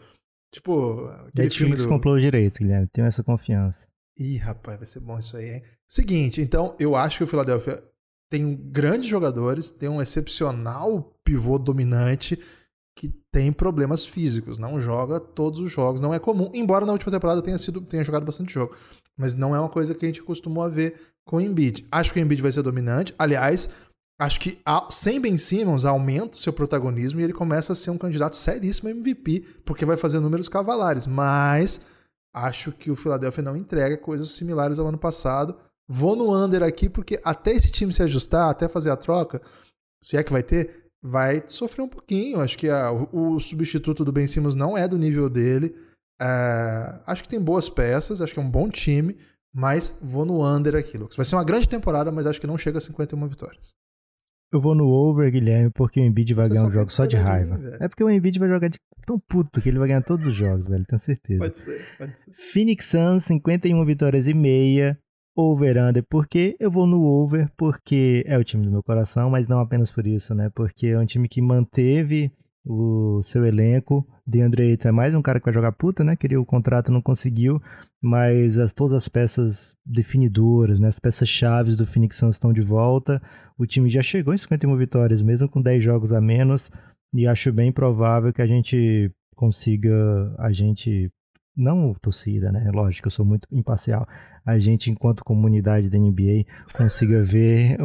Tipo, 0.52 1.06
aquele 1.06 1.44
Netflix 1.44 1.56
filme 1.56 1.76
do... 1.76 1.88
comprou 1.88 2.14
o 2.14 2.20
direito, 2.20 2.58
Guilherme. 2.58 2.88
Tenho 2.92 3.06
essa 3.06 3.24
confiança. 3.24 3.88
Ih, 4.18 4.36
rapaz, 4.36 4.76
vai 4.76 4.86
ser 4.86 5.00
bom 5.00 5.18
isso 5.18 5.36
aí, 5.36 5.54
hein? 5.54 5.62
Seguinte, 5.88 6.40
então, 6.40 6.76
eu 6.78 6.94
acho 6.94 7.18
que 7.18 7.24
o 7.24 7.26
Philadelphia 7.26 7.82
tem 8.30 8.54
grandes 8.54 9.08
jogadores, 9.08 9.70
tem 9.70 9.88
um 9.88 10.00
excepcional 10.00 11.18
pivô 11.24 11.58
dominante 11.58 12.38
que 12.96 13.08
tem 13.32 13.50
problemas 13.52 14.04
físicos, 14.04 14.58
não 14.58 14.80
joga 14.80 15.18
todos 15.18 15.60
os 15.60 15.70
jogos, 15.70 16.00
não 16.00 16.12
é 16.12 16.18
comum, 16.18 16.50
embora 16.54 16.84
na 16.84 16.92
última 16.92 17.10
temporada 17.12 17.42
tenha 17.42 17.56
sido 17.58 17.80
tenha 17.80 18.04
jogado 18.04 18.24
bastante 18.24 18.52
jogo, 18.52 18.76
mas 19.16 19.34
não 19.34 19.56
é 19.56 19.60
uma 19.60 19.68
coisa 19.68 19.94
que 19.94 20.04
a 20.04 20.08
gente 20.08 20.22
costumou 20.22 20.68
ver 20.70 20.94
com 21.24 21.36
o 21.36 21.40
Embiid. 21.40 21.86
Acho 21.90 22.12
que 22.12 22.20
o 22.20 22.22
Embiid 22.22 22.42
vai 22.42 22.52
ser 22.52 22.62
dominante. 22.62 23.14
Aliás, 23.18 23.70
Acho 24.22 24.38
que 24.38 24.56
sem 24.88 25.20
Ben 25.20 25.36
Simmons 25.36 25.84
aumenta 25.84 26.36
o 26.36 26.40
seu 26.40 26.52
protagonismo 26.52 27.18
e 27.18 27.24
ele 27.24 27.32
começa 27.32 27.72
a 27.72 27.76
ser 27.76 27.90
um 27.90 27.98
candidato 27.98 28.36
seríssimo 28.36 28.88
a 28.88 28.92
MVP, 28.92 29.40
porque 29.64 29.84
vai 29.84 29.96
fazer 29.96 30.20
números 30.20 30.48
cavalares. 30.48 31.08
Mas 31.08 31.80
acho 32.32 32.70
que 32.70 32.88
o 32.88 32.94
Philadelphia 32.94 33.42
não 33.42 33.56
entrega 33.56 33.96
coisas 33.96 34.30
similares 34.30 34.78
ao 34.78 34.86
ano 34.86 34.96
passado. 34.96 35.56
Vou 35.88 36.14
no 36.14 36.32
under 36.32 36.62
aqui, 36.62 36.88
porque 36.88 37.18
até 37.24 37.50
esse 37.50 37.72
time 37.72 37.92
se 37.92 38.00
ajustar, 38.04 38.48
até 38.48 38.68
fazer 38.68 38.90
a 38.90 38.96
troca, 38.96 39.42
se 40.00 40.16
é 40.16 40.22
que 40.22 40.30
vai 40.30 40.44
ter, 40.44 40.84
vai 41.02 41.42
sofrer 41.48 41.82
um 41.82 41.88
pouquinho. 41.88 42.40
Acho 42.40 42.56
que 42.56 42.68
a, 42.68 42.92
o, 42.92 43.34
o, 43.34 43.40
substituto 43.40 44.04
do 44.04 44.12
Ben 44.12 44.28
Simmons 44.28 44.54
não 44.54 44.78
é 44.78 44.86
do 44.86 44.96
nível 44.96 45.28
dele. 45.28 45.74
É, 46.20 47.00
acho 47.08 47.24
que 47.24 47.28
tem 47.28 47.40
boas 47.40 47.68
peças, 47.68 48.20
acho 48.20 48.32
que 48.32 48.38
é 48.38 48.42
um 48.42 48.48
bom 48.48 48.70
time, 48.70 49.18
mas 49.52 49.98
vou 50.00 50.24
no 50.24 50.46
under 50.46 50.76
aqui, 50.76 50.96
Lucas. 50.96 51.16
Vai 51.16 51.26
ser 51.26 51.34
uma 51.34 51.42
grande 51.42 51.68
temporada, 51.68 52.12
mas 52.12 52.24
acho 52.24 52.40
que 52.40 52.46
não 52.46 52.56
chega 52.56 52.78
a 52.78 52.80
51 52.80 53.26
vitórias. 53.26 53.81
Eu 54.52 54.60
vou 54.60 54.74
no 54.74 54.86
over, 54.86 55.30
Guilherme, 55.32 55.70
porque 55.70 55.98
o 55.98 56.04
Embiid 56.04 56.34
vai 56.34 56.44
Você 56.44 56.54
ganhar 56.54 56.66
um 56.66 56.70
jogo 56.70 56.92
só 56.92 57.06
de 57.06 57.16
raiva. 57.16 57.56
Mim, 57.56 57.70
é 57.80 57.88
porque 57.88 58.04
o 58.04 58.10
Embiid 58.10 58.38
vai 58.38 58.48
jogar 58.48 58.68
de 58.68 58.78
tão 59.06 59.18
puto 59.18 59.60
que 59.60 59.68
ele 59.68 59.78
vai 59.78 59.88
ganhar 59.88 60.02
todos 60.02 60.26
os 60.26 60.34
jogos, 60.34 60.66
velho, 60.66 60.84
tenho 60.84 60.98
certeza. 60.98 61.38
Pode 61.38 61.58
ser, 61.58 61.86
pode 61.96 62.20
ser. 62.20 62.32
Phoenix 62.34 62.84
Suns, 62.86 63.24
51 63.24 63.84
vitórias 63.84 64.28
e 64.28 64.34
meia. 64.34 64.98
Over 65.34 65.78
under, 65.82 66.04
porque 66.10 66.54
eu 66.60 66.70
vou 66.70 66.86
no 66.86 67.02
over, 67.04 67.50
porque 67.56 68.22
é 68.26 68.36
o 68.36 68.44
time 68.44 68.62
do 68.66 68.70
meu 68.70 68.82
coração, 68.82 69.30
mas 69.30 69.48
não 69.48 69.60
apenas 69.60 69.90
por 69.90 70.06
isso, 70.06 70.34
né? 70.34 70.50
Porque 70.54 70.88
é 70.88 70.98
um 70.98 71.06
time 71.06 71.26
que 71.26 71.40
manteve 71.40 72.30
o 72.64 73.22
seu 73.22 73.44
elenco. 73.44 74.06
DeAndre 74.26 74.70
Ayton 74.70 74.88
é 74.88 74.92
mais 74.92 75.14
um 75.14 75.22
cara 75.22 75.40
que 75.40 75.44
vai 75.44 75.54
jogar 75.54 75.72
puta, 75.72 76.04
né? 76.04 76.14
Queria 76.16 76.40
o 76.40 76.46
contrato, 76.46 76.92
não 76.92 77.02
conseguiu, 77.02 77.60
mas 78.00 78.58
as, 78.58 78.72
todas 78.72 78.96
as 78.96 79.08
peças 79.08 79.76
definidoras, 79.84 80.78
né? 80.78 80.88
As 80.88 80.98
peças 80.98 81.28
chaves 81.28 81.76
do 81.76 81.86
Phoenix 81.86 82.16
Suns 82.16 82.36
estão 82.36 82.52
de 82.52 82.60
volta. 82.60 83.20
O 83.58 83.66
time 83.66 83.88
já 83.90 84.02
chegou 84.02 84.32
em 84.32 84.38
51 84.38 84.76
vitórias, 84.76 85.22
mesmo 85.22 85.48
com 85.48 85.60
10 85.60 85.82
jogos 85.82 86.12
a 86.12 86.20
menos, 86.20 86.70
e 87.12 87.26
acho 87.26 87.52
bem 87.52 87.72
provável 87.72 88.32
que 88.32 88.42
a 88.42 88.46
gente 88.46 89.10
consiga, 89.34 90.34
a 90.38 90.52
gente 90.52 91.10
não 91.56 91.94
torcida, 91.94 92.50
né? 92.50 92.70
Lógico, 92.72 93.08
eu 93.08 93.10
sou 93.10 93.24
muito 93.24 93.46
imparcial. 93.52 94.06
A 94.44 94.58
gente, 94.58 94.90
enquanto 94.90 95.24
comunidade 95.24 95.88
da 95.88 95.98
NBA, 95.98 96.44
consiga 96.72 97.22
ver 97.22 97.76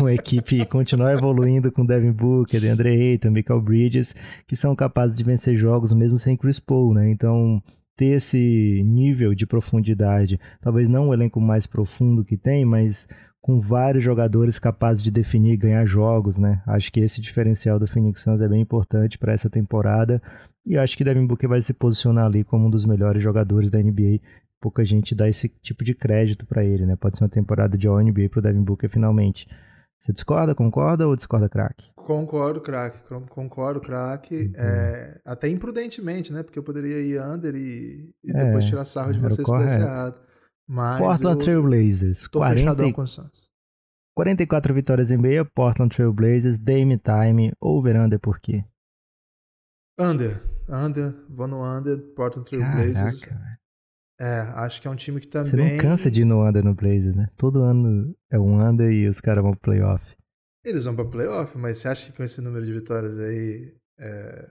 uma 0.00 0.12
equipe 0.12 0.64
continuar 0.66 1.12
evoluindo 1.12 1.72
com 1.72 1.86
Devin 1.86 2.12
Booker, 2.12 2.60
DeAndre 2.60 2.90
Ayton, 2.90 3.30
Michael 3.30 3.62
Bridges, 3.62 4.14
que 4.46 4.54
são 4.54 4.76
capazes 4.76 5.16
de 5.16 5.24
vencer 5.24 5.54
jogos 5.54 5.92
mesmo 5.92 6.18
sem 6.18 6.36
Chris 6.36 6.60
Paul, 6.60 6.92
né? 6.92 7.10
Então, 7.10 7.62
ter 7.96 8.16
esse 8.16 8.82
nível 8.84 9.34
de 9.34 9.46
profundidade, 9.46 10.38
talvez 10.60 10.88
não 10.88 11.08
o 11.08 11.14
elenco 11.14 11.40
mais 11.40 11.66
profundo 11.66 12.24
que 12.24 12.36
tem, 12.36 12.64
mas 12.64 13.08
com 13.40 13.60
vários 13.60 14.02
jogadores 14.02 14.58
capazes 14.58 15.04
de 15.04 15.10
definir 15.10 15.52
e 15.52 15.56
ganhar 15.56 15.86
jogos, 15.86 16.36
né? 16.36 16.60
Acho 16.66 16.92
que 16.92 16.98
esse 16.98 17.20
diferencial 17.20 17.78
do 17.78 17.86
Phoenix 17.86 18.20
Suns 18.20 18.40
é 18.40 18.48
bem 18.48 18.60
importante 18.60 19.16
para 19.16 19.32
essa 19.32 19.48
temporada 19.48 20.20
e 20.66 20.76
acho 20.76 20.96
que 20.96 21.04
Devin 21.04 21.26
Booker 21.26 21.48
vai 21.48 21.62
se 21.62 21.72
posicionar 21.72 22.26
ali 22.26 22.42
como 22.42 22.66
um 22.66 22.70
dos 22.70 22.84
melhores 22.84 23.22
jogadores 23.22 23.70
da 23.70 23.78
NBA. 23.80 24.18
Pouca 24.66 24.84
gente 24.84 25.14
dá 25.14 25.28
esse 25.28 25.48
tipo 25.48 25.84
de 25.84 25.94
crédito 25.94 26.44
para 26.44 26.64
ele, 26.64 26.84
né? 26.84 26.96
Pode 26.96 27.16
ser 27.16 27.22
uma 27.22 27.30
temporada 27.30 27.78
de 27.78 27.86
All-NBA 27.86 28.28
pro 28.28 28.42
Devin 28.42 28.64
Booker 28.64 28.90
finalmente. 28.90 29.46
Você 30.00 30.12
discorda, 30.12 30.56
concorda 30.56 31.06
ou 31.06 31.14
discorda, 31.14 31.48
craque? 31.48 31.92
Concordo, 31.94 32.60
craque. 32.60 32.98
Concordo, 33.30 33.80
craque. 33.80 34.34
Uhum. 34.34 34.52
É, 34.56 35.20
até 35.24 35.48
imprudentemente, 35.48 36.32
né? 36.32 36.42
Porque 36.42 36.58
eu 36.58 36.64
poderia 36.64 37.00
ir 37.00 37.22
under 37.22 37.54
e, 37.54 38.12
e 38.24 38.36
é, 38.36 38.44
depois 38.44 38.64
tirar 38.64 38.84
sarro 38.84 39.12
de 39.12 39.20
você 39.20 39.44
se 39.44 39.58
desse 39.58 39.78
errado. 39.78 40.20
Mas 40.66 40.98
Portland 40.98 41.44
Trail 41.44 41.62
Blazers. 41.62 42.26
Tô 42.26 42.40
40... 42.40 42.58
fechadão 42.58 42.92
com 42.92 43.02
o 43.02 43.06
Suns. 43.06 43.48
44 44.16 44.74
vitórias 44.74 45.12
e 45.12 45.16
meia, 45.16 45.44
Portland 45.44 45.94
Trail 45.94 46.12
Blazers, 46.12 46.58
Dame 46.58 46.98
Time, 46.98 47.52
over 47.60 47.96
under 48.00 48.18
por 48.18 48.40
quê? 48.40 48.64
Under. 49.96 50.42
Under, 50.68 51.14
vou 51.28 51.46
no 51.46 51.62
under, 51.62 52.02
Portland 52.16 52.50
Trail 52.50 52.64
Blazers. 52.72 53.28
É, 54.18 54.40
acho 54.56 54.80
que 54.80 54.88
é 54.88 54.90
um 54.90 54.96
time 54.96 55.20
que 55.20 55.28
também. 55.28 55.50
Você 55.50 55.56
não 55.56 55.76
cansa 55.76 56.10
de 56.10 56.22
ir 56.22 56.24
no 56.24 56.46
under 56.46 56.64
no 56.64 56.74
Blazers, 56.74 57.14
né? 57.14 57.28
Todo 57.36 57.62
ano 57.62 58.16
é 58.30 58.38
um 58.38 58.60
under 58.60 58.90
e 58.90 59.06
os 59.08 59.20
caras 59.20 59.42
vão 59.42 59.52
pro 59.52 59.60
playoff. 59.60 60.16
Eles 60.64 60.84
vão 60.84 60.96
pra 60.96 61.04
playoff, 61.04 61.56
mas 61.58 61.78
você 61.78 61.88
acha 61.88 62.06
que 62.10 62.16
com 62.16 62.22
esse 62.22 62.40
número 62.40 62.64
de 62.64 62.72
vitórias 62.72 63.18
aí. 63.18 63.74
É... 63.98 64.50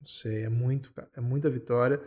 Não 0.00 0.06
sei, 0.06 0.44
é 0.44 0.48
muito, 0.48 0.92
cara. 0.92 1.08
É 1.16 1.20
muita 1.20 1.48
vitória. 1.48 2.00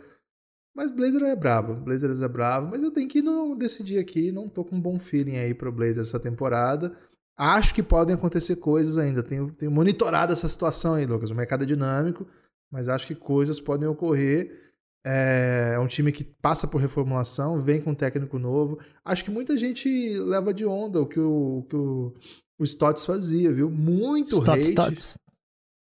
Mas 0.74 0.90
Blazer 0.90 1.22
é 1.22 1.34
brabo. 1.34 1.74
Blazers 1.74 2.22
é 2.22 2.28
brabo, 2.28 2.68
mas 2.70 2.82
eu 2.82 2.92
tenho 2.92 3.08
que 3.08 3.20
não 3.20 3.56
decidir 3.56 3.98
aqui. 3.98 4.30
Não 4.30 4.48
tô 4.48 4.64
com 4.64 4.76
um 4.76 4.80
bom 4.80 4.98
feeling 4.98 5.36
aí 5.36 5.52
pro 5.52 5.72
Blazers 5.72 6.08
essa 6.08 6.20
temporada. 6.20 6.94
Acho 7.36 7.74
que 7.74 7.82
podem 7.82 8.14
acontecer 8.14 8.56
coisas 8.56 8.98
ainda. 8.98 9.22
Tenho, 9.22 9.50
tenho 9.50 9.70
monitorado 9.70 10.32
essa 10.32 10.48
situação 10.48 10.94
aí, 10.94 11.06
Lucas. 11.06 11.30
O 11.30 11.34
mercado 11.34 11.64
é 11.64 11.66
dinâmico 11.66 12.26
mas 12.70 12.88
acho 12.88 13.06
que 13.06 13.14
coisas 13.14 13.58
podem 13.58 13.88
ocorrer. 13.88 14.69
É 15.04 15.78
um 15.80 15.86
time 15.86 16.12
que 16.12 16.24
passa 16.24 16.66
por 16.66 16.80
reformulação, 16.80 17.58
vem 17.58 17.80
com 17.80 17.90
um 17.90 17.94
técnico 17.94 18.38
novo. 18.38 18.78
Acho 19.04 19.24
que 19.24 19.30
muita 19.30 19.56
gente 19.56 19.88
leva 20.18 20.52
de 20.52 20.66
onda 20.66 21.00
o 21.00 21.06
que 21.06 21.18
o, 21.18 21.64
que 21.68 21.76
o, 21.76 22.12
o 22.58 22.64
Stotts 22.64 23.06
fazia, 23.06 23.52
viu? 23.52 23.70
Muito 23.70 24.36
Stott, 24.36 24.50
hate. 24.50 24.68
Stotts. 24.68 25.18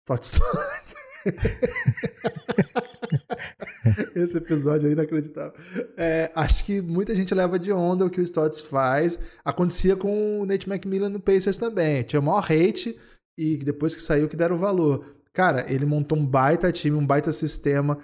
Stotts, 0.05 0.33
Stotts. 0.33 0.95
Esse 4.15 4.39
episódio 4.39 4.89
é 4.89 4.93
inacreditável. 4.93 5.53
É, 5.97 6.31
acho 6.35 6.65
que 6.65 6.81
muita 6.81 7.15
gente 7.15 7.35
leva 7.35 7.59
de 7.59 7.73
onda 7.73 8.05
o 8.05 8.11
que 8.11 8.21
o 8.21 8.23
Stotts 8.23 8.61
faz. 8.61 9.19
Acontecia 9.45 9.97
com 9.97 10.41
o 10.41 10.47
Nate 10.47 10.69
McMillan 10.69 11.09
no 11.09 11.21
Pacers 11.21 11.57
também. 11.57 12.03
Tinha 12.03 12.21
maior 12.21 12.45
hate 12.45 12.97
e 13.39 13.57
depois 13.59 13.95
que 13.95 14.03
saiu 14.03 14.29
que 14.29 14.37
deram 14.37 14.57
valor. 14.57 15.05
Cara, 15.33 15.71
ele 15.71 15.85
montou 15.85 16.17
um 16.17 16.27
baita 16.27 16.73
time, 16.73 16.97
um 16.97 17.07
baita 17.07 17.33
sistema. 17.33 17.99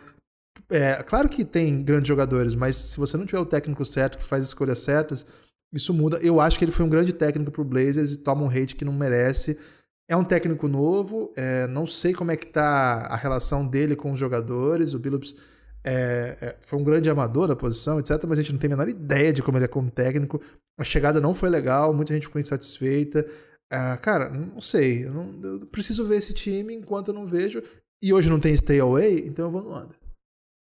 É, 0.72 1.02
claro 1.02 1.28
que 1.28 1.44
tem 1.44 1.82
grandes 1.82 2.08
jogadores, 2.08 2.54
mas 2.54 2.74
se 2.76 2.98
você 2.98 3.18
não 3.18 3.26
tiver 3.26 3.40
o 3.40 3.44
técnico 3.44 3.84
certo, 3.84 4.16
que 4.16 4.24
faz 4.24 4.42
escolhas 4.42 4.78
certas, 4.78 5.26
isso 5.70 5.92
muda. 5.92 6.18
Eu 6.22 6.40
acho 6.40 6.58
que 6.58 6.64
ele 6.64 6.72
foi 6.72 6.84
um 6.84 6.88
grande 6.88 7.12
técnico 7.12 7.50
pro 7.50 7.62
Blazers 7.62 8.14
e 8.14 8.18
toma 8.18 8.42
um 8.42 8.48
hate 8.48 8.74
que 8.74 8.84
não 8.84 8.92
merece. 8.92 9.58
É 10.08 10.16
um 10.16 10.24
técnico 10.24 10.68
novo, 10.68 11.30
é, 11.36 11.66
não 11.66 11.86
sei 11.86 12.14
como 12.14 12.30
é 12.30 12.36
que 12.36 12.46
tá 12.46 13.06
a 13.06 13.16
relação 13.16 13.66
dele 13.66 13.94
com 13.94 14.12
os 14.12 14.18
jogadores. 14.18 14.94
O 14.94 14.98
Billups 14.98 15.36
é, 15.84 16.38
é, 16.40 16.56
foi 16.66 16.78
um 16.78 16.84
grande 16.84 17.10
amador 17.10 17.48
na 17.48 17.56
posição, 17.56 18.00
etc. 18.00 18.22
Mas 18.26 18.38
a 18.38 18.42
gente 18.42 18.52
não 18.52 18.58
tem 18.58 18.72
a 18.72 18.76
menor 18.76 18.88
ideia 18.88 19.32
de 19.32 19.42
como 19.42 19.58
ele 19.58 19.66
é 19.66 19.68
como 19.68 19.90
técnico. 19.90 20.40
A 20.78 20.84
chegada 20.84 21.20
não 21.20 21.34
foi 21.34 21.50
legal, 21.50 21.92
muita 21.92 22.14
gente 22.14 22.26
ficou 22.26 22.40
insatisfeita. 22.40 23.26
Ah, 23.70 23.98
cara, 23.98 24.30
não 24.30 24.60
sei. 24.60 25.04
Eu, 25.06 25.12
não, 25.12 25.40
eu, 25.42 25.66
preciso 25.66 26.04
ver 26.06 26.16
esse 26.16 26.32
time 26.32 26.74
enquanto 26.74 27.08
eu 27.08 27.14
não 27.14 27.26
vejo. 27.26 27.62
E 28.02 28.12
hoje 28.12 28.30
não 28.30 28.40
tem 28.40 28.56
stay 28.56 28.80
away, 28.80 29.24
então 29.26 29.46
eu 29.46 29.50
vou 29.50 29.62
no 29.62 29.76
under. 29.76 30.01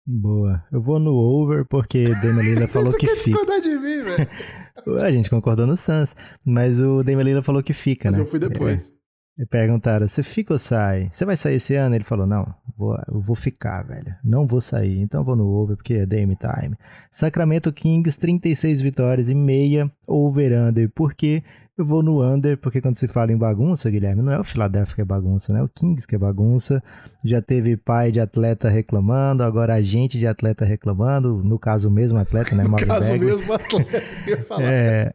Boa. 0.07 0.63
Eu 0.71 0.81
vou 0.81 0.99
no 0.99 1.13
over 1.13 1.65
porque 1.65 2.03
Damian 2.03 2.43
Lillard 2.43 2.71
falou 2.71 2.91
Você 2.91 2.97
que 2.97 3.07
quer 3.07 3.15
fica. 3.15 3.37
discordar 3.37 3.61
de 3.61 3.69
mim, 3.69 4.03
velho? 4.03 4.29
a 5.01 5.11
gente 5.11 5.29
concordou 5.29 5.65
no 5.65 5.75
Suns, 5.75 6.15
mas 6.43 6.79
o 6.79 7.03
Damian 7.03 7.23
Lillard 7.23 7.45
falou 7.45 7.63
que 7.63 7.73
fica, 7.73 8.09
mas 8.09 8.17
né? 8.17 8.23
Mas 8.23 8.33
eu 8.33 8.39
fui 8.39 8.49
depois. 8.49 8.91
É, 8.91 9.43
e 9.43 9.45
perguntaram, 9.45 10.07
você 10.07 10.23
fica 10.23 10.53
ou 10.53 10.59
sai? 10.59 11.09
Você 11.11 11.25
vai 11.25 11.35
sair 11.35 11.55
esse 11.55 11.75
ano? 11.75 11.95
Ele 11.95 12.05
falou, 12.05 12.25
não, 12.25 12.53
vou, 12.77 12.95
eu 13.07 13.19
vou 13.19 13.35
ficar, 13.35 13.83
velho. 13.83 14.15
Não 14.23 14.47
vou 14.47 14.61
sair, 14.61 14.99
então 15.01 15.21
eu 15.21 15.25
vou 15.25 15.35
no 15.35 15.45
over 15.47 15.75
porque 15.75 15.95
é 15.95 16.05
Dame 16.05 16.37
Time. 16.37 16.77
Sacramento 17.11 17.73
Kings, 17.73 18.17
36 18.17 18.81
vitórias 18.81 19.27
e 19.27 19.35
meia, 19.35 19.91
over-under, 20.07 20.89
porque 20.95 21.43
eu 21.77 21.85
vou 21.85 22.01
no 22.01 22.23
under, 22.23 22.57
porque 22.57 22.81
quando 22.81 22.95
se 22.95 23.07
fala 23.07 23.31
em 23.33 23.38
bagunça, 23.38 23.89
Guilherme, 23.89 24.21
não 24.21 24.31
é 24.31 24.39
o 24.39 24.43
Philadelphia 24.43 24.95
que 24.95 25.01
é 25.01 25.05
bagunça, 25.05 25.51
né? 25.51 25.59
É 25.59 25.63
o 25.63 25.67
Kings 25.67 26.07
que 26.07 26.15
é 26.15 26.17
bagunça. 26.17 26.81
Já 27.23 27.41
teve 27.41 27.75
pai 27.75 28.11
de 28.11 28.19
atleta 28.19 28.69
reclamando, 28.69 29.43
agora 29.43 29.73
agente 29.73 30.17
de 30.17 30.25
atleta 30.25 30.63
reclamando, 30.63 31.43
no 31.43 31.59
caso 31.59 31.91
mesmo 31.91 32.17
atleta, 32.17 32.55
né? 32.55 32.63
No 32.75 32.77
caso 32.77 33.13
mesmo 33.17 33.53
atleta, 33.53 34.03
isso 34.11 34.23
que 34.23 34.31
eu 34.31 34.38
ia 34.38 34.43
falar. 34.43 34.63
É, 34.63 35.13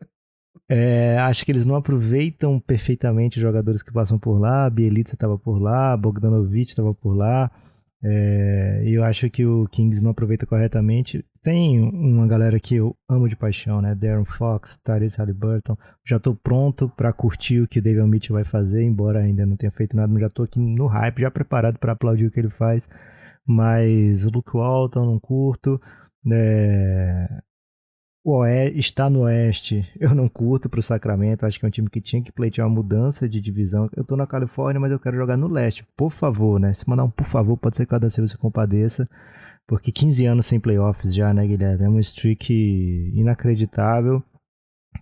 é, 0.68 1.18
acho 1.18 1.44
que 1.44 1.50
eles 1.50 1.64
não 1.64 1.74
aproveitam 1.74 2.60
perfeitamente 2.60 3.38
os 3.38 3.42
jogadores 3.42 3.82
que 3.82 3.92
passam 3.92 4.18
por 4.18 4.38
lá. 4.38 4.68
Bielitsa 4.68 5.14
estava 5.14 5.38
por 5.38 5.58
lá, 5.58 5.96
Bogdanovic 5.96 6.70
estava 6.70 6.94
por 6.94 7.14
lá. 7.16 7.50
É, 8.02 8.82
eu 8.86 9.02
acho 9.02 9.28
que 9.30 9.44
o 9.44 9.66
Kings 9.68 10.02
não 10.02 10.10
aproveita 10.10 10.46
corretamente. 10.46 11.24
Tem 11.42 11.80
uma 11.80 12.26
galera 12.26 12.60
que 12.60 12.74
eu 12.76 12.94
amo 13.08 13.26
de 13.26 13.34
paixão, 13.34 13.80
né? 13.80 13.94
Darren 13.94 14.26
Fox, 14.26 14.76
Tyrese 14.76 15.16
Halliburton. 15.16 15.74
Já 16.04 16.18
tô 16.18 16.34
pronto 16.34 16.86
para 16.90 17.12
curtir 17.14 17.60
o 17.62 17.68
que 17.68 17.78
o 17.78 17.82
David 17.82 18.06
Mitchell 18.06 18.34
vai 18.34 18.44
fazer, 18.44 18.82
embora 18.82 19.20
ainda 19.20 19.46
não 19.46 19.56
tenha 19.56 19.72
feito 19.72 19.96
nada, 19.96 20.12
mas 20.12 20.20
já 20.20 20.28
tô 20.28 20.42
aqui 20.42 20.60
no 20.60 20.86
hype, 20.86 21.20
já 21.22 21.30
preparado 21.30 21.78
para 21.78 21.92
aplaudir 21.92 22.26
o 22.26 22.30
que 22.30 22.38
ele 22.38 22.50
faz. 22.50 22.88
Mas 23.46 24.26
Luke 24.26 24.54
Walton 24.54 25.06
não 25.06 25.18
curto. 25.18 25.80
É, 26.30 27.40
o 28.22 28.36
Oeste, 28.40 28.78
está 28.78 29.08
no 29.08 29.20
Oeste, 29.20 29.90
eu 29.98 30.14
não 30.14 30.28
curto 30.28 30.68
para 30.68 30.80
o 30.80 30.82
Sacramento. 30.82 31.46
Acho 31.46 31.58
que 31.58 31.64
é 31.64 31.68
um 31.68 31.70
time 31.70 31.88
que 31.88 32.02
tinha 32.02 32.22
que 32.22 32.30
pleitear 32.30 32.66
uma 32.66 32.74
mudança 32.74 33.26
de 33.26 33.40
divisão. 33.40 33.88
Eu 33.96 34.02
estou 34.02 34.16
na 34.16 34.26
Califórnia, 34.26 34.78
mas 34.78 34.92
eu 34.92 35.00
quero 35.00 35.16
jogar 35.16 35.38
no 35.38 35.48
Leste. 35.48 35.86
Por 35.96 36.10
favor, 36.10 36.60
né? 36.60 36.74
Se 36.74 36.86
mandar 36.86 37.04
um 37.04 37.10
por 37.10 37.24
favor, 37.24 37.56
pode 37.56 37.76
ser 37.76 37.86
que 37.86 37.90
cada 37.90 38.10
Silva 38.10 38.28
se 38.28 38.36
compadeça. 38.36 39.08
Porque 39.70 39.92
15 39.92 40.26
anos 40.26 40.46
sem 40.46 40.58
playoffs 40.58 41.14
já, 41.14 41.32
né, 41.32 41.46
Guilherme? 41.46 41.84
É 41.84 41.88
um 41.88 42.00
streak 42.00 42.52
inacreditável 43.14 44.20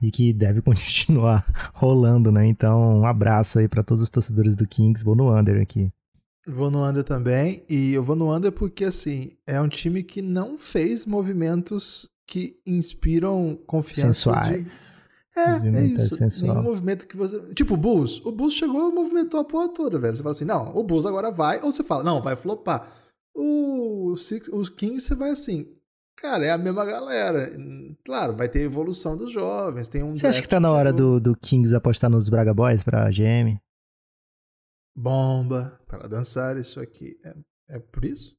e 0.02 0.10
que 0.10 0.30
deve 0.30 0.60
continuar 0.60 1.42
rolando, 1.72 2.30
né? 2.30 2.46
Então, 2.46 3.00
um 3.00 3.06
abraço 3.06 3.58
aí 3.58 3.66
para 3.66 3.82
todos 3.82 4.02
os 4.02 4.10
torcedores 4.10 4.54
do 4.54 4.68
Kings. 4.68 5.02
Vou 5.02 5.16
no 5.16 5.34
under 5.34 5.58
aqui. 5.62 5.90
Vou 6.46 6.70
no 6.70 6.84
under 6.84 7.02
também. 7.02 7.64
E 7.66 7.94
eu 7.94 8.02
vou 8.02 8.14
no 8.14 8.30
under 8.30 8.52
porque, 8.52 8.84
assim, 8.84 9.30
é 9.46 9.58
um 9.58 9.68
time 9.68 10.02
que 10.02 10.20
não 10.20 10.58
fez 10.58 11.06
movimentos 11.06 12.06
que 12.26 12.60
inspiram 12.66 13.58
confiança. 13.66 14.12
Sensuais. 14.12 15.08
De... 15.34 15.68
É, 15.78 15.80
é 15.80 15.84
isso. 15.86 16.14
Sensual. 16.14 16.56
Nenhum 16.56 16.62
movimento 16.62 17.08
que 17.08 17.16
você. 17.16 17.40
Tipo, 17.54 17.72
o 17.72 17.78
Bulls. 17.78 18.20
O 18.22 18.30
Bulls 18.30 18.52
chegou 18.52 18.90
e 18.90 18.94
movimentou 18.94 19.40
a 19.40 19.44
porra 19.46 19.68
toda, 19.68 19.98
velho. 19.98 20.14
Você 20.14 20.22
fala 20.22 20.34
assim, 20.34 20.44
não, 20.44 20.76
o 20.76 20.84
Bulls 20.84 21.06
agora 21.06 21.30
vai. 21.30 21.58
Ou 21.62 21.72
você 21.72 21.82
fala, 21.82 22.04
não, 22.04 22.20
vai 22.20 22.36
flopar. 22.36 22.86
O, 23.40 24.16
Six, 24.16 24.48
o 24.48 24.62
Kings 24.74 25.06
você 25.06 25.14
vai 25.14 25.30
assim. 25.30 25.72
Cara, 26.16 26.44
é 26.44 26.50
a 26.50 26.58
mesma 26.58 26.84
galera. 26.84 27.48
Claro, 28.04 28.34
vai 28.36 28.48
ter 28.48 28.62
evolução 28.62 29.16
dos 29.16 29.30
jovens. 29.30 29.88
Tem 29.88 30.02
um 30.02 30.16
você 30.16 30.26
acha 30.26 30.42
que 30.42 30.48
tá 30.48 30.58
na 30.58 30.72
hora 30.72 30.92
do, 30.92 31.20
do 31.20 31.36
Kings 31.36 31.72
apostar 31.74 32.10
nos 32.10 32.28
Braga 32.28 32.52
Boys 32.52 32.82
pra 32.82 33.08
GM? 33.10 33.56
Bomba, 34.96 35.80
para 35.86 36.08
dançar 36.08 36.56
isso 36.56 36.80
aqui. 36.80 37.16
É, 37.24 37.76
é 37.76 37.78
por 37.78 38.04
isso? 38.04 38.36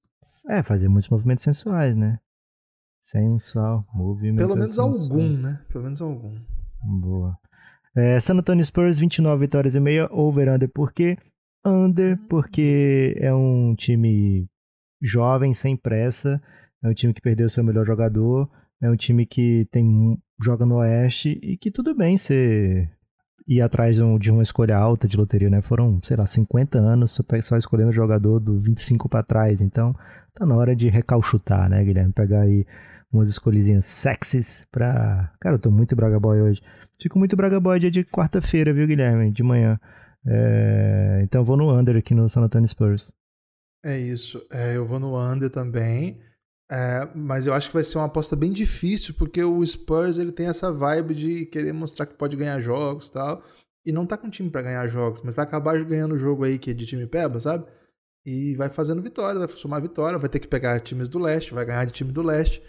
É, 0.49 0.61
fazer 0.61 0.89
muitos 0.89 1.09
movimentos 1.09 1.45
sensuais, 1.45 1.95
né? 1.95 2.19
Sensual, 2.99 3.87
movimento. 3.93 4.39
Pelo 4.39 4.57
menos 4.57 4.75
sensual. 4.75 4.91
algum, 4.91 5.37
né? 5.37 5.65
Pelo 5.71 5.83
menos 5.85 6.01
algum. 6.01 6.37
Boa. 6.99 7.37
É, 7.95 8.19
San 8.19 8.35
Antonio 8.35 8.65
Spurs, 8.65 8.99
29 8.99 9.39
vitórias 9.39 9.75
e 9.75 9.79
meia, 9.79 10.09
over-under, 10.11 10.69
por 10.69 10.91
quê? 10.91 11.17
under, 11.65 12.17
porque 12.29 13.15
é 13.19 13.33
um 13.33 13.75
time 13.75 14.47
jovem, 15.01 15.53
sem 15.53 15.75
pressa, 15.75 16.41
é 16.83 16.87
um 16.87 16.93
time 16.93 17.13
que 17.13 17.21
perdeu 17.21 17.49
seu 17.49 17.63
melhor 17.63 17.85
jogador, 17.85 18.49
é 18.81 18.89
um 18.89 18.95
time 18.95 19.25
que 19.25 19.67
tem 19.71 20.17
joga 20.41 20.65
no 20.65 20.77
Oeste 20.77 21.39
e 21.43 21.57
que 21.57 21.69
tudo 21.69 21.93
bem 21.93 22.17
ser 22.17 22.89
ir 23.49 23.61
atrás 23.61 23.97
de 24.19 24.31
uma 24.31 24.43
escolha 24.43 24.77
alta 24.77 25.07
de 25.07 25.17
loteria, 25.17 25.49
né? 25.49 25.61
Foram, 25.61 25.99
sei 26.03 26.15
lá, 26.15 26.25
50 26.25 26.77
anos 26.77 27.19
só 27.41 27.57
escolhendo 27.57 27.91
jogador 27.91 28.39
do 28.39 28.59
25 28.59 29.09
para 29.09 29.23
trás. 29.23 29.59
Então, 29.59 29.93
tá 30.35 30.45
na 30.45 30.55
hora 30.55 30.75
de 30.75 30.87
recalchutar, 30.87 31.67
né, 31.67 31.83
Guilherme? 31.83 32.13
Pegar 32.13 32.41
aí 32.41 32.65
umas 33.11 33.27
escolhinhas 33.27 33.85
sexys 33.85 34.67
pra. 34.71 35.31
Cara, 35.41 35.55
eu 35.55 35.59
tô 35.59 35.71
muito 35.71 35.95
Braga 35.95 36.19
Boy 36.19 36.41
hoje. 36.41 36.61
Fico 37.01 37.17
muito 37.17 37.35
Braga 37.35 37.59
Boy 37.59 37.79
dia 37.79 37.89
de 37.89 38.03
quarta-feira, 38.03 38.71
viu, 38.71 38.85
Guilherme? 38.85 39.31
De 39.31 39.41
manhã. 39.41 39.79
É... 40.27 41.21
Então 41.23 41.43
vou 41.43 41.57
no 41.57 41.71
under 41.75 41.97
aqui 41.97 42.13
no 42.13 42.29
San 42.29 42.41
Antonio 42.41 42.67
Spurs. 42.67 43.11
É 43.83 43.97
isso. 43.97 44.45
É, 44.51 44.75
eu 44.75 44.85
vou 44.85 44.99
no 44.99 45.17
under 45.17 45.49
também. 45.49 46.19
É, 46.71 47.09
mas 47.15 47.47
eu 47.47 47.53
acho 47.53 47.67
que 47.69 47.73
vai 47.73 47.83
ser 47.83 47.97
uma 47.97 48.05
aposta 48.05 48.35
bem 48.35 48.51
difícil, 48.51 49.15
porque 49.15 49.43
o 49.43 49.65
Spurs 49.65 50.19
ele 50.19 50.31
tem 50.31 50.47
essa 50.47 50.71
vibe 50.71 51.15
de 51.15 51.45
querer 51.47 51.73
mostrar 51.73 52.05
que 52.05 52.13
pode 52.13 52.35
ganhar 52.35 52.59
jogos 52.59 53.07
e 53.07 53.11
tal. 53.13 53.41
E 53.85 53.91
não 53.91 54.05
tá 54.05 54.17
com 54.17 54.29
time 54.29 54.49
para 54.49 54.61
ganhar 54.61 54.87
jogos, 54.87 55.21
mas 55.23 55.35
vai 55.35 55.45
acabar 55.45 55.83
ganhando 55.83 56.13
o 56.13 56.17
jogo 56.17 56.43
aí 56.43 56.59
que 56.59 56.71
é 56.71 56.73
de 56.73 56.85
time 56.85 57.07
peba, 57.07 57.39
sabe? 57.39 57.65
E 58.25 58.53
vai 58.55 58.69
fazendo 58.69 59.01
vitória, 59.01 59.39
vai 59.39 59.47
somar 59.49 59.81
vitória, 59.81 60.19
vai 60.19 60.29
ter 60.29 60.39
que 60.39 60.47
pegar 60.47 60.79
times 60.81 61.07
do 61.07 61.17
leste, 61.17 61.53
vai 61.53 61.65
ganhar 61.65 61.85
de 61.85 61.93
time 61.93 62.11
do 62.11 62.21
leste, 62.21 62.61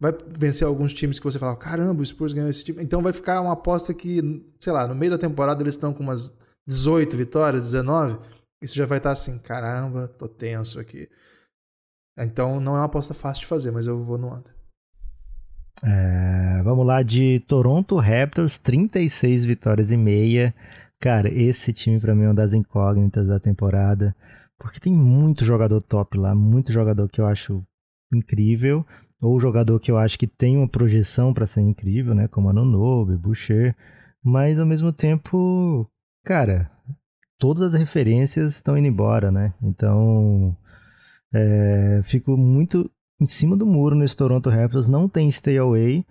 vai 0.00 0.12
vencer 0.28 0.66
alguns 0.66 0.94
times 0.94 1.18
que 1.18 1.24
você 1.24 1.38
fala, 1.38 1.56
caramba, 1.56 2.02
o 2.02 2.06
Spurs 2.06 2.32
ganhou 2.32 2.50
esse 2.50 2.62
time. 2.62 2.82
Então 2.82 3.02
vai 3.02 3.12
ficar 3.12 3.40
uma 3.40 3.54
aposta 3.54 3.92
que, 3.92 4.44
sei 4.60 4.72
lá, 4.72 4.86
no 4.86 4.94
meio 4.94 5.10
da 5.10 5.18
temporada 5.18 5.62
eles 5.62 5.74
estão 5.74 5.92
com 5.92 6.02
umas 6.02 6.38
18 6.66 7.16
vitórias, 7.16 7.62
19. 7.62 8.18
Isso 8.60 8.76
já 8.76 8.86
vai 8.86 8.98
estar 8.98 9.10
tá 9.10 9.12
assim, 9.12 9.38
caramba, 9.38 10.08
tô 10.08 10.28
tenso 10.28 10.80
aqui. 10.80 11.08
Então 12.18 12.60
não 12.60 12.74
é 12.74 12.80
uma 12.80 12.84
aposta 12.84 13.14
fácil 13.14 13.42
de 13.42 13.46
fazer, 13.46 13.70
mas 13.70 13.86
eu 13.86 14.02
vou 14.02 14.18
no 14.18 14.34
under. 14.34 14.52
É, 15.84 16.60
vamos 16.64 16.84
lá 16.84 17.02
de 17.02 17.38
Toronto 17.40 17.96
Raptors, 17.96 18.56
36 18.56 19.44
vitórias 19.44 19.92
e 19.92 19.96
meia. 19.96 20.52
Cara, 21.00 21.32
esse 21.32 21.72
time 21.72 22.00
para 22.00 22.14
mim 22.14 22.24
é 22.24 22.28
uma 22.28 22.34
das 22.34 22.52
incógnitas 22.52 23.28
da 23.28 23.38
temporada, 23.38 24.14
porque 24.58 24.80
tem 24.80 24.92
muito 24.92 25.44
jogador 25.44 25.80
top 25.80 26.18
lá, 26.18 26.34
muito 26.34 26.72
jogador 26.72 27.08
que 27.08 27.20
eu 27.20 27.26
acho 27.26 27.64
incrível, 28.12 28.84
ou 29.20 29.38
jogador 29.38 29.78
que 29.78 29.90
eu 29.90 29.96
acho 29.96 30.18
que 30.18 30.26
tem 30.26 30.56
uma 30.56 30.68
projeção 30.68 31.32
para 31.32 31.46
ser 31.46 31.60
incrível, 31.60 32.14
né, 32.14 32.26
como 32.26 32.48
Anunobi, 32.48 33.16
Boucher, 33.16 33.76
mas 34.22 34.58
ao 34.58 34.66
mesmo 34.66 34.92
tempo, 34.92 35.88
cara, 36.24 36.68
todas 37.38 37.74
as 37.74 37.80
referências 37.80 38.56
estão 38.56 38.76
indo 38.76 38.88
embora, 38.88 39.30
né? 39.30 39.54
Então, 39.62 40.56
é, 41.32 42.00
fico 42.02 42.36
muito 42.36 42.90
em 43.20 43.26
cima 43.26 43.56
do 43.56 43.66
muro 43.66 43.94
nesse 43.96 44.16
Toronto 44.16 44.50
Raptors. 44.50 44.88
Não 44.88 45.08
tem 45.08 45.30
stay 45.30 45.58
away. 45.58 46.04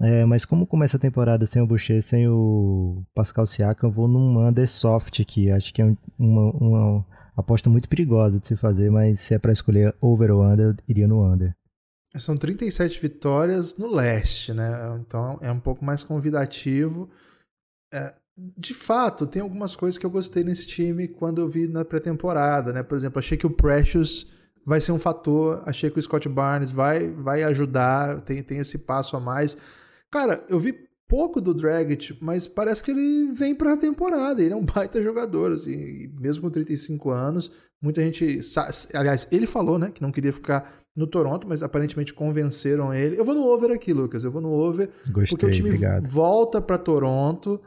É, 0.00 0.24
mas 0.24 0.46
como 0.46 0.66
começa 0.66 0.96
a 0.96 1.00
temporada 1.00 1.44
sem 1.44 1.60
o 1.60 1.66
Boucher, 1.66 2.02
sem 2.02 2.26
o 2.26 3.04
Pascal 3.14 3.44
Siakam, 3.44 3.90
eu 3.90 3.92
vou 3.92 4.08
num 4.08 4.46
under 4.46 4.68
soft 4.68 5.20
aqui. 5.20 5.50
Acho 5.50 5.72
que 5.72 5.82
é 5.82 5.96
uma, 6.18 6.50
uma 6.52 7.06
aposta 7.36 7.68
muito 7.68 7.88
perigosa 7.88 8.40
de 8.40 8.46
se 8.46 8.56
fazer, 8.56 8.90
mas 8.90 9.20
se 9.20 9.34
é 9.34 9.38
para 9.38 9.52
escolher 9.52 9.94
over 10.00 10.30
ou 10.30 10.42
under, 10.42 10.68
eu 10.68 10.76
iria 10.88 11.06
no 11.06 11.22
under. 11.22 11.54
São 12.16 12.36
37 12.36 13.00
vitórias 13.00 13.76
no 13.76 13.94
leste, 13.94 14.52
né? 14.52 14.96
Então 15.00 15.38
é 15.40 15.50
um 15.50 15.60
pouco 15.60 15.84
mais 15.84 16.02
convidativo. 16.02 17.10
É, 17.92 18.14
de 18.36 18.72
fato, 18.72 19.26
tem 19.26 19.42
algumas 19.42 19.76
coisas 19.76 19.98
que 19.98 20.06
eu 20.06 20.10
gostei 20.10 20.42
nesse 20.42 20.66
time 20.66 21.06
quando 21.06 21.40
eu 21.40 21.48
vi 21.48 21.68
na 21.68 21.84
pré-temporada, 21.84 22.72
né? 22.72 22.82
Por 22.82 22.96
exemplo, 22.96 23.18
achei 23.18 23.36
que 23.36 23.46
o 23.46 23.50
Precious 23.50 24.28
vai 24.64 24.80
ser 24.80 24.92
um 24.92 24.98
fator. 24.98 25.62
Achei 25.66 25.90
que 25.90 25.98
o 25.98 26.02
Scott 26.02 26.28
Barnes 26.28 26.70
vai, 26.70 27.08
vai 27.10 27.42
ajudar, 27.42 28.20
tem, 28.22 28.42
tem 28.42 28.58
esse 28.58 28.78
passo 28.80 29.16
a 29.16 29.20
mais. 29.20 29.56
Cara, 30.10 30.44
eu 30.48 30.58
vi 30.58 30.74
pouco 31.06 31.42
do 31.42 31.52
Dragic, 31.52 32.16
mas 32.22 32.46
parece 32.46 32.82
que 32.82 32.90
ele 32.90 33.32
vem 33.32 33.54
para 33.54 33.74
a 33.74 33.76
temporada. 33.76 34.42
Ele 34.42 34.54
é 34.54 34.56
um 34.56 34.64
baita 34.66 35.02
jogador, 35.02 35.52
assim, 35.52 36.08
mesmo 36.18 36.42
com 36.42 36.50
35 36.50 37.10
anos. 37.10 37.52
Muita 37.82 38.00
gente. 38.02 38.40
Aliás, 38.94 39.28
ele 39.30 39.46
falou, 39.46 39.78
né, 39.78 39.90
que 39.90 40.00
não 40.00 40.10
queria 40.10 40.32
ficar 40.32 40.82
no 40.96 41.06
Toronto, 41.06 41.46
mas 41.48 41.62
aparentemente 41.62 42.14
convenceram 42.14 42.94
ele. 42.94 43.18
Eu 43.18 43.24
vou 43.24 43.34
no 43.34 43.42
over 43.42 43.70
aqui, 43.72 43.92
Lucas. 43.92 44.24
Eu 44.24 44.30
vou 44.30 44.40
no 44.40 44.52
over. 44.52 44.88
Gostei, 45.08 45.26
porque 45.26 45.46
o 45.46 45.50
time 45.50 45.70
obrigado. 45.70 46.06
volta 46.08 46.62
para 46.62 46.78
Toronto. 46.78 47.60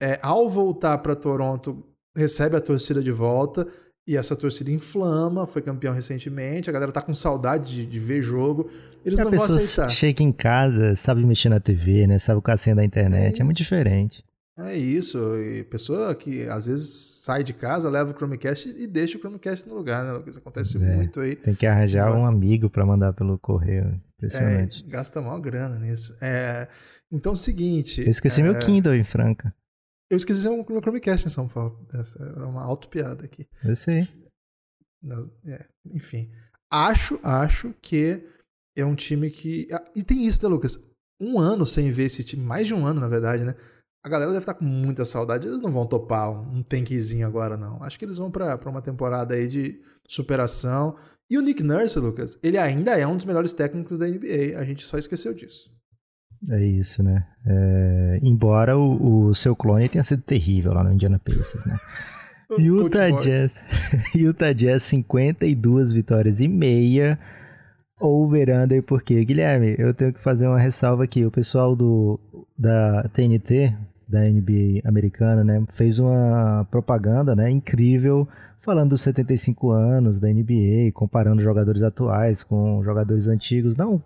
É, 0.00 0.18
ao 0.22 0.48
voltar 0.48 0.98
para 0.98 1.16
Toronto, 1.16 1.84
recebe 2.16 2.56
a 2.56 2.60
torcida 2.60 3.02
de 3.02 3.10
volta. 3.10 3.66
E 4.06 4.16
essa 4.16 4.34
torcida 4.34 4.70
inflama, 4.70 5.46
foi 5.46 5.60
campeão 5.60 5.92
recentemente, 5.92 6.70
a 6.70 6.72
galera 6.72 6.90
tá 6.90 7.02
com 7.02 7.14
saudade 7.14 7.74
de, 7.74 7.84
de 7.84 7.98
ver 7.98 8.22
jogo. 8.22 8.66
Eles 9.04 9.20
a 9.20 9.24
não 9.24 9.30
vão 9.30 9.44
aceitar. 9.44 9.90
Chega 9.90 10.22
em 10.22 10.32
casa, 10.32 10.96
sabe 10.96 11.26
mexer 11.26 11.50
na 11.50 11.60
TV, 11.60 12.06
né? 12.06 12.18
Sabe 12.18 12.38
o 12.38 12.42
casinho 12.42 12.74
da 12.74 12.82
internet. 12.82 13.38
É, 13.38 13.42
é, 13.42 13.44
muito 13.44 13.58
diferente. 13.58 14.24
É 14.58 14.74
isso. 14.74 15.18
E 15.38 15.62
pessoa 15.64 16.14
que 16.14 16.48
às 16.48 16.64
vezes 16.64 17.22
sai 17.22 17.44
de 17.44 17.52
casa, 17.52 17.90
leva 17.90 18.10
o 18.10 18.16
Chromecast 18.16 18.70
e 18.78 18.86
deixa 18.86 19.18
o 19.18 19.20
Chromecast 19.20 19.68
no 19.68 19.74
lugar, 19.74 20.02
né? 20.02 20.22
Isso 20.26 20.38
acontece 20.38 20.82
é, 20.82 20.96
muito 20.96 21.20
aí. 21.20 21.36
Tem 21.36 21.54
que 21.54 21.66
arranjar 21.66 22.10
um 22.16 22.24
amigo 22.24 22.70
para 22.70 22.86
mandar 22.86 23.12
pelo 23.12 23.38
correio. 23.38 24.00
Impressionante. 24.16 24.86
É, 24.88 24.90
gasta 24.90 25.20
maior 25.20 25.38
grana 25.38 25.78
nisso. 25.78 26.16
É, 26.22 26.66
então 27.12 27.32
é 27.32 27.34
o 27.34 27.36
seguinte. 27.36 28.00
Eu 28.00 28.10
esqueci 28.10 28.42
meu 28.42 28.56
é, 28.56 28.58
Kindle 28.58 28.94
em 28.94 29.04
Franca. 29.04 29.54
Eu 30.10 30.16
esqueci 30.16 30.48
o 30.48 30.64
meu 30.68 30.80
Chromecast 30.80 31.26
em 31.26 31.30
São 31.30 31.46
Paulo. 31.46 31.86
Essa 31.92 32.22
era 32.22 32.46
uma 32.46 32.62
auto-piada 32.62 33.24
aqui. 33.24 33.46
Eu 33.64 33.76
sei. 33.76 34.08
É, 35.46 35.66
enfim. 35.92 36.30
Acho, 36.70 37.18
acho 37.22 37.74
que 37.80 38.26
é 38.76 38.84
um 38.84 38.94
time 38.94 39.30
que. 39.30 39.66
Ah, 39.72 39.84
e 39.94 40.02
tem 40.02 40.24
isso, 40.24 40.42
né, 40.42 40.48
Lucas? 40.48 40.78
Um 41.20 41.38
ano 41.38 41.66
sem 41.66 41.90
ver 41.90 42.04
esse 42.04 42.24
time, 42.24 42.42
mais 42.42 42.66
de 42.66 42.74
um 42.74 42.86
ano, 42.86 43.00
na 43.00 43.08
verdade, 43.08 43.44
né? 43.44 43.54
A 44.04 44.08
galera 44.08 44.30
deve 44.30 44.42
estar 44.42 44.54
com 44.54 44.64
muita 44.64 45.04
saudade. 45.04 45.46
Eles 45.46 45.60
não 45.60 45.72
vão 45.72 45.84
topar 45.84 46.30
um 46.30 46.62
tankzinho 46.62 47.26
agora, 47.26 47.56
não. 47.56 47.82
Acho 47.82 47.98
que 47.98 48.04
eles 48.04 48.16
vão 48.16 48.30
para 48.30 48.70
uma 48.70 48.80
temporada 48.80 49.34
aí 49.34 49.48
de 49.48 49.80
superação. 50.08 50.96
E 51.28 51.36
o 51.36 51.42
Nick 51.42 51.62
Nurse, 51.62 51.98
Lucas, 51.98 52.38
ele 52.42 52.56
ainda 52.56 52.96
é 52.96 53.06
um 53.06 53.16
dos 53.16 53.26
melhores 53.26 53.52
técnicos 53.52 53.98
da 53.98 54.06
NBA. 54.06 54.56
A 54.56 54.64
gente 54.64 54.84
só 54.84 54.96
esqueceu 54.96 55.34
disso. 55.34 55.70
É 56.50 56.64
isso, 56.64 57.02
né? 57.02 57.26
É, 57.46 58.20
embora 58.22 58.76
o, 58.78 59.28
o, 59.28 59.34
seu 59.34 59.56
clone 59.56 59.88
tenha 59.88 60.04
sido 60.04 60.22
terrível 60.22 60.72
lá 60.72 60.84
no 60.84 60.92
Indiana 60.92 61.18
Pacers, 61.18 61.64
né? 61.66 61.78
Utah 62.58 63.10
Jazz, 63.10 63.62
Utah 64.14 64.54
Jazz 64.54 64.82
52 64.84 65.92
vitórias 65.92 66.40
e 66.40 66.48
meia 66.48 67.18
over-under, 68.00 68.82
porque, 68.82 69.22
Guilherme, 69.22 69.74
eu 69.78 69.92
tenho 69.92 70.14
que 70.14 70.22
fazer 70.22 70.46
uma 70.46 70.58
ressalva 70.58 71.04
aqui. 71.04 71.26
O 71.26 71.30
pessoal 71.30 71.76
do, 71.76 72.18
da 72.56 73.06
TNT, 73.12 73.74
da 74.08 74.20
NBA 74.20 74.80
americana, 74.84 75.44
né, 75.44 75.62
fez 75.72 75.98
uma 75.98 76.66
propaganda 76.70 77.36
né, 77.36 77.50
incrível 77.50 78.26
falando 78.60 78.90
dos 78.90 79.02
75 79.02 79.70
anos 79.70 80.20
da 80.20 80.28
NBA, 80.28 80.92
comparando 80.92 81.42
jogadores 81.42 81.82
atuais 81.82 82.42
com 82.42 82.82
jogadores 82.82 83.26
antigos. 83.26 83.76
Não 83.76 84.02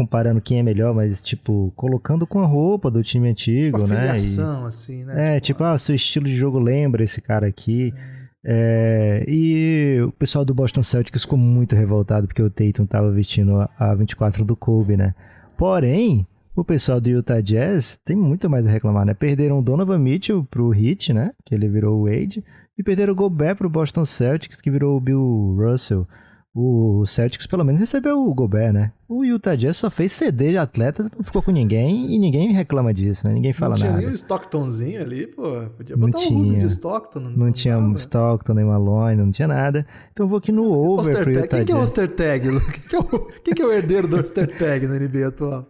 comparando 0.00 0.40
quem 0.40 0.58
é 0.58 0.62
melhor, 0.62 0.94
mas, 0.94 1.20
tipo, 1.20 1.70
colocando 1.76 2.26
com 2.26 2.40
a 2.40 2.46
roupa 2.46 2.90
do 2.90 3.02
time 3.02 3.28
antigo, 3.28 3.80
tipo 3.80 3.92
né? 3.92 4.06
E, 4.06 4.08
assim, 4.08 5.04
né? 5.04 5.36
É, 5.36 5.40
tipo, 5.40 5.58
tipo 5.58 5.64
ah, 5.64 5.76
seu 5.76 5.94
estilo 5.94 6.24
de 6.24 6.34
jogo 6.34 6.58
lembra 6.58 7.04
esse 7.04 7.20
cara 7.20 7.46
aqui. 7.46 7.92
É. 8.16 8.20
É, 8.42 9.24
e 9.28 10.00
o 10.00 10.10
pessoal 10.12 10.46
do 10.46 10.54
Boston 10.54 10.82
Celtics 10.82 11.20
ficou 11.20 11.38
muito 11.38 11.76
revoltado 11.76 12.26
porque 12.26 12.40
o 12.40 12.48
Tatum 12.48 12.86
tava 12.86 13.12
vestindo 13.12 13.68
a 13.78 13.94
24 13.94 14.42
do 14.42 14.56
Kobe, 14.56 14.96
né? 14.96 15.14
Porém, 15.58 16.26
o 16.56 16.64
pessoal 16.64 16.98
do 16.98 17.10
Utah 17.10 17.42
Jazz 17.42 17.98
tem 18.02 18.16
muito 18.16 18.48
mais 18.48 18.66
a 18.66 18.70
reclamar, 18.70 19.04
né? 19.04 19.12
Perderam 19.12 19.58
o 19.58 19.62
Donovan 19.62 19.98
Mitchell 19.98 20.42
pro 20.50 20.72
Heat, 20.74 21.12
né? 21.12 21.32
Que 21.44 21.54
ele 21.54 21.68
virou 21.68 22.00
o 22.00 22.04
Wade. 22.04 22.42
E 22.78 22.82
perderam 22.82 23.12
o 23.12 23.16
Gobert 23.16 23.56
pro 23.56 23.68
Boston 23.68 24.06
Celtics, 24.06 24.62
que 24.62 24.70
virou 24.70 24.96
o 24.96 25.00
Bill 25.00 25.58
Russell. 25.58 26.08
O 26.52 27.06
Celtics 27.06 27.46
pelo 27.46 27.64
menos 27.64 27.80
recebeu 27.80 28.18
o 28.18 28.34
Gobert, 28.34 28.72
né? 28.72 28.92
O 29.08 29.24
Utah 29.24 29.54
Jazz 29.54 29.76
só 29.76 29.88
fez 29.88 30.10
CD 30.10 30.50
de 30.50 30.58
atletas, 30.58 31.08
não 31.16 31.22
ficou 31.22 31.40
com 31.40 31.52
ninguém 31.52 32.12
e 32.12 32.18
ninguém 32.18 32.52
reclama 32.52 32.92
disso, 32.92 33.28
né? 33.28 33.34
Ninguém 33.34 33.52
fala 33.52 33.76
nada. 33.76 33.84
Não 33.84 33.90
tinha 33.92 34.06
nem 34.06 34.10
o 34.10 34.14
Stocktonzinho 34.14 35.00
ali, 35.00 35.28
pô. 35.28 35.42
Podia 35.76 35.96
botar 35.96 36.18
não 36.18 36.26
tinha. 36.26 36.38
um 36.38 36.58
de 36.58 36.66
Stockton. 36.66 37.20
Não, 37.20 37.30
não 37.30 37.52
tinha 37.52 37.78
nada. 37.78 37.96
Stockton, 37.96 38.54
nem 38.54 38.64
Malone, 38.64 39.16
não 39.16 39.30
tinha 39.30 39.46
nada. 39.46 39.86
Então 40.12 40.26
eu 40.26 40.28
vou 40.28 40.38
aqui 40.38 40.50
no 40.50 40.64
over 40.72 41.22
pro 41.22 41.32
Utah 41.32 41.46
Quem 41.46 41.64
que 41.64 41.72
é 41.72 41.76
o 41.76 41.80
Ostertag? 41.80 42.48
Quem, 42.88 42.98
é 42.98 43.02
o, 43.02 43.18
quem 43.44 43.54
que 43.54 43.62
é 43.62 43.66
o 43.66 43.72
herdeiro 43.72 44.08
do 44.08 44.16
Ostertag 44.16 44.88
na 44.88 44.98
NBA 44.98 45.28
atual? 45.28 45.66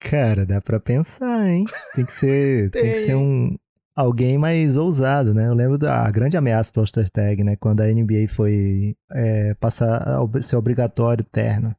Cara, 0.00 0.44
dá 0.44 0.60
pra 0.60 0.80
pensar, 0.80 1.48
hein? 1.48 1.64
Tem 1.94 2.04
que 2.04 2.12
ser, 2.12 2.70
tem. 2.70 2.82
tem 2.82 2.92
que 2.92 2.98
ser 2.98 3.14
um, 3.14 3.56
alguém 3.96 4.36
mais 4.36 4.76
ousado, 4.76 5.32
né? 5.32 5.48
Eu 5.48 5.54
lembro 5.54 5.78
da 5.78 6.08
grande 6.10 6.36
ameaça 6.36 6.70
do 6.72 6.82
Ostertag, 6.82 7.42
né? 7.42 7.56
Quando 7.56 7.80
a 7.80 7.86
NBA 7.86 8.28
foi 8.28 8.94
é, 9.10 9.54
passar 9.54 10.02
a 10.02 10.42
ser 10.42 10.56
obrigatório 10.56 11.24
terno. 11.24 11.74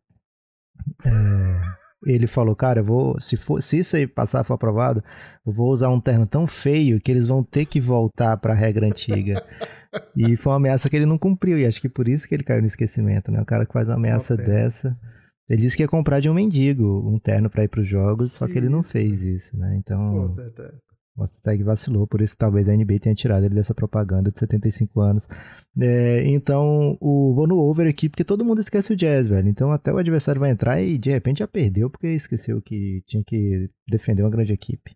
É, 1.05 1.09
ele 2.05 2.26
falou, 2.26 2.55
cara, 2.55 2.80
eu 2.80 2.84
vou, 2.84 3.22
se, 3.22 3.38
for, 3.38 3.61
se 3.61 3.80
isso 3.80 3.95
aí 3.95 4.07
passar 4.07 4.43
for 4.43 4.55
aprovado, 4.55 5.03
eu 5.45 5.53
vou 5.53 5.72
usar 5.72 5.89
um 5.89 6.01
terno 6.01 6.26
tão 6.26 6.47
feio 6.47 6.99
que 6.99 7.11
eles 7.11 7.28
vão 7.28 7.43
ter 7.43 7.65
que 7.65 7.80
voltar 7.80 8.36
para 8.38 8.53
a 8.53 8.55
regra 8.55 8.88
antiga. 8.88 9.43
e 10.15 10.36
foi 10.36 10.51
uma 10.51 10.57
ameaça 10.57 10.89
que 10.89 10.95
ele 10.95 11.05
não 11.05 11.20
cumpriu, 11.20 11.59
e 11.59 11.68
acho 11.68 11.80
que 11.80 11.89
por 11.89 12.07
isso 12.07 12.28
que 12.28 12.34
ele 12.34 12.43
caiu 12.43 12.61
no 12.61 12.68
esquecimento, 12.68 13.32
né? 13.32 13.39
O 13.39 13.45
cara 13.45 13.65
que 13.65 13.74
faz 13.74 13.88
uma 13.88 13.95
ameaça 13.95 14.36
dessa. 14.36 14.97
Ele 15.49 15.61
disse 15.61 15.78
que 15.78 15.84
ia 15.84 15.88
comprar 15.88 16.20
de 16.20 16.30
um 16.30 16.34
mendigo 16.34 17.09
um 17.09 17.18
terno 17.18 17.49
para 17.49 17.63
ir 17.63 17.70
para 17.70 17.80
os 17.82 17.88
jogos, 17.88 18.34
só 18.34 18.47
que 18.47 18.57
ele 18.57 18.68
não 18.68 18.84
fez 18.84 19.22
isso, 19.22 19.57
né? 19.57 19.78
Então. 19.78 20.11
Com 20.11 20.28
certeza. 20.28 20.86
O 21.18 21.41
Tag 21.41 21.63
vacilou, 21.63 22.05
por 22.05 22.22
isso 22.22 22.34
que 22.34 22.38
talvez 22.38 22.70
a 22.70 22.76
NBA 22.76 22.99
tenha 22.99 23.15
tirado 23.15 23.43
ele 23.43 23.55
dessa 23.55 23.74
propaganda 23.74 24.30
de 24.30 24.38
75 24.38 25.01
anos. 25.01 25.28
É, 25.80 26.24
então, 26.28 26.95
o, 27.01 27.34
vou 27.34 27.47
no 27.47 27.57
over 27.57 27.88
aqui, 27.88 28.07
porque 28.07 28.24
todo 28.24 28.45
mundo 28.45 28.59
esquece 28.59 28.93
o 28.93 28.95
Jazz, 28.95 29.26
velho. 29.26 29.49
Então, 29.49 29.72
até 29.72 29.91
o 29.91 29.97
adversário 29.97 30.39
vai 30.39 30.51
entrar 30.51 30.80
e 30.80 30.97
de 30.97 31.09
repente 31.09 31.39
já 31.39 31.47
perdeu, 31.47 31.89
porque 31.89 32.07
esqueceu 32.07 32.61
que 32.61 33.01
tinha 33.07 33.24
que 33.24 33.68
defender 33.88 34.22
uma 34.22 34.30
grande 34.30 34.53
equipe. 34.53 34.95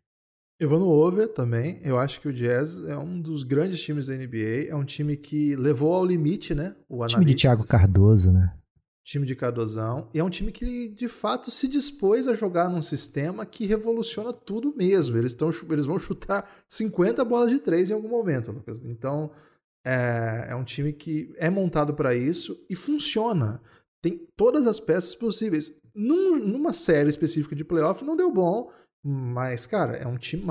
Eu 0.60 0.70
vou 0.70 0.80
no 0.80 0.88
over 0.88 1.28
também. 1.28 1.80
Eu 1.82 1.98
acho 1.98 2.22
que 2.22 2.28
o 2.28 2.34
Jazz 2.34 2.88
é 2.88 2.96
um 2.96 3.20
dos 3.20 3.42
grandes 3.42 3.82
times 3.82 4.06
da 4.06 4.14
NBA. 4.14 4.68
É 4.70 4.76
um 4.76 4.86
time 4.86 5.18
que 5.18 5.56
levou 5.56 5.92
ao 5.92 6.06
limite, 6.06 6.54
né? 6.54 6.76
O 6.88 7.04
time 7.08 7.26
de 7.26 7.34
Thiago 7.34 7.66
Cardoso, 7.66 8.32
né? 8.32 8.54
Time 9.04 9.26
de 9.26 9.36
Cardozão. 9.36 10.10
E 10.14 10.20
é 10.20 10.24
um 10.24 10.30
time 10.30 10.52
que, 10.52 10.90
de 10.90 11.08
fato, 11.08 11.50
se 11.50 11.68
dispôs 11.68 12.28
a 12.28 12.34
jogar 12.34 12.70
num 12.70 12.82
sistema 12.82 13.46
que 13.46 13.66
revoluciona 13.66 14.32
tudo 14.32 14.76
mesmo. 14.76 15.18
Eles, 15.18 15.34
tão, 15.34 15.50
eles 15.70 15.86
vão 15.86 15.98
chutar 16.00 16.50
50 16.70 17.24
bolas 17.26 17.50
de 17.50 17.60
três 17.60 17.90
em 17.90 17.94
algum 17.94 18.10
momento, 18.10 18.52
Lucas. 18.52 18.84
Então, 18.86 19.32
é, 19.86 20.48
é 20.50 20.56
um 20.56 20.64
time 20.64 20.94
que 20.94 21.34
é 21.38 21.50
montado 21.50 21.94
para 21.94 22.16
isso 22.16 22.64
e 22.70 22.76
funciona. 22.76 23.62
Tem 24.02 24.28
todas 24.36 24.66
as 24.66 24.80
peças 24.80 25.16
possíveis. 25.16 25.82
Num, 25.94 26.38
numa 26.40 26.74
série 26.74 27.10
específica 27.10 27.56
de 27.56 27.66
playoff 27.66 28.04
não 28.04 28.16
deu 28.16 28.32
bom, 28.32 28.72
mas, 29.04 29.66
cara, 29.66 29.96
é 29.96 30.08
um 30.08 30.18
time. 30.18 30.44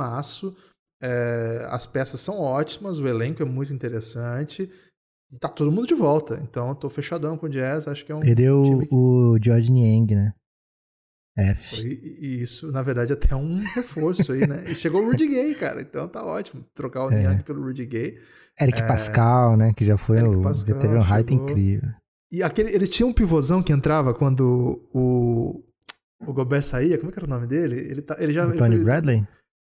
É, 1.03 1.67
as 1.71 1.87
peças 1.87 2.21
são 2.21 2.39
ótimas, 2.39 2.99
o 2.99 3.09
elenco 3.09 3.43
é 3.43 3.47
muito 3.47 3.73
interessante. 3.73 4.71
E 5.33 5.39
tá 5.39 5.49
todo 5.49 5.71
mundo 5.71 5.87
de 5.87 5.95
volta. 5.95 6.41
Então 6.43 6.69
eu 6.69 6.75
tô 6.75 6.91
fechadão 6.91 7.37
com 7.37 7.47
o 7.47 7.49
Jazz. 7.49 7.87
Acho 7.87 8.05
que 8.05 8.13
é 8.13 8.15
um. 8.15 8.21
Perdeu 8.21 8.63
que... 8.63 8.95
o 8.95 9.39
George 9.41 9.71
Niang, 9.71 10.15
né? 10.15 10.35
F. 11.39 11.81
E, 11.81 12.43
isso, 12.43 12.73
na 12.73 12.83
verdade, 12.83 13.13
até 13.13 13.35
um 13.37 13.59
reforço 13.75 14.33
aí, 14.33 14.47
né? 14.47 14.65
E 14.69 14.75
chegou 14.75 15.03
o 15.03 15.07
Rudy 15.07 15.27
Gay, 15.29 15.55
cara. 15.55 15.81
Então 15.81 16.09
tá 16.09 16.25
ótimo. 16.25 16.65
Trocar 16.75 17.07
o 17.07 17.13
é. 17.13 17.21
Niang 17.21 17.43
pelo 17.45 17.63
Rudy 17.63 17.87
Gay. 17.87 18.19
Eric 18.61 18.81
é... 18.81 18.87
Pascal, 18.87 19.57
né? 19.57 19.73
Que 19.73 19.85
já 19.85 19.97
foi 19.97 20.19
Eric 20.19 20.37
o. 20.37 20.43
Pascal, 20.43 20.75
já 20.75 20.83
teve 20.83 20.95
um 20.95 21.01
hype 21.01 21.29
chegou. 21.29 21.45
incrível. 21.45 21.89
E 22.33 22.43
aquele, 22.43 22.73
ele 22.73 22.87
tinha 22.87 23.07
um 23.07 23.13
pivôzão 23.13 23.63
que 23.63 23.73
entrava 23.73 24.15
quando 24.15 24.89
o, 24.93 25.65
o 26.21 26.33
Gobert 26.33 26.63
saía. 26.63 26.97
Como 26.97 27.11
é 27.11 27.13
que 27.13 27.19
era 27.19 27.27
o 27.27 27.31
nome 27.31 27.47
dele? 27.47 27.77
Ele, 27.77 28.03
tá, 28.03 28.17
ele 28.19 28.33
já. 28.33 28.49
Tony 28.53 28.77
ele, 28.77 28.85
Bradley? 28.85 29.27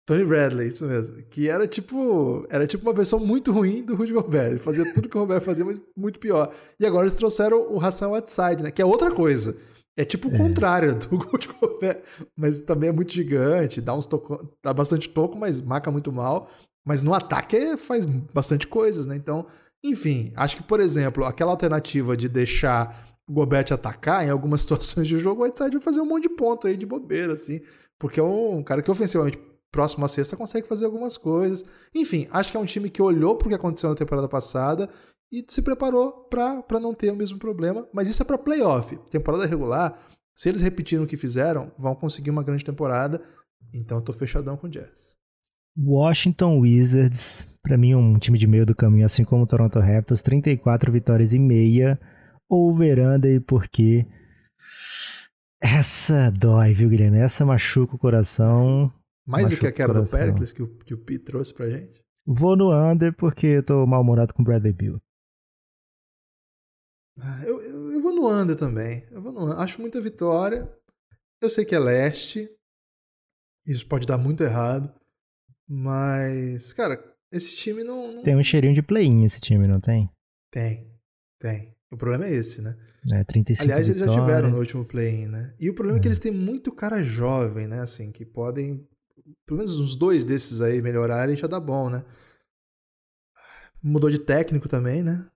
Tony 0.04 0.24
Bradley, 0.24 0.68
isso 0.68 0.84
mesmo. 0.84 1.16
Que 1.30 1.48
era 1.48 1.66
tipo. 1.66 2.44
Era 2.50 2.66
tipo 2.66 2.84
uma 2.84 2.92
versão 2.92 3.20
muito 3.20 3.52
ruim 3.52 3.82
do 3.82 3.94
Rudy 3.94 4.12
Gobert. 4.12 4.50
Ele 4.50 4.58
fazia 4.58 4.92
tudo 4.92 5.08
que 5.08 5.16
o 5.16 5.20
Gobert 5.20 5.42
fazia, 5.42 5.64
mas 5.64 5.80
muito 5.96 6.18
pior. 6.18 6.52
E 6.78 6.86
agora 6.86 7.04
eles 7.04 7.16
trouxeram 7.16 7.72
o 7.72 7.80
Hassan 7.80 8.08
Whiteside, 8.08 8.62
né? 8.62 8.70
Que 8.70 8.82
é 8.82 8.84
outra 8.84 9.12
coisa. 9.12 9.56
É 9.96 10.04
tipo 10.04 10.28
o 10.28 10.34
é. 10.34 10.38
contrário 10.38 10.94
do 10.94 11.16
Rudy 11.16 11.48
Gobert. 11.60 12.02
Mas 12.36 12.60
também 12.60 12.88
é 12.88 12.92
muito 12.92 13.12
gigante, 13.12 13.80
dá 13.80 13.94
uns 13.94 14.06
toco, 14.06 14.48
dá 14.62 14.74
bastante 14.74 15.08
toco, 15.08 15.38
mas 15.38 15.62
marca 15.62 15.90
muito 15.90 16.10
mal. 16.10 16.48
Mas 16.84 17.00
no 17.00 17.14
ataque 17.14 17.56
é, 17.56 17.76
faz 17.76 18.04
bastante 18.04 18.66
coisas, 18.66 19.06
né? 19.06 19.14
Então, 19.14 19.46
enfim, 19.84 20.32
acho 20.34 20.56
que, 20.56 20.62
por 20.64 20.80
exemplo, 20.80 21.24
aquela 21.24 21.52
alternativa 21.52 22.16
de 22.16 22.28
deixar 22.28 23.16
o 23.28 23.32
Gobert 23.32 23.72
atacar 23.72 24.26
em 24.26 24.30
algumas 24.30 24.62
situações 24.62 25.06
de 25.06 25.16
jogo, 25.16 25.42
o 25.42 25.44
Whiteside 25.44 25.76
vai 25.76 25.80
fazer 25.80 26.00
um 26.00 26.06
monte 26.06 26.24
de 26.24 26.30
ponto 26.30 26.66
aí 26.66 26.76
de 26.76 26.86
bobeira, 26.86 27.34
assim. 27.34 27.60
Porque 28.00 28.18
é 28.18 28.22
um 28.22 28.64
cara 28.64 28.82
que 28.82 28.90
ofensivamente 28.90 29.38
próximo 29.72 30.06
sexta 30.06 30.36
consegue 30.36 30.68
fazer 30.68 30.84
algumas 30.84 31.16
coisas. 31.16 31.64
Enfim, 31.94 32.28
acho 32.30 32.50
que 32.50 32.56
é 32.56 32.60
um 32.60 32.64
time 32.66 32.90
que 32.90 33.02
olhou 33.02 33.36
para 33.36 33.46
o 33.46 33.48
que 33.48 33.54
aconteceu 33.54 33.90
na 33.90 33.96
temporada 33.96 34.28
passada 34.28 34.88
e 35.32 35.44
se 35.48 35.62
preparou 35.62 36.28
para 36.28 36.78
não 36.78 36.94
ter 36.94 37.10
o 37.10 37.16
mesmo 37.16 37.38
problema. 37.38 37.88
Mas 37.92 38.06
isso 38.06 38.22
é 38.22 38.26
para 38.26 38.36
playoff. 38.36 38.96
Temporada 39.10 39.46
regular, 39.46 39.98
se 40.36 40.50
eles 40.50 40.60
repetirem 40.60 41.04
o 41.04 41.08
que 41.08 41.16
fizeram, 41.16 41.72
vão 41.78 41.94
conseguir 41.94 42.30
uma 42.30 42.44
grande 42.44 42.64
temporada. 42.64 43.20
Então 43.72 43.98
eu 43.98 44.02
tô 44.02 44.12
fechadão 44.12 44.56
com 44.56 44.66
o 44.66 44.70
Jazz. 44.70 45.16
Washington 45.74 46.58
Wizards, 46.58 47.58
para 47.62 47.78
mim 47.78 47.94
um 47.94 48.12
time 48.18 48.38
de 48.38 48.46
meio 48.46 48.66
do 48.66 48.76
caminho, 48.76 49.06
assim 49.06 49.24
como 49.24 49.44
o 49.44 49.46
Toronto 49.46 49.80
Raptors, 49.80 50.20
34 50.20 50.92
vitórias 50.92 51.32
e 51.32 51.38
meia, 51.38 51.98
over-under, 52.46 53.40
porque 53.40 54.06
essa 55.62 56.30
dói, 56.30 56.74
viu, 56.74 56.90
Guilherme? 56.90 57.18
Essa 57.18 57.46
machuca 57.46 57.96
o 57.96 57.98
coração. 57.98 58.92
Mais 59.26 59.50
do 59.50 59.56
que 59.56 59.66
aquela 59.66 59.94
do 59.94 60.10
Pericles 60.10 60.52
que 60.52 60.62
o, 60.62 60.68
que 60.78 60.94
o 60.94 60.98
Pi 60.98 61.18
trouxe 61.18 61.54
pra 61.54 61.70
gente? 61.70 62.02
Vou 62.26 62.56
no 62.56 62.72
under 62.72 63.14
porque 63.14 63.46
eu 63.46 63.62
tô 63.64 63.86
mal-humorado 63.86 64.34
com 64.34 64.42
o 64.42 64.44
Bradley 64.44 64.72
Bill. 64.72 65.00
Ah, 67.18 67.42
eu, 67.44 67.60
eu, 67.60 67.92
eu, 67.92 68.00
vou 68.00 68.14
no 68.14 68.28
under 68.28 68.56
também. 68.56 69.06
Eu 69.10 69.20
vou 69.20 69.32
no 69.32 69.52
Acho 69.52 69.80
muita 69.80 70.00
vitória. 70.00 70.72
Eu 71.40 71.50
sei 71.50 71.64
que 71.64 71.74
é 71.74 71.78
leste. 71.78 72.48
Isso 73.66 73.86
pode 73.86 74.06
dar 74.06 74.18
muito 74.18 74.42
errado. 74.42 74.92
Mas, 75.68 76.72
cara, 76.72 77.02
esse 77.30 77.56
time 77.56 77.84
não. 77.84 78.12
não... 78.12 78.22
Tem 78.22 78.36
um 78.36 78.42
cheirinho 78.42 78.74
de 78.74 78.82
play-in 78.82 79.24
esse 79.24 79.40
time, 79.40 79.66
não 79.66 79.80
tem? 79.80 80.10
Tem, 80.50 80.90
tem. 81.40 81.74
O 81.92 81.96
problema 81.96 82.26
é 82.26 82.32
esse, 82.32 82.62
né? 82.62 82.76
É, 83.12 83.24
35 83.24 83.64
Aliás, 83.64 83.88
eles 83.88 84.00
já 84.00 84.12
tiveram 84.12 84.50
no 84.50 84.58
último 84.58 84.86
play-in, 84.86 85.26
né? 85.26 85.54
E 85.58 85.68
o 85.68 85.74
problema 85.74 85.98
é. 85.98 86.00
é 86.00 86.02
que 86.02 86.08
eles 86.08 86.18
têm 86.18 86.32
muito 86.32 86.72
cara 86.72 87.02
jovem, 87.02 87.66
né? 87.66 87.80
Assim, 87.80 88.12
que 88.12 88.24
podem 88.24 88.86
pelo 89.46 89.58
menos 89.58 89.78
uns 89.78 89.94
dois 89.94 90.24
desses 90.24 90.60
aí 90.60 90.80
melhorarem 90.82 91.36
já 91.36 91.46
dá 91.46 91.60
bom, 91.60 91.90
né? 91.90 92.04
Mudou 93.82 94.10
de 94.10 94.18
técnico 94.18 94.68
também, 94.68 95.02
né? 95.02 95.26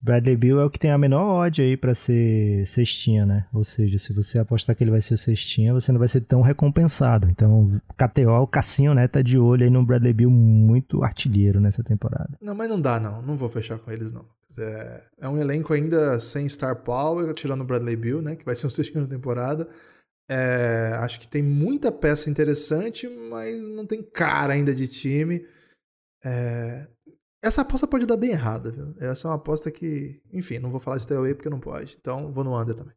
Bradley 0.00 0.36
Bill 0.36 0.60
é 0.60 0.64
o 0.64 0.70
que 0.70 0.78
tem 0.78 0.92
a 0.92 0.98
menor 0.98 1.46
odd 1.46 1.60
aí 1.60 1.76
para 1.76 1.92
ser 1.92 2.64
cestinha, 2.66 3.26
né? 3.26 3.46
Ou 3.52 3.64
seja, 3.64 3.98
se 3.98 4.12
você 4.12 4.38
apostar 4.38 4.76
que 4.76 4.84
ele 4.84 4.92
vai 4.92 5.02
ser 5.02 5.16
cestinha, 5.16 5.72
você 5.72 5.90
não 5.90 5.98
vai 5.98 6.06
ser 6.06 6.20
tão 6.20 6.40
recompensado. 6.40 7.28
Então, 7.28 7.68
KTO, 7.96 8.30
o 8.42 8.46
Cassinho, 8.46 8.94
né, 8.94 9.08
tá 9.08 9.22
de 9.22 9.38
olho 9.38 9.64
aí 9.64 9.70
no 9.70 9.84
Bradley 9.84 10.12
Bill 10.12 10.30
muito 10.30 11.02
artilheiro 11.02 11.60
nessa 11.60 11.82
temporada. 11.82 12.38
Não, 12.40 12.54
mas 12.54 12.68
não 12.68 12.80
dá 12.80 13.00
não, 13.00 13.20
não 13.22 13.36
vou 13.36 13.48
fechar 13.48 13.78
com 13.78 13.90
eles 13.90 14.12
não. 14.12 14.24
É, 14.56 15.02
é 15.22 15.28
um 15.28 15.38
elenco 15.38 15.72
ainda 15.72 16.18
sem 16.20 16.48
star 16.48 16.76
power, 16.76 17.34
tirando 17.34 17.62
o 17.62 17.64
Bradley 17.64 17.96
Bill, 17.96 18.22
né, 18.22 18.36
que 18.36 18.44
vai 18.44 18.54
ser 18.54 18.68
um 18.68 18.70
cestinha 18.70 19.02
na 19.02 19.08
temporada. 19.08 19.68
É, 20.30 20.92
acho 21.00 21.18
que 21.20 21.28
tem 21.28 21.42
muita 21.42 21.90
peça 21.90 22.28
interessante, 22.28 23.08
mas 23.30 23.62
não 23.62 23.86
tem 23.86 24.02
cara 24.02 24.52
ainda 24.52 24.74
de 24.74 24.86
time. 24.86 25.44
É, 26.24 26.86
essa 27.42 27.62
aposta 27.62 27.86
pode 27.86 28.04
dar 28.06 28.16
bem 28.16 28.30
errada, 28.30 28.70
viu? 28.70 28.94
Essa 28.98 29.28
é 29.28 29.30
uma 29.30 29.36
aposta 29.36 29.70
que, 29.70 30.20
enfim, 30.32 30.58
não 30.58 30.70
vou 30.70 30.80
falar 30.80 30.98
stay 30.98 31.16
away 31.16 31.34
porque 31.34 31.48
não 31.48 31.60
pode. 31.60 31.96
Então 31.98 32.32
vou 32.32 32.44
no 32.44 32.60
under 32.60 32.74
também. 32.74 32.94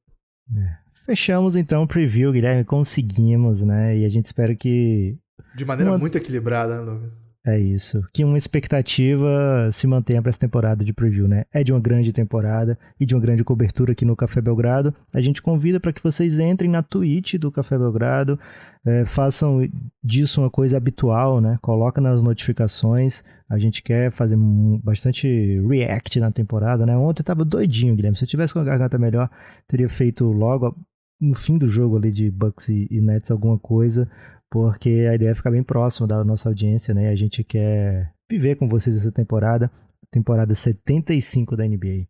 É. 0.57 0.77
Fechamos 1.05 1.55
então 1.55 1.83
o 1.83 1.87
preview, 1.87 2.31
Guilherme. 2.31 2.65
Conseguimos, 2.65 3.63
né? 3.63 3.97
E 3.97 4.05
a 4.05 4.09
gente 4.09 4.25
espera 4.25 4.55
que. 4.55 5.17
De 5.55 5.63
maneira 5.63 5.91
uma... 5.91 5.97
muito 5.97 6.17
equilibrada, 6.17 6.81
né, 6.81 6.91
Lucas? 6.91 7.23
É 7.43 7.59
isso. 7.59 8.05
Que 8.13 8.23
uma 8.23 8.37
expectativa 8.37 9.67
se 9.71 9.87
mantenha 9.87 10.21
para 10.21 10.29
essa 10.29 10.39
temporada 10.39 10.85
de 10.85 10.93
preview, 10.93 11.27
né? 11.27 11.45
É 11.51 11.63
de 11.63 11.73
uma 11.73 11.79
grande 11.79 12.13
temporada 12.13 12.77
e 12.99 13.05
de 13.05 13.15
uma 13.15 13.21
grande 13.21 13.43
cobertura 13.43 13.93
aqui 13.93 14.05
no 14.05 14.15
Café 14.15 14.39
Belgrado. 14.39 14.93
A 15.15 15.19
gente 15.19 15.41
convida 15.41 15.79
para 15.79 15.91
que 15.91 16.03
vocês 16.03 16.37
entrem 16.37 16.69
na 16.69 16.83
Twitch 16.83 17.35
do 17.35 17.51
Café 17.51 17.79
Belgrado, 17.79 18.39
é, 18.85 19.05
façam 19.05 19.67
disso 20.03 20.41
uma 20.41 20.51
coisa 20.51 20.77
habitual, 20.77 21.41
né? 21.41 21.57
Coloca 21.63 21.99
nas 21.99 22.21
notificações. 22.21 23.23
A 23.49 23.57
gente 23.57 23.81
quer 23.81 24.11
fazer 24.11 24.37
bastante 24.83 25.59
react 25.67 26.19
na 26.19 26.31
temporada, 26.31 26.85
né? 26.85 26.95
Ontem 26.95 27.23
tava 27.23 27.43
doidinho, 27.43 27.95
Guilherme. 27.95 28.17
Se 28.17 28.23
eu 28.23 28.29
tivesse 28.29 28.53
com 28.53 28.59
a 28.59 28.63
garganta 28.63 28.99
melhor, 28.99 29.27
teria 29.67 29.89
feito 29.89 30.25
logo 30.25 30.77
no 31.19 31.35
fim 31.35 31.57
do 31.57 31.67
jogo 31.67 31.97
ali 31.97 32.11
de 32.11 32.29
Bucks 32.29 32.69
e 32.69 33.01
Nets 33.01 33.31
alguma 33.31 33.57
coisa 33.57 34.07
porque 34.51 35.07
a 35.09 35.15
ideia 35.15 35.29
é 35.29 35.35
ficar 35.35 35.49
bem 35.49 35.63
próximo 35.63 36.05
da 36.05 36.25
nossa 36.25 36.49
audiência, 36.49 36.93
né? 36.93 37.09
A 37.09 37.15
gente 37.15 37.41
quer 37.41 38.13
viver 38.29 38.57
com 38.57 38.67
vocês 38.67 38.97
essa 38.97 39.11
temporada, 39.11 39.71
temporada 40.11 40.53
75 40.53 41.55
da 41.55 41.65
NBA. 41.65 42.05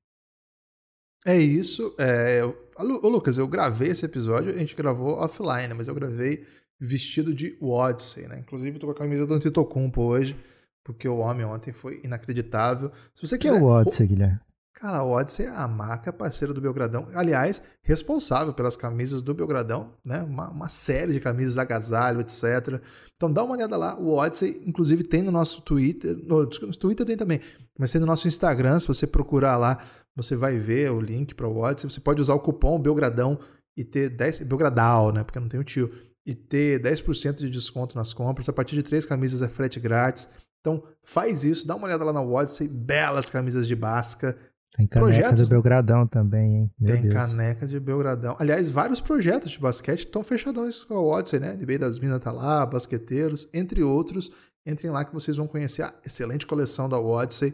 É 1.24 1.38
isso. 1.38 1.96
É, 2.00 2.42
ô 2.44 3.08
Lucas, 3.08 3.38
eu 3.38 3.48
gravei 3.48 3.90
esse 3.90 4.04
episódio, 4.04 4.52
a 4.52 4.58
gente 4.58 4.76
gravou 4.76 5.14
offline, 5.20 5.72
mas 5.76 5.88
eu 5.88 5.94
gravei 5.94 6.44
vestido 6.80 7.32
de 7.32 7.56
Odyssey, 7.62 8.28
né? 8.28 8.40
Inclusive, 8.40 8.76
eu 8.76 8.80
tô 8.80 8.88
com 8.88 8.94
a 8.94 8.96
camisa 8.96 9.28
do 9.28 9.36
Antetokounmpo 9.36 10.02
hoje, 10.02 10.36
porque 10.84 11.08
o 11.08 11.18
homem 11.18 11.46
ontem 11.46 11.72
foi 11.72 12.02
inacreditável. 12.04 12.92
Se 13.14 13.28
você 13.28 13.38
quiser... 13.38 13.60
Que 13.60 13.64
é 13.64 13.64
o 13.64 13.68
Odyssey, 13.68 14.08
Guilherme? 14.08 14.40
Cara, 14.74 14.98
a 14.98 15.06
Odyssey 15.06 15.46
é 15.46 15.50
a 15.50 15.68
marca 15.68 16.14
parceira 16.14 16.54
do 16.54 16.62
Belgradão. 16.62 17.08
Aliás, 17.14 17.62
responsável 17.84 18.54
pelas 18.54 18.78
camisas 18.78 19.22
do 19.22 19.34
Belgradão, 19.34 19.94
né? 20.04 20.24
Uma, 20.24 20.50
uma, 20.50 20.70
série 20.70 21.14
de 21.14 21.20
camisas, 21.20 21.58
agasalho, 21.58 22.22
etc. 22.22 22.82
Então 23.16 23.32
dá 23.32 23.44
uma 23.44 23.54
olhada 23.54 23.76
lá. 23.78 24.00
O 24.00 24.16
Odyssey, 24.16 24.64
inclusive, 24.66 25.04
tem 25.04 25.22
no 25.22 25.32
nosso 25.32 25.62
Twitter. 25.62 26.18
No, 26.24 26.44
no 26.44 26.76
Twitter 26.76 27.06
tem 27.06 27.18
também, 27.18 27.40
mas 27.78 27.92
tem 27.92 28.00
no 28.00 28.08
nosso 28.08 28.28
Instagram. 28.28 28.80
Se 28.80 28.88
você 28.88 29.06
procurar 29.06 29.58
lá, 29.58 29.78
você 30.16 30.36
vai 30.36 30.58
ver 30.58 30.92
o 30.92 31.02
link 31.02 31.36
para 31.36 31.48
o 31.48 31.58
Odyssey. 31.58 31.90
Você 31.90 32.00
pode 32.00 32.22
usar 32.22 32.34
o 32.34 32.40
cupom 32.40 32.80
Belgradão 32.80 33.38
e 33.76 33.84
ter 33.84 34.10
10. 34.10 34.42
Belgradal, 34.44 35.12
né? 35.12 35.24
Porque 35.24 35.40
não 35.40 35.50
tenho 35.50 35.64
tio. 35.64 35.92
E 36.26 36.34
ter 36.34 36.82
10% 36.82 37.36
de 37.36 37.50
desconto 37.50 37.96
nas 37.96 38.14
compras. 38.14 38.48
A 38.48 38.54
partir 38.54 38.76
de 38.76 38.84
três 38.84 39.06
camisas 39.06 39.42
é 39.42 39.48
frete 39.48 39.80
grátis. 39.80 40.30
Então 40.62 40.84
faz 41.02 41.44
isso, 41.44 41.66
dá 41.66 41.76
uma 41.76 41.88
olhada 41.88 42.04
lá 42.04 42.14
na 42.14 42.22
Odyssey, 42.22 42.68
belas 42.68 43.30
camisas 43.30 43.68
de 43.68 43.76
Basca. 43.76 44.38
Tem 44.76 44.88
caneca 44.88 45.12
projetos, 45.12 45.44
do 45.44 45.50
Belgradão 45.50 46.08
também, 46.08 46.56
hein? 46.56 46.72
Meu 46.80 46.94
tem 46.94 47.02
Deus. 47.04 47.14
caneca 47.14 47.68
de 47.68 47.80
Belgradão. 47.80 48.36
Aliás, 48.40 48.70
vários 48.70 49.02
projetos 49.02 49.52
de 49.52 49.60
basquete 49.60 50.00
estão 50.00 50.24
fechadões 50.24 50.84
com 50.84 50.94
a 50.94 51.02
Odyssey, 51.02 51.40
né? 51.40 51.54
NBA 51.56 51.78
das 51.78 52.00
Minas 52.00 52.20
tá 52.20 52.32
lá, 52.32 52.66
Basqueteiros, 52.66 53.50
entre 53.54 53.84
outros. 53.84 54.32
Entrem 54.66 54.92
lá 54.92 55.04
que 55.04 55.14
vocês 55.14 55.36
vão 55.36 55.48
conhecer 55.48 55.84
a 55.84 55.94
excelente 56.06 56.46
coleção 56.46 56.88
da 56.88 56.98
Odyssey. 56.98 57.54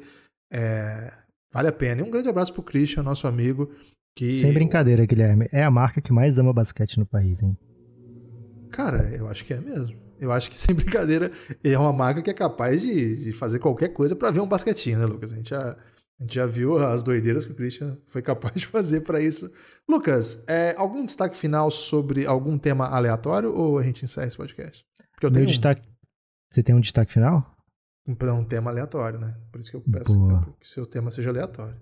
É, 0.52 1.12
vale 1.52 1.68
a 1.70 1.72
pena. 1.72 2.02
E 2.02 2.04
um 2.04 2.12
grande 2.12 2.30
abraço 2.30 2.54
pro 2.54 2.62
Christian, 2.62 3.02
nosso 3.02 3.28
amigo. 3.28 3.72
Que... 4.16 4.32
Sem 4.32 4.54
brincadeira, 4.54 5.06
Guilherme. 5.06 5.48
É 5.52 5.64
a 5.64 5.72
marca 5.72 6.02
que 6.02 6.14
mais 6.14 6.38
ama 6.38 6.54
basquete 6.54 7.00
no 7.00 7.06
país, 7.06 7.42
hein? 7.42 7.58
Cara, 8.72 9.10
eu 9.16 9.28
acho 9.28 9.44
que 9.44 9.54
é 9.54 9.60
mesmo. 9.60 9.98
Eu 10.20 10.32
acho 10.32 10.50
que, 10.50 10.58
sem 10.60 10.76
brincadeira, 10.76 11.32
é 11.64 11.78
uma 11.78 11.94
marca 11.94 12.22
que 12.22 12.30
é 12.30 12.34
capaz 12.34 12.82
de, 12.82 13.26
de 13.26 13.32
fazer 13.32 13.60
qualquer 13.60 13.90
coisa 13.90 14.16
para 14.16 14.32
ver 14.32 14.40
um 14.40 14.48
basquetinho, 14.48 15.00
né, 15.00 15.06
Lucas? 15.06 15.32
A 15.32 15.36
gente 15.36 15.50
já, 15.50 15.78
a 16.20 16.24
gente 16.24 16.36
já 16.36 16.46
viu 16.46 16.78
as 16.78 17.04
doideiras 17.04 17.46
que 17.46 17.52
o 17.52 17.56
Christian 17.56 17.98
foi 18.08 18.22
capaz 18.22 18.56
de 18.56 18.66
fazer 18.66 19.02
para 19.02 19.22
isso. 19.22 19.52
Lucas, 19.88 20.48
é, 20.48 20.76
algum 20.76 21.06
destaque 21.06 21.38
final 21.38 21.70
sobre 21.70 22.26
algum 22.26 22.58
tema 22.58 22.88
aleatório 22.88 23.54
ou 23.54 23.78
a 23.78 23.84
gente 23.84 24.04
encerra 24.04 24.28
esse 24.28 24.38
podcast? 24.38 24.84
Porque 25.12 25.26
eu 25.26 25.32
tenho 25.32 25.46
destaque... 25.46 25.82
Um... 25.82 25.98
Você 26.52 26.64
tem 26.64 26.74
um 26.74 26.80
destaque 26.80 27.14
final? 27.14 27.56
Para 28.18 28.34
um 28.34 28.44
tema 28.44 28.72
aleatório, 28.72 29.20
né? 29.20 29.36
Por 29.52 29.60
isso 29.60 29.70
que 29.70 29.78
eu 29.78 29.82
peço 29.82 30.18
Boa. 30.18 30.56
que 30.60 30.68
seu 30.68 30.86
tema 30.86 31.12
seja 31.12 31.30
aleatório. 31.30 31.76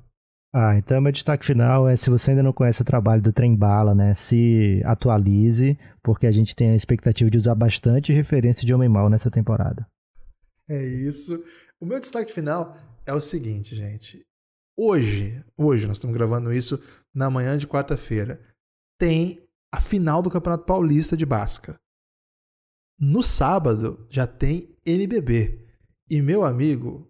Ah, 0.54 0.78
então 0.78 1.02
meu 1.02 1.12
destaque 1.12 1.46
final 1.46 1.88
é 1.88 1.96
se 1.96 2.10
você 2.10 2.32
ainda 2.32 2.42
não 2.42 2.54
conhece 2.54 2.82
o 2.82 2.86
trabalho 2.86 3.22
do 3.22 3.34
Trem 3.34 3.54
Bala, 3.54 3.94
né, 3.94 4.14
se 4.14 4.82
atualize, 4.86 5.78
porque 6.02 6.26
a 6.26 6.32
gente 6.32 6.56
tem 6.56 6.70
a 6.70 6.76
expectativa 6.76 7.30
de 7.30 7.38
usar 7.38 7.54
bastante 7.56 8.14
referência 8.14 8.66
de 8.66 8.74
Homem 8.74 8.88
Mal 8.88 9.10
nessa 9.10 9.30
temporada. 9.30 9.86
É 10.70 10.82
isso. 10.82 11.38
O 11.78 11.86
meu 11.86 12.00
destaque 12.00 12.32
final 12.32 12.74
é 13.06 13.14
o 13.14 13.20
seguinte, 13.20 13.76
gente. 13.76 14.25
Hoje, 14.78 15.42
hoje 15.58 15.88
nós 15.88 15.96
estamos 15.96 16.14
gravando 16.14 16.52
isso 16.52 16.82
na 17.14 17.30
manhã 17.30 17.58
de 17.58 17.66
quarta-feira, 17.66 18.42
tem 19.00 19.42
a 19.74 19.80
final 19.80 20.22
do 20.22 20.30
Campeonato 20.30 20.66
Paulista 20.66 21.16
de 21.16 21.26
Basca. 21.26 21.80
No 23.00 23.24
sábado 23.24 24.06
já 24.10 24.28
tem 24.28 24.78
NBB. 24.86 25.66
E 26.10 26.22
meu 26.22 26.44
amigo, 26.44 27.10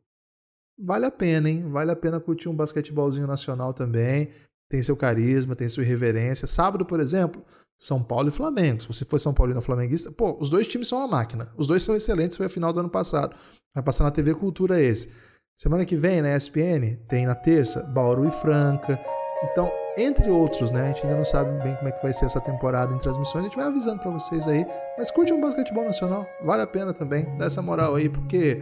vale 0.79 1.05
a 1.05 1.11
pena, 1.11 1.49
hein? 1.49 1.67
Vale 1.67 1.91
a 1.91 1.95
pena 1.95 2.19
curtir 2.19 2.49
um 2.49 2.55
basquetebolzinho 2.55 3.25
nacional 3.25 3.73
também. 3.73 4.29
Tem 4.69 4.81
seu 4.83 4.95
carisma, 4.95 5.55
tem 5.55 5.67
sua 5.67 5.83
irreverência. 5.83 6.47
Sábado, 6.47 6.85
por 6.85 6.99
exemplo, 6.99 7.43
São 7.79 8.03
Paulo 8.03 8.29
e 8.29 8.31
Flamengo. 8.31 8.81
Se 8.81 8.87
você 8.87 9.05
for 9.05 9.19
São 9.19 9.33
Paulino 9.33 9.57
ou 9.57 9.63
flamenguista, 9.63 10.11
pô, 10.11 10.37
os 10.39 10.49
dois 10.49 10.67
times 10.67 10.87
são 10.87 10.99
uma 10.99 11.07
máquina. 11.07 11.51
Os 11.57 11.65
dois 11.65 11.81
são 11.81 11.95
excelentes, 11.95 12.37
foi 12.37 12.45
a 12.45 12.49
final 12.49 12.71
do 12.71 12.79
ano 12.79 12.89
passado. 12.89 13.35
Vai 13.73 13.83
passar 13.83 14.03
na 14.03 14.11
TV 14.11 14.35
Cultura 14.35 14.79
esse. 14.79 15.34
Semana 15.55 15.85
que 15.85 15.95
vem, 15.95 16.21
na 16.21 16.35
ESPN, 16.35 16.97
tem 17.07 17.25
na 17.25 17.33
terça, 17.33 17.81
Bauru 17.83 18.27
e 18.27 18.31
Franca. 18.31 18.99
Então, 19.41 19.71
entre 19.97 20.29
outros, 20.29 20.69
né? 20.69 20.81
A 20.81 20.87
gente 20.87 21.03
ainda 21.03 21.15
não 21.15 21.23
sabe 21.23 21.63
bem 21.63 21.73
como 21.77 21.87
é 21.87 21.93
que 21.93 22.03
vai 22.03 22.11
ser 22.11 22.25
essa 22.25 22.41
temporada 22.41 22.93
em 22.93 22.97
transmissões. 22.97 23.45
A 23.45 23.47
gente 23.47 23.55
vai 23.55 23.67
avisando 23.67 24.01
para 24.01 24.11
vocês 24.11 24.49
aí. 24.49 24.67
Mas 24.97 25.09
curte 25.09 25.31
um 25.31 25.39
basquetebol 25.39 25.85
nacional. 25.85 26.27
Vale 26.43 26.61
a 26.61 26.67
pena 26.67 26.91
também. 26.91 27.37
Dá 27.37 27.45
essa 27.45 27.61
moral 27.61 27.95
aí, 27.95 28.09
porque 28.09 28.61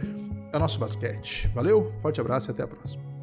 é 0.52 0.58
nosso 0.58 0.78
basquete. 0.78 1.50
Valeu, 1.52 1.90
forte 2.00 2.20
abraço 2.20 2.50
e 2.50 2.52
até 2.52 2.62
a 2.62 2.68
próxima. 2.68 3.13